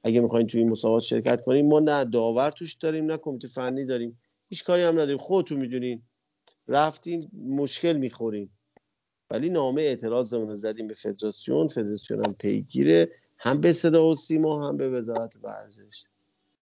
اگه 0.03 0.21
می‌خواین 0.21 0.47
توی 0.47 0.61
این 0.61 0.71
مسابقات 0.71 1.03
شرکت 1.03 1.45
کنیم 1.45 1.67
ما 1.67 1.81
نه 1.81 2.05
داور 2.05 2.51
توش 2.51 2.75
داریم 2.75 3.07
نه 3.07 3.17
کمیته 3.17 3.49
فنی 3.49 3.85
داریم. 3.85 4.19
هیچ 4.49 4.65
کاری 4.65 4.83
هم 4.83 4.95
نداریم. 4.95 5.19
خودتون 5.19 5.59
می‌دونین. 5.59 6.03
رفتین 6.69 7.31
مشکل 7.49 7.97
می‌خورین. 7.97 8.51
ولی 9.31 9.49
نامه 9.49 9.83
اعتراض 9.83 10.35
رو 10.35 10.55
زدیم 10.55 10.87
به 10.87 10.95
فدراسیون 10.95 11.67
فدراسیون 11.67 12.27
هم 12.27 12.35
پیگیره 12.35 13.11
هم 13.39 13.61
به 13.61 13.73
صدا 13.73 14.07
و 14.07 14.15
سیما 14.15 14.69
هم 14.69 14.77
به 14.77 14.91
وزارت 14.91 15.37
ورزش. 15.43 16.05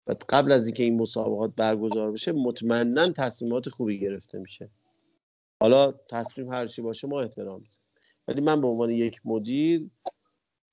و 0.07 0.15
قبل 0.29 0.53
از 0.53 0.67
اینکه 0.67 0.83
این 0.83 1.01
مسابقات 1.01 1.53
برگزار 1.57 2.13
بشه 2.13 2.33
مطمئنا 2.33 3.11
تصمیمات 3.11 3.69
خوبی 3.69 3.99
گرفته 3.99 4.39
میشه. 4.39 4.71
حالا 5.61 5.93
تصمیم 5.93 6.51
هر 6.53 6.67
چی 6.67 6.83
باشه 6.83 7.09
ما 7.09 7.21
احترام 7.21 7.61
می‌ذاریم. 7.61 7.85
ولی 8.29 8.41
من 8.41 8.61
به 8.61 8.67
عنوان 8.67 8.91
یک 8.91 9.21
مدیر 9.25 9.91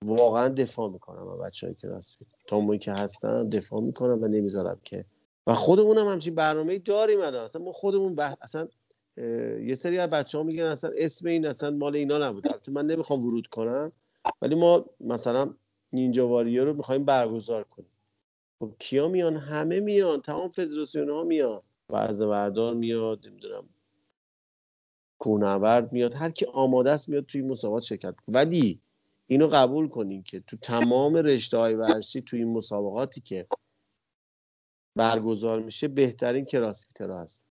واقعا 0.05 0.49
دفاع 0.49 0.89
می‌کنم 0.89 1.27
و 1.27 1.37
بچه 1.37 1.67
های 1.67 1.75
کراسفیت 1.75 2.27
تا 2.47 2.59
موقعی 2.59 2.79
که 2.79 2.91
هستم 2.91 3.49
دفاع 3.49 3.81
می‌کنم 3.81 4.23
و 4.23 4.27
نمی‌ذارم 4.27 4.79
که. 4.83 5.05
و 5.47 5.53
خودمون 5.53 5.97
هم 5.97 6.07
همچین 6.07 6.35
برنامه 6.35 6.79
داریم 6.79 7.19
الان. 7.19 7.45
اصلا 7.45 7.61
ما 7.61 7.71
خودمون 7.71 8.15
بح... 8.15 8.35
اصلا 8.41 8.67
یه 9.17 9.75
سری 9.75 9.97
از 9.97 10.09
بچه 10.09 10.37
ها 10.37 10.43
میگن 10.43 10.63
اصلا 10.63 10.91
اسم 10.97 11.27
این 11.27 11.45
اصلا 11.45 11.71
مال 11.71 11.95
اینا 11.95 12.17
نبود. 12.17 12.47
البته 12.47 12.71
من 12.71 12.85
نمی‌خوام 12.85 13.25
ورود 13.25 13.47
کنم 13.47 13.91
ولی 14.41 14.55
ما 14.55 14.85
مثلا 14.99 15.53
نینجا 15.93 16.27
واریو 16.27 16.65
رو 16.65 16.73
می‌خوایم 16.73 17.05
برگزار 17.05 17.63
کنیم. 17.63 17.89
خب 18.59 18.73
کیا 18.79 19.07
میان؟ 19.07 19.37
همه 19.37 19.79
میان. 19.79 20.21
تمام 20.21 20.49
فدراسیون 20.49 21.09
ها 21.09 21.23
میان. 21.23 21.61
وضع 21.89 22.25
بردار 22.25 22.73
میاد 22.73 23.27
نمی‌دونم. 23.27 23.69
کونورد 25.19 25.93
میاد. 25.93 26.13
هر 26.13 26.31
کی 26.31 26.45
آماده 26.53 26.91
است 26.91 27.09
میاد 27.09 27.25
توی 27.25 27.41
مسابقات 27.41 27.83
شرکت 27.83 28.15
ولی 28.27 28.79
اینو 29.27 29.47
قبول 29.47 29.87
کنیم 29.87 30.23
که 30.23 30.39
تو 30.39 30.57
تمام 30.57 31.15
رشته 31.15 31.57
های 31.57 31.73
ورزشی 31.75 32.21
توی 32.21 32.39
این 32.39 32.53
مسابقاتی 32.53 33.21
که 33.21 33.47
برگزار 34.95 35.59
میشه 35.59 35.87
بهترین 35.87 36.45
کراسفیترها 36.45 37.21
هست. 37.21 37.50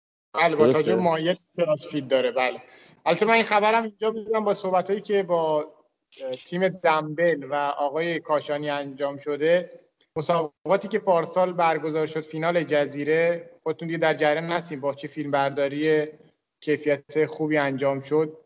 با 0.59 0.72
تاجه 0.72 0.95
مایت 0.95 1.41
کراسفیت 1.57 2.09
داره 2.09 2.32
بله. 2.32 2.62
البته 3.07 3.26
من 3.26 3.34
این 3.34 3.45
خبرم 3.45 3.82
اینجا 3.82 4.11
بودم 4.11 4.45
با 4.45 4.55
صحبت 4.55 5.05
که 5.05 5.22
با 5.22 5.72
تیم 6.47 6.68
دمبل 6.68 7.47
و 7.51 7.55
آقای 7.55 8.20
کاشانی 8.20 8.70
انجام 8.70 9.18
شده 9.18 9.70
مسابقاتی 10.16 10.89
که 10.89 10.99
پارسال 10.99 11.53
برگزار 11.53 12.07
شد 12.07 12.20
فینال 12.20 12.62
جزیره 12.62 13.51
خودتون 13.62 13.89
دیگه 13.89 13.99
در 13.99 14.14
جریان 14.14 14.53
هستیم 14.53 14.80
با 14.80 14.95
چه 14.95 15.09
فیلم 15.09 15.30
برداری 15.30 16.07
کیفیت 16.61 17.26
خوبی 17.26 17.59
انجام 17.59 18.01
شد. 18.01 18.39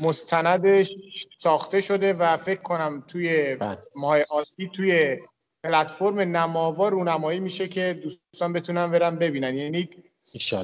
مستندش 0.00 0.94
ساخته 1.38 1.80
شده 1.80 2.12
و 2.12 2.36
فکر 2.36 2.60
کنم 2.60 3.04
توی 3.08 3.56
بله. 3.56 3.78
ماه 3.94 4.18
آتی 4.28 4.68
توی 4.68 5.18
پلتفرم 5.64 6.18
نماوا 6.18 6.88
رونمایی 6.88 7.40
میشه 7.40 7.68
که 7.68 8.00
دوستان 8.02 8.52
بتونن 8.52 8.90
برن 8.90 9.16
ببینن. 9.16 9.56
یعنی 9.56 9.90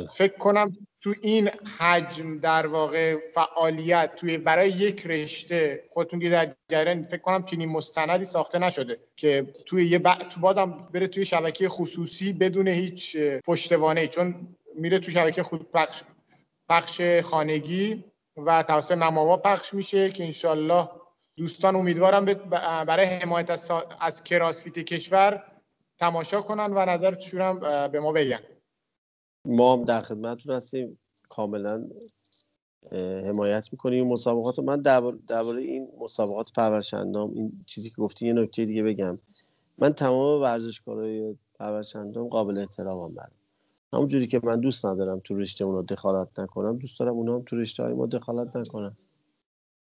فکر 0.06 0.38
کنم 0.38 0.76
تو 1.00 1.14
این 1.20 1.50
حجم 1.78 2.38
در 2.38 2.66
واقع 2.66 3.16
فعالیت 3.34 4.16
توی 4.16 4.38
برای 4.38 4.68
یک 4.68 5.06
رشته 5.06 5.84
خودتون 5.90 6.18
در 6.18 6.54
جریان 6.70 7.02
فکر 7.02 7.20
کنم 7.20 7.42
چنین 7.42 7.68
مستندی 7.68 8.24
ساخته 8.24 8.58
نشده 8.58 8.98
که 9.16 9.54
توی 9.66 9.86
یه 9.86 9.98
ب... 9.98 10.14
تو 10.14 10.40
بازم 10.40 10.88
بره 10.92 11.06
توی 11.06 11.24
شبکه 11.24 11.68
خصوصی 11.68 12.32
بدون 12.32 12.68
هیچ 12.68 13.16
پشتوانه 13.44 14.06
چون 14.06 14.56
میره 14.74 14.98
تو 14.98 15.10
شبکه 15.10 15.42
خود 15.42 15.70
پخش, 15.70 16.02
پخش 16.68 17.00
خانگی 17.22 18.04
و 18.36 18.62
توسط 18.62 18.92
نماوا 18.92 19.36
پخش 19.36 19.74
میشه 19.74 20.10
که 20.10 20.24
انشالله 20.24 20.88
دوستان 21.36 21.76
امیدوارم 21.76 22.24
برای 22.84 23.06
حمایت 23.06 23.50
از, 23.50 23.72
از 24.00 24.24
کراسفیت 24.24 24.78
کشور 24.78 25.42
تماشا 25.98 26.40
کنن 26.40 26.72
و 26.72 26.84
نظرشون 26.84 27.40
هم 27.40 27.88
به 27.88 28.00
ما 28.00 28.12
بگن. 28.12 28.40
ما 29.44 29.72
هم 29.76 29.84
در 29.84 30.02
خدمتتون 30.02 30.54
هستیم. 30.54 30.98
کاملا 31.28 31.84
حمایت 33.26 33.68
می‌کنیم. 33.72 34.08
مسابقات 34.08 34.58
من 34.58 34.80
درباره 34.80 35.62
این 35.62 35.88
مسابقات 36.00 36.52
پرورشندام 36.52 37.30
این 37.34 37.64
چیزی 37.66 37.90
که 37.90 37.96
گفتی 37.96 38.26
یه 38.26 38.32
نکته 38.32 38.64
دیگه 38.64 38.82
بگم. 38.82 39.18
من 39.78 39.92
تمام 39.92 40.42
ورزشکارای 40.42 41.36
پرورشندام 41.54 42.28
قابل 42.28 42.58
احترامم 42.58 43.14
برم 43.14 43.32
همون 43.92 44.06
جوری 44.06 44.26
که 44.26 44.40
من 44.42 44.60
دوست 44.60 44.86
ندارم 44.86 45.20
تو 45.24 45.38
رشته 45.38 45.64
اونا 45.64 45.82
دخالت 45.82 46.38
نکنم 46.38 46.78
دوست 46.78 47.00
دارم 47.00 47.14
اونا 47.14 47.34
هم 47.34 47.42
تو 47.46 47.56
رشته 47.56 47.82
های 47.82 47.92
ما 47.92 48.06
دخالت 48.06 48.56
نکنم 48.56 48.96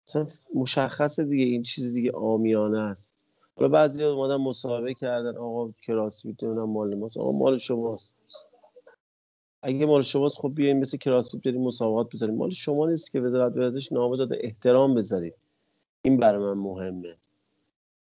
مثلا 0.09 0.27
مشخصه 0.55 1.25
دیگه 1.25 1.45
این 1.45 1.63
چیز 1.63 1.93
دیگه 1.95 2.13
آمیانه 2.13 2.79
است. 2.79 3.13
حالا 3.57 3.69
بعضی 3.69 4.05
اومدن 4.05 4.37
مصاحبه 4.37 4.95
کردن 4.95 5.37
آقا 5.37 5.73
کراس 5.83 6.25
می‌تونم 6.25 6.71
مال 6.71 6.95
ماست. 6.95 7.17
آقا 7.17 7.33
مال 7.33 7.57
شماست. 7.57 8.13
اگه 9.67 9.87
مال 9.87 10.03
شماست 10.03 10.39
خب 10.39 10.53
بیاین 10.55 10.81
مثل 10.81 10.99
کراسفیت 10.99 11.43
بریم 11.43 11.61
مسابقات 11.61 12.09
بذاریم. 12.15 12.35
مال 12.35 12.51
شما 12.51 12.87
نیست 12.87 13.13
که 13.13 13.21
وزارت 13.21 13.57
ورزش 13.57 13.93
نامه 13.93 14.17
داده 14.17 14.39
احترام 14.41 14.95
بذارید. 14.95 15.35
این 16.03 16.17
برای 16.17 16.45
من 16.45 16.53
مهمه. 16.53 17.17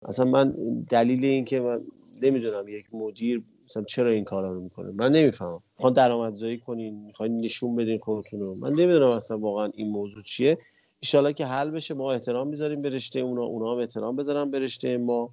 اصلا 0.03 0.25
من 0.25 0.55
دلیل 0.91 1.25
این 1.25 1.45
که 1.45 1.61
من 1.61 1.81
نمی‌دونم 2.23 2.69
یک 2.69 2.95
مدیر 2.95 3.43
مثلا 3.67 3.85
چرا 3.85 4.11
این 4.11 4.25
کارا 4.25 4.53
رو 4.53 4.61
می‌کنه. 4.61 4.91
من 4.91 5.13
نمی‌فهمم. 5.13 5.63
می‌خوان 5.79 5.93
درآمدزایی 5.93 6.59
کنین 6.59 7.05
می‌خواین 7.07 7.41
نشون 7.41 7.77
بدین 7.77 7.99
خودتون 7.99 8.41
رو. 8.41 8.55
من 8.55 8.73
نمی‌دونم 8.73 9.11
اصلا 9.11 9.39
واقعا 9.39 9.71
این 9.75 9.89
موضوع 9.89 10.23
چیه. 10.23 10.59
ایشالا 11.01 11.33
که 11.33 11.47
حل 11.47 11.71
بشه 11.71 11.95
ما 11.95 12.13
احترام 12.13 12.49
می‌ذاریم 12.49 12.83
به 12.83 12.89
رشته 12.89 13.21
اونا 13.21 13.43
اونا 13.43 13.73
هم 13.73 13.79
احترام 13.79 14.17
بذارن 14.17 14.51
به 14.51 14.59
رشته 14.59 14.97
ما. 14.97 15.31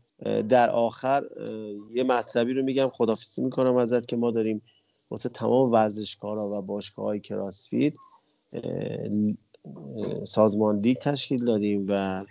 در 0.49 0.69
آخر 0.69 1.23
یه 1.93 2.03
مطلبی 2.03 2.53
رو 2.53 2.63
میگم 2.63 2.89
خدافیزی 2.93 3.43
می‌کنم 3.43 3.75
ازت 3.75 4.07
که 4.07 4.15
ما 4.15 4.31
داریم 4.31 4.61
واسه 5.13 5.29
تمام 5.29 5.71
ورزشکارا 5.71 6.49
و 6.49 6.61
باشگاه 6.61 7.05
های 7.05 7.19
کراسفیت 7.19 7.93
سازمان 10.25 10.79
لیگ 10.79 10.97
تشکیل 10.97 11.45
دادیم 11.45 11.85
و 11.89 12.21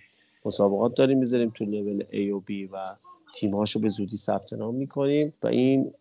مسابقات 0.44 0.94
داریم 0.94 1.18
می‌ذاریم 1.18 1.50
تو 1.54 1.64
لول 1.64 2.04
A 2.04 2.32
و 2.32 2.42
B 2.48 2.68
و 2.72 2.96
تیم 3.34 3.54
هاشو 3.54 3.80
به 3.80 3.88
زودی 3.88 4.16
ثبت 4.16 4.52
نام 4.52 4.74
می‌کنیم 4.74 5.32
و 5.42 5.46
این 5.46 5.94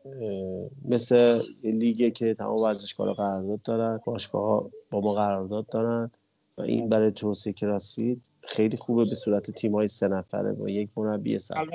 مثل 0.85 1.41
لیگه 1.63 2.11
که 2.11 2.33
تمام 2.33 2.57
ورزشکارا 2.57 3.13
قرارداد 3.13 3.61
دارن 3.61 3.99
باشگاه 4.05 4.69
با 4.91 5.01
ما 5.01 5.13
قرارداد 5.13 5.67
دارن 5.67 6.11
و 6.57 6.61
این 6.61 6.89
برای 6.89 7.11
توسعه 7.11 7.53
کراسفیت 7.53 8.17
خیلی 8.41 8.77
خوبه 8.77 9.05
به 9.05 9.15
صورت 9.15 9.51
تیم 9.51 9.75
های 9.75 9.87
سه 9.87 10.07
نفره 10.07 10.53
با 10.53 10.69
یک 10.69 10.89
مربی 10.97 11.39
سر. 11.39 11.67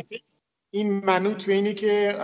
این 0.70 0.92
منوط 0.92 1.46
به 1.46 1.52
اینی 1.52 1.74
که 1.74 2.14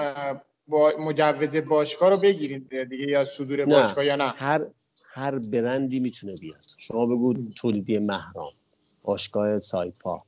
با 0.69 0.93
مجوز 0.99 1.57
باشگاه 1.57 2.11
رو 2.11 2.17
بگیرید 2.17 2.85
دیگه 2.85 3.07
یا 3.07 3.25
صدور 3.25 3.65
باشگاه 3.65 4.05
یا 4.05 4.17
نه؟ 4.17 4.29
هر 4.29 4.67
هر 5.05 5.39
برندی 5.39 6.01
می‌تونه 6.01 6.35
بیاد. 6.41 6.65
شما 6.77 7.07
بگو 7.07 7.35
تولیدی 7.57 7.99
محرام 7.99 8.53
باشگاه 9.03 9.61
سایپا 9.61 10.23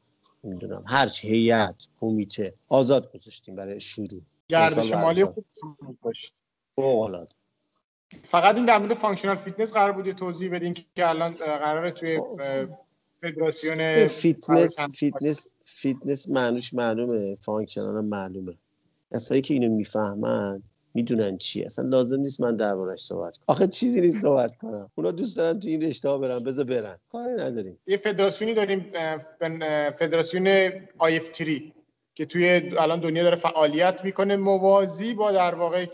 نمی‌دونم 0.45 0.85
هر 0.87 1.09
چی 1.09 1.29
هیئت 1.29 1.75
کمیته 2.01 2.55
آزاد 2.69 3.13
گذاشتیم 3.13 3.57
برای 3.57 3.81
شروع. 3.81 4.21
گردش 4.49 4.93
مالی 4.93 5.25
خوب 5.25 5.45
باشه. 6.03 6.33
فقط 8.23 8.57
این 8.57 8.65
در 8.65 8.79
مورد 8.79 8.95
functional 8.95 9.37
fitness 9.37 9.73
قرار 9.73 9.93
بود 9.93 10.11
توضیح 10.11 10.55
بدین 10.55 10.75
که 10.75 11.09
الان 11.09 11.33
قراره 11.33 11.91
توی 11.91 12.21
فدراسیون 13.21 14.07
fitness 14.07 14.81
fitness 14.81 15.47
fitness 15.65 16.29
معنیش 16.29 16.75
معلومه 16.75 17.35
functional 17.35 18.05
معلومه. 18.05 18.59
کسایی 19.13 19.43
که 19.43 19.55
اینو 19.55 19.75
می‌فهمن 19.75 20.63
می‌دونن 20.95 21.39
چی 21.39 21.65
اصلا 21.65 21.89
لازم 21.89 22.21
نیست 22.21 22.41
من 22.41 22.57
دربارش 22.57 23.01
صحبت 23.01 23.37
کنم. 23.37 23.45
آخه 23.47 23.67
چیزی 23.67 24.01
نیست 24.01 24.23
صحبت 24.23 24.55
کنم. 24.57 24.91
اونا 24.95 25.11
دوست 25.11 25.37
دارن 25.37 25.59
تو 25.59 25.69
این 25.69 25.83
رشته 25.83 26.09
ها 26.09 26.19
برن 26.19 26.45
بذار 26.45 26.65
برن. 26.65 26.99
کاری 27.13 27.33
نداریم. 27.33 27.79
یه 27.87 27.97
فدراسیونی 27.97 28.55
داریم 28.55 28.93
فدراسیون 29.91 30.47
IF 30.99 31.31
که 32.15 32.27
توی 32.27 32.71
الان 32.79 33.01
دنیا 33.01 33.23
داره 33.23 33.37
فعالیت 33.37 34.05
می‌کنه 34.05 34.37
موازی 34.37 35.15
با 35.15 35.33
در 35.33 35.55
واقع 35.55 35.87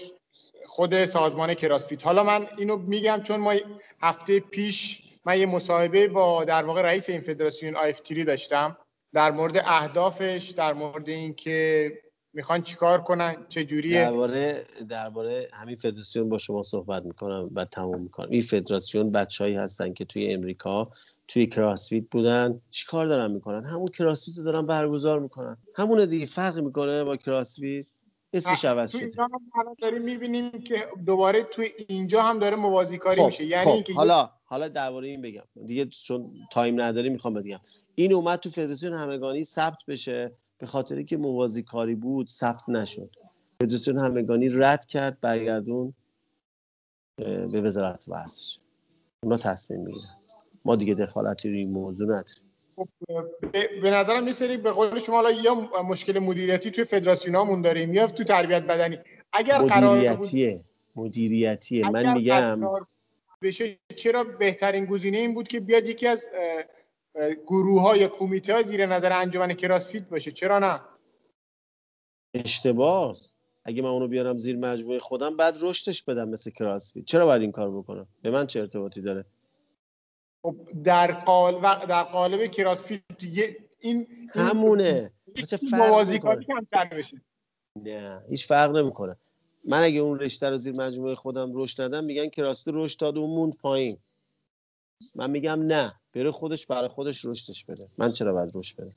خود 0.66 1.04
سازمان 1.04 1.54
کراسفیت 1.54 2.06
حالا 2.06 2.24
من 2.24 2.46
اینو 2.58 2.76
میگم 2.76 3.20
چون 3.24 3.40
ما 3.40 3.54
هفته 4.02 4.40
پیش 4.40 5.02
من 5.24 5.38
یه 5.38 5.46
مصاحبه 5.46 6.08
با 6.08 6.44
در 6.44 6.64
واقع 6.64 6.82
رئیس 6.82 7.10
این 7.10 7.20
فدراسیون 7.20 7.76
آی 7.76 7.90
اف 7.90 8.00
داشتم. 8.10 8.76
در 9.14 9.30
مورد 9.30 9.56
اهدافش 9.56 10.54
در 10.56 10.72
مورد 10.72 11.08
اینکه 11.08 11.92
می‌خوان 12.32 12.62
چیکار 12.62 13.00
کنن؟ 13.00 13.36
چه 13.48 13.64
جوریه 13.64 14.00
درباره 14.00 14.64
درباره 14.88 15.48
همین 15.52 15.76
فدراسیون 15.76 16.28
با 16.28 16.38
شما 16.38 16.62
صحبت 16.62 17.04
می‌کنم 17.04 17.50
و 17.54 17.64
تمام 17.64 18.00
می‌کنم. 18.00 18.30
این 18.30 18.40
فدراسیون 18.40 19.10
بچههایی 19.10 19.56
هستن 19.56 19.92
که 19.92 20.04
توی 20.04 20.32
امریکا 20.34 20.88
توی 21.28 21.46
کراسفیت 21.46 22.04
بودن. 22.10 22.60
چیکار 22.70 23.06
دارن 23.06 23.30
می‌کنن؟ 23.30 23.64
همون 23.64 23.88
کراسفیت 23.88 24.38
رو 24.38 24.44
دارن 24.44 24.66
برگزار 24.66 25.20
می‌کنن. 25.20 25.56
همون 25.74 26.04
دیگه. 26.04 26.26
فرق 26.26 26.58
می‌کنه 26.58 27.04
با 27.04 27.16
کراسفیت 27.16 27.86
اسمش 28.32 28.64
عوض 28.64 28.90
شده. 28.90 29.10
تو 29.10 29.22
هم 29.22 29.30
داریم 29.78 30.02
می‌بینیم 30.02 30.50
که 30.50 30.76
دوباره 31.06 31.42
توی 31.42 31.68
اینجا 31.88 32.22
هم 32.22 32.38
داره 32.38 32.56
موازی 32.56 32.98
کاری 32.98 33.20
خب، 33.20 33.26
میشه. 33.26 33.44
یعنی 33.44 33.64
خب. 33.64 33.70
اینکه 33.70 33.94
حالا 33.94 34.30
حالا 34.44 34.68
درباره 34.68 35.08
این 35.08 35.22
بگم. 35.22 35.42
دیگه 35.66 35.86
چون 35.86 36.32
تایم 36.52 36.80
نداری 36.80 37.08
می‌خوام 37.08 37.34
بگم. 37.34 37.60
این 37.94 38.12
اومد 38.14 38.38
تو 38.38 38.50
فدراسیون 38.50 38.92
همگانی 38.92 39.44
ثبت 39.44 39.86
بشه. 39.88 40.32
به 40.60 40.66
خاطری 40.66 41.04
که 41.04 41.16
موازی 41.16 41.62
کاری 41.62 41.94
بود 41.94 42.28
ثبت 42.28 42.68
نشد. 42.68 43.10
فدراسیون 43.62 43.98
همگانی 43.98 44.48
رد 44.48 44.86
کرد 44.86 45.20
برگردون 45.20 45.94
به 47.16 47.60
وزارت 47.60 48.04
ورزش 48.08 48.58
اونا 49.22 49.36
تصمیم 49.36 49.80
می‌گیرن. 49.80 50.14
ما 50.64 50.76
دیگه 50.76 50.94
دخالتی 50.94 51.48
روی 51.48 51.58
این 51.58 51.72
موضوع 51.72 52.06
نداریم. 52.06 52.44
به 53.82 53.90
نظرم 53.90 54.26
یه 54.26 54.32
سری 54.32 54.56
به 54.56 54.70
قول 54.70 54.98
شما 54.98 55.16
حالا 55.16 55.30
یا 55.30 55.82
مشکل 55.82 56.18
مدیریتی 56.18 56.70
توی 56.70 56.84
فدراسیونامون 56.84 57.62
داریم 57.62 57.94
یا 57.94 58.06
تو 58.06 58.24
تربیت 58.24 58.62
بدنی. 58.62 58.98
اگر 59.32 59.58
مدیریتیه 59.60 60.50
قرار 60.50 60.64
مدیریتیه 60.96 61.90
من 61.90 62.12
میگم 62.12 62.60
بشه 63.42 63.78
چرا 63.96 64.24
بهترین 64.24 64.84
گزینه 64.84 65.18
این 65.18 65.34
بود 65.34 65.48
که 65.48 65.60
بیاد 65.60 65.88
یکی 65.88 66.06
از 66.06 66.24
گروه 67.46 67.82
ها 67.82 67.96
یا 67.96 68.08
کمیته 68.08 68.54
ها 68.54 68.62
زیر 68.62 68.86
نظر 68.86 69.12
انجمن 69.12 69.54
کراسفیت 69.54 70.08
باشه. 70.08 70.30
چرا 70.30 70.58
نه؟ 70.58 70.80
اشتباه. 72.34 73.16
اگه 73.64 73.82
من 73.82 73.88
اونو 73.88 74.08
بیارم 74.08 74.38
زیر 74.38 74.56
مجموعه 74.56 74.98
خودم 74.98 75.36
بعد 75.36 75.58
رشدش 75.60 76.02
بدم 76.02 76.28
مثل 76.28 76.50
کراسفیت 76.50 77.04
چرا 77.04 77.26
باید 77.26 77.42
این 77.42 77.52
کار 77.52 77.78
بکنم؟ 77.78 78.06
به 78.22 78.30
من 78.30 78.46
چه 78.46 78.60
ارتباطی 78.60 79.00
داره؟ 79.00 79.24
خب 80.42 80.56
در 80.84 81.12
قالب 81.12 81.84
در 81.84 82.02
قالب 82.02 82.50
کراسفیت 82.50 83.02
این 83.80 84.06
همونه. 84.30 85.12
چه 85.48 85.58
کمتر 86.46 86.84
بشه. 86.84 87.22
نه 87.76 88.24
هیچ 88.28 88.46
فرق 88.46 88.76
نمی‌کنه. 88.76 89.16
من 89.64 89.82
اگه 89.82 90.00
اون 90.00 90.18
رشته 90.18 90.48
رو 90.48 90.58
زیر 90.58 90.74
مجموعه 90.78 91.14
خودم 91.14 91.52
رشد 91.54 91.82
ندم 91.82 92.04
میگن 92.04 92.28
کراسفیت 92.28 92.74
رشد 92.76 93.00
داد 93.00 93.16
و 93.16 93.26
موند 93.26 93.56
پایین. 93.56 93.98
من 95.14 95.30
میگم 95.30 95.62
نه. 95.62 95.99
بره 96.12 96.30
خودش 96.30 96.66
برای 96.66 96.88
خودش 96.88 97.24
رشدش 97.24 97.64
بده. 97.64 97.88
من 97.98 98.12
چرا 98.12 98.32
باید 98.32 98.50
رشد 98.54 98.76
بده 98.76 98.92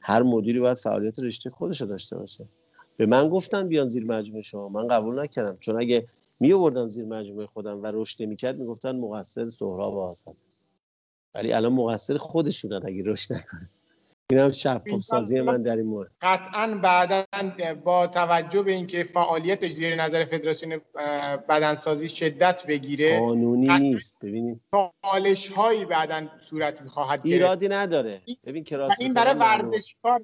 هر 0.00 0.22
مدیری 0.22 0.60
باید 0.60 0.78
فعالیت 0.78 1.18
رشته 1.18 1.50
خودش 1.50 1.80
رو 1.80 1.86
داشته 1.86 2.18
باشه. 2.18 2.48
به 2.96 3.06
من 3.06 3.28
گفتن 3.28 3.68
بیان 3.68 3.88
زیر 3.88 4.04
مجموعه 4.04 4.42
شما. 4.42 4.68
من 4.68 4.88
قبول 4.88 5.20
نکردم. 5.20 5.56
چون 5.60 5.80
اگه 5.80 6.06
می 6.40 6.52
آوردم 6.52 6.88
زیر 6.88 7.04
مجموعه 7.04 7.46
خودم 7.46 7.82
و 7.82 7.86
رشد 7.86 8.22
نمی‌کرد 8.22 8.58
می‌گفتن 8.58 8.96
مقصر 8.96 9.48
سهراب 9.48 9.98
آزاد 9.98 10.36
ولی 11.34 11.52
الان 11.52 11.72
مقصر 11.72 12.18
خودشونن 12.18 12.86
اگه 12.86 13.02
رشد 13.06 13.34
نکنه. 13.34 13.70
این 14.30 14.40
هم 14.40 14.52
شفاف 14.52 15.00
سازی 15.00 15.40
من 15.40 15.62
در 15.62 15.76
این 15.76 15.86
مورد. 15.86 16.10
قطعا 16.22 16.78
بعدا 16.82 17.24
با 17.84 18.06
توجه 18.06 18.62
به 18.62 18.72
اینکه 18.72 19.02
فعالیتش 19.02 19.70
زیر 19.70 19.94
نظر 19.94 20.24
فدراسیون 20.24 20.80
بدنسازی 21.48 22.08
شدت 22.08 22.66
بگیره 22.66 23.18
قانونی 23.18 23.78
نیست. 23.78 24.16
ببینید 24.22 24.60
چالش 25.02 25.50
هایی 25.50 25.84
بعدا 25.84 26.26
صورت 26.40 26.82
می‌خواهد 26.82 27.18
گرفت. 27.18 27.26
ایرادی 27.26 27.68
نداره. 27.68 28.20
ببین 28.44 28.64
کراس 28.64 29.00
این 29.00 29.14
برای 29.14 29.34
ورزشکار 29.34 30.20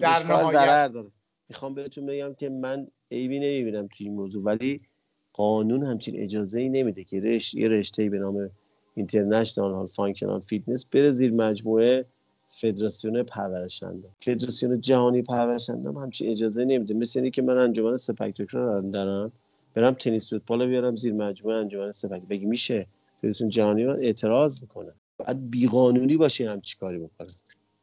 در 0.00 0.26
نهایت. 0.28 0.92
داره. 0.92 1.10
می‌خوام 1.48 1.74
بهتون 1.74 2.06
بگم 2.06 2.34
که 2.34 2.48
من 2.48 2.88
عیبی 3.10 3.38
نمی‌بینم 3.38 3.88
توی 3.88 4.06
این 4.06 4.16
موضوع 4.16 4.44
ولی 4.44 4.80
قانون 5.32 5.82
همچین 5.82 6.22
اجازه 6.22 6.60
ای 6.60 6.68
نمیده 6.68 7.04
که 7.04 7.20
رش... 7.20 7.54
یه 7.54 7.68
رشته 7.68 8.10
به 8.10 8.18
نام 8.18 8.50
international 8.94 9.86
functional 9.86 10.40
fitness 10.40 10.86
بره 10.86 11.10
زیر 11.10 11.34
مجموعه 11.34 12.06
فدراسیون 12.48 13.22
پرورش 13.22 13.74
اندام. 13.74 14.08
فدراسیون 14.20 14.80
جهانی 14.80 15.22
پرورش 15.22 15.66
اندام 15.66 15.88
هم 15.88 15.96
همچین 15.96 16.30
اجازه 16.30 16.64
نمیده. 16.64 16.94
مثل 16.94 17.20
اینکه 17.20 17.36
که 17.40 17.42
من 17.42 17.58
انجمن 17.58 17.96
سپک 17.96 18.42
تکرا 18.42 18.80
دارم 18.80 19.32
برم 19.74 19.94
تنیس 19.94 20.30
فوتبال 20.30 20.66
بیارم 20.66 20.96
زیر 20.96 21.12
مجموعه 21.12 21.56
انجمن 21.56 21.92
سپک. 21.92 22.26
بگی 22.28 22.46
میشه. 22.46 22.86
فدراسیون 23.16 23.50
جهانی 23.50 23.84
من 23.84 23.96
اعتراض 24.00 24.62
می‌کنه. 24.62 24.90
بعد 25.18 25.50
بیقانونی 25.50 26.16
باشه 26.16 26.50
هم 26.50 26.60
چیکاری 26.60 26.98
بکنه؟ 26.98 27.28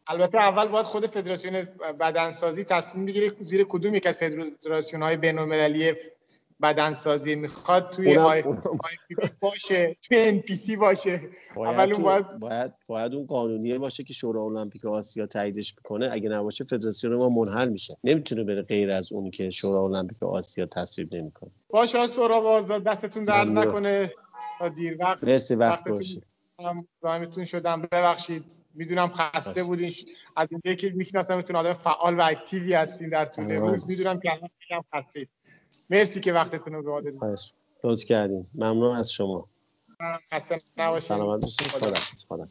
البته 0.08 0.38
اول 0.38 0.68
باید 0.68 0.86
خود 0.86 1.06
فدراسیون 1.06 1.68
بدنسازی 2.00 2.64
تصمیم 2.64 3.06
بگیره 3.06 3.32
زیر 3.40 3.64
کدوم 3.64 3.96
یک 3.96 4.08
از 4.08 4.18
فدراسیون 4.18 5.04
های 5.04 5.18
بین 5.18 5.40
بدنسازی 6.62 7.36
می‌خواد 7.36 7.90
توی 7.90 8.18
آی 8.18 8.44
باشه 9.40 9.98
توی 10.02 10.18
ان 10.20 10.40
پی 10.40 10.56
سی 10.56 10.76
باشه. 10.76 11.22
باید, 11.56 11.94
اون 11.94 12.04
باید... 12.04 12.40
باید 12.40 12.74
باید 12.88 13.14
اون 13.14 13.26
قانونیه 13.26 13.78
باشه 13.78 14.04
که 14.04 14.14
شورای 14.14 14.46
المپیک 14.46 14.86
آسیا 14.86 15.26
تاییدش 15.26 15.76
می‌کنه. 15.78 16.10
اگه 16.12 16.30
نباشه 16.30 16.64
فدراسیون 16.64 17.16
ما 17.16 17.30
منحل 17.30 17.70
میشه. 17.70 17.98
نمی‌تونه 18.04 18.44
بره 18.44 18.62
غیر 18.62 18.92
از 18.92 19.12
اون 19.12 19.32
که 19.32 19.50
شورای 19.50 19.84
المپیک 19.84 20.24
آسیا 20.24 20.66
تصویب 20.66 21.16
نمی‌کنه. 21.16 21.52
باشه 21.70 22.08
سهراب 22.08 22.46
آزاد 22.46 22.84
دستتون 22.84 23.26
درد 23.26 23.48
نکنه. 23.48 24.12
تا 24.60 24.70
دیر 24.70 24.98
وقت. 25.00 25.24
مرسی 25.24 25.56
وقت 25.56 25.90
باشه. 25.90 26.22
میتون 27.20 27.46
شدم. 27.46 27.82
ببخشید. 27.82 28.46
می‌دونم 28.74 29.08
خسته 29.08 29.64
بودین. 29.64 29.94
از 30.36 30.48
اینکه 30.52 30.76
که 30.76 30.90
میشناسمتون 30.96 31.56
آدم 31.56 31.74
فعال 31.74 32.20
و 32.20 32.22
اکتیوی 32.22 32.74
هستین 32.74 33.10
در 33.10 33.26
طول 33.26 33.52
روز. 33.52 33.88
می‌دونم 33.88 34.20
که 34.20 34.30
الان 34.32 34.84
خسته 34.96 35.28
مرسی 35.90 36.20
که 36.20 36.34
وقتتون 36.34 36.74
رو 36.74 36.84
به 36.84 36.92
ما 36.92 37.02
دادید. 37.02 37.22
لطف 37.84 38.06
کردین. 38.06 38.46
ممنون 38.56 38.96
از 38.96 39.12
شما. 39.12 39.48
خسته 40.34 40.58
نباشید 40.78 41.08
سلامت 41.08 41.42
باشید 41.44 41.68
خدا 41.68 42.48